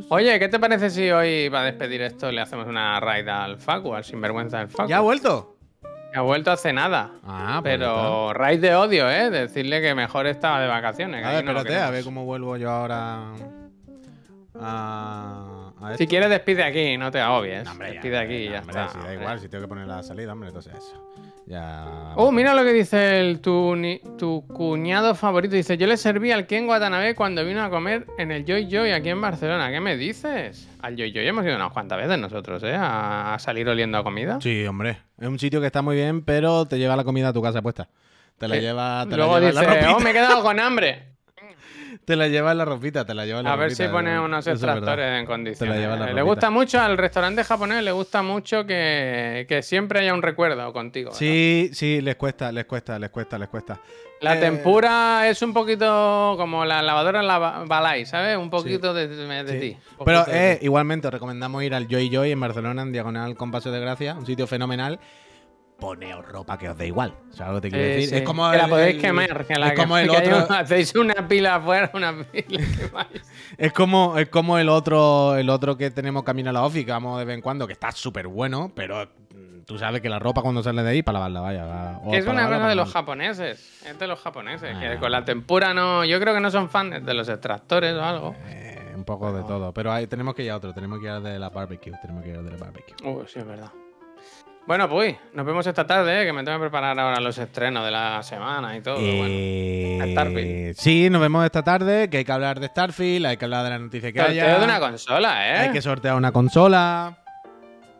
[0.08, 3.94] Oye, ¿qué te parece si hoy, para despedir esto, le hacemos una raid al Facu,
[3.94, 4.88] al sinvergüenza del Facu?
[4.88, 5.56] ¿Ya ha vuelto?
[6.14, 7.12] Ha vuelto hace nada.
[7.24, 9.30] Ah, pues Pero raid de odio, ¿eh?
[9.30, 11.24] Decirle que mejor estaba de vacaciones.
[11.24, 13.32] A ver, aquí no espérate, a ver cómo vuelvo yo ahora.
[14.60, 15.72] A.
[15.80, 17.64] a Si quieres, despide aquí, no te agobies.
[17.64, 18.88] No, hombre, ya, despide aquí y ya hombre, está.
[18.88, 21.12] Si da igual, si tengo que poner la salida, hombre, entonces eso.
[21.46, 22.12] Ya.
[22.16, 25.56] Oh, mira lo que dice el, tu, ni- tu cuñado favorito.
[25.56, 28.92] Dice, yo le serví al Ken Watanabe cuando vino a comer en el Joy Joy
[28.92, 29.70] aquí en Barcelona.
[29.70, 30.68] ¿Qué me dices?
[30.80, 32.74] Al Joy Joy hemos ido unas cuantas veces nosotros, ¿eh?
[32.74, 34.38] A, a salir oliendo a comida.
[34.40, 34.98] Sí, hombre.
[35.18, 37.60] Es un sitio que está muy bien, pero te lleva la comida a tu casa
[37.60, 37.88] puesta.
[38.38, 38.60] Te la Sí.
[38.60, 41.11] lleva, te Luego la lleva la dice, oh, me he quedado con hambre.
[42.04, 43.90] Te la lleva en la ropita, te la lleva en la A ver ropita, si
[43.92, 45.78] pone eso unos extractores en Te la condiciones.
[45.78, 46.22] lleva en la Eh, le ropita.
[46.34, 51.10] gusta mucho al restaurante japonés, le gusta mucho que, que siempre haya un recuerdo contigo.
[51.10, 51.18] ¿verdad?
[51.18, 53.80] Sí, sí, les cuesta, les cuesta, les cuesta, les cuesta.
[54.20, 58.36] La Eh, tempura es un poquito como la lavadora la ba- Balay, ¿sabes?
[58.36, 59.58] Un poquito de, de- de sí.
[59.60, 59.76] ti.
[60.04, 60.64] Pero de eh, ti.
[60.66, 64.14] igualmente os recomendamos ir al Joy Joy en Barcelona, en Diagonal con Paso de Gracia,
[64.14, 65.00] un sitio fenomenal.
[65.82, 67.14] Poneos ropa que os dé igual.
[67.30, 68.08] ¿Sabes lo que te quiero Sí, decir?
[68.10, 68.16] sí.
[68.16, 69.44] Es como que la el- podéis quemar.
[69.46, 70.46] Que la es como el otro.
[70.54, 72.60] hacéis una pila afuera, una pila.
[73.58, 76.90] Es como, es como el otro, el otro que tenemos camino a la ofi, que
[76.92, 80.18] vamos de vez en cuando, que está súper bueno, pero mm, tú sabes que la
[80.18, 81.64] ropa cuando sale de ahí para lavarla, vaya.
[81.66, 83.82] va- o es una cosa de los japoneses.
[83.84, 84.72] Es de los japoneses.
[84.74, 84.80] Ah.
[84.80, 86.04] Que con la tempura no.
[86.04, 88.34] Yo creo que no son fans de los extractores o algo.
[88.46, 89.72] Eh, un poco de todo.
[89.74, 91.92] Pero hay- tenemos que ir a otro, tenemos que ir al de la barbecue.
[92.00, 92.94] Tenemos que ir al de la barbecue.
[93.04, 93.70] Uy, sí, es verdad.
[94.64, 96.24] Bueno, pues nos vemos esta tarde, ¿eh?
[96.26, 98.94] que me tengo que preparar ahora los estrenos de la semana y todo.
[98.94, 99.24] bueno.
[99.28, 100.76] Eh, Starfield.
[100.76, 103.70] Sí, nos vemos esta tarde, que hay que hablar de Starfield, hay que hablar de
[103.70, 104.58] la noticia que Sorteo haya.
[104.58, 105.58] de una consola, ¿eh?
[105.58, 107.18] Hay que sortear una consola.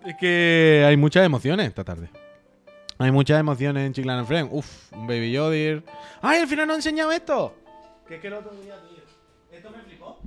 [0.07, 2.09] Es que hay muchas emociones esta tarde.
[2.99, 4.51] Hay muchas emociones en Chiclan and Friends.
[4.53, 5.85] Uf, un Baby Yodir.
[6.21, 7.57] ¡Ay, al final no he enseñado esto!
[8.07, 9.03] Que es que el otro día, tío.
[9.51, 10.21] Esto me flipó.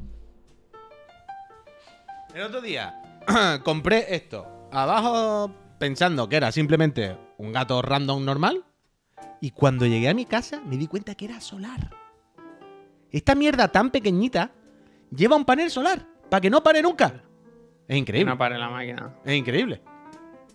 [2.34, 2.94] El otro día
[3.64, 8.64] compré esto abajo pensando que era simplemente un gato random normal.
[9.42, 11.92] Y cuando llegué a mi casa me di cuenta que era solar.
[13.12, 14.52] Esta mierda tan pequeñita
[15.16, 17.22] lleva un panel solar para que no pare nunca.
[17.88, 18.32] Es increíble.
[18.32, 19.16] No pare la máquina.
[19.24, 19.82] Es increíble.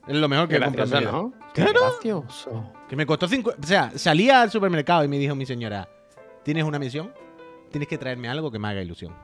[0.06, 1.01] Es lo mejor que he comprado.
[1.01, 1.32] ¿no?
[1.55, 1.80] Claro.
[1.80, 2.72] gracioso.
[2.88, 3.55] Que me costó 5.
[3.62, 5.88] O sea, salía al supermercado y me dijo mi señora:
[6.42, 7.12] ¿Tienes una misión?
[7.70, 9.14] Tienes que traerme algo que me haga ilusión.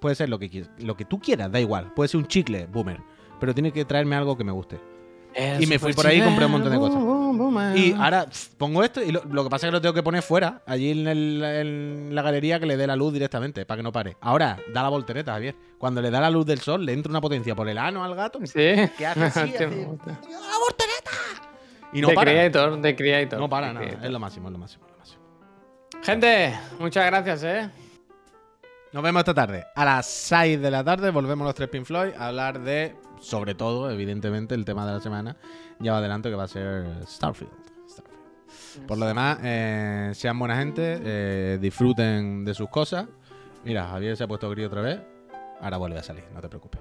[0.00, 1.92] Puede ser lo que, lo que tú quieras, da igual.
[1.94, 3.00] Puede ser un chicle, boomer.
[3.42, 4.78] Pero tienes que traerme algo que me guste.
[5.58, 7.76] Y me fui por ahí y compré un montón de cosas.
[7.76, 10.22] Y ahora pongo esto y lo, lo que pasa es que lo tengo que poner
[10.22, 13.82] fuera, allí en, el- en la galería que le dé la luz directamente, para que
[13.82, 14.16] no pare.
[14.20, 15.56] Ahora, da la voltereta, Javier.
[15.76, 18.14] Cuando le da la luz del sol, le entra una potencia por el ano al
[18.14, 18.38] gato.
[18.44, 18.52] Sí.
[18.54, 19.40] ¿Qué hace así?
[19.40, 19.86] Hostia, hace-.
[20.30, 21.10] ¡La voltereta!
[21.94, 22.30] Y no de para.
[22.30, 23.40] Creator, de Creator.
[23.40, 23.86] No para de nada.
[23.86, 24.06] Creator.
[24.06, 25.22] Es lo máximo, es lo máximo, es lo máximo.
[26.04, 27.70] Gente, muchas gracias, ¿eh?
[28.92, 29.64] Nos vemos esta tarde.
[29.74, 33.54] A las 6 de la tarde volvemos los tres Pink Floyd a hablar de, sobre
[33.54, 35.36] todo, evidentemente, el tema de la semana.
[35.78, 37.52] Ya adelanto que va a ser Starfield.
[37.88, 38.86] Starfield.
[38.86, 43.06] Por lo demás, eh, sean buena gente, eh, disfruten de sus cosas.
[43.64, 45.00] Mira, Javier se ha puesto gris otra vez.
[45.60, 46.80] Ahora vuelve a salir, no te preocupes.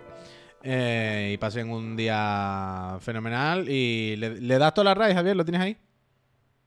[0.63, 3.69] Eh, y pasen un día fenomenal.
[3.69, 5.77] Y le, le das toda la raíz, Javier, ¿lo tienes ahí?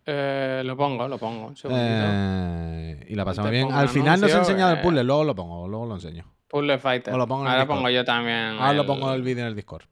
[0.06, 1.46] Eh, lo pongo, lo pongo.
[1.48, 1.88] Un segundito.
[1.88, 3.72] Eh, y la pasamos bien.
[3.72, 6.24] Al final nos anuncio, enseñado el puzzle, luego lo pongo, luego lo enseño.
[6.54, 7.12] Puzzle Fighter.
[7.12, 8.56] o lo pongo en Ahora pongo yo también.
[8.60, 9.86] Ahora lo pongo el vídeo en el Discord.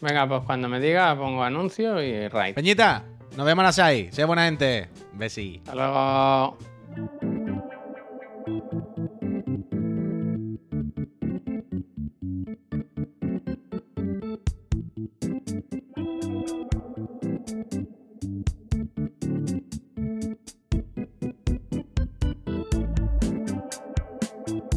[0.00, 2.54] Venga, pues cuando me diga, pongo anuncio y raid.
[2.54, 3.04] Peñita,
[3.36, 4.14] nos vemos a las 6.
[4.14, 4.88] Sé buena gente.
[5.12, 5.60] Besi.
[5.62, 6.56] Hasta luego.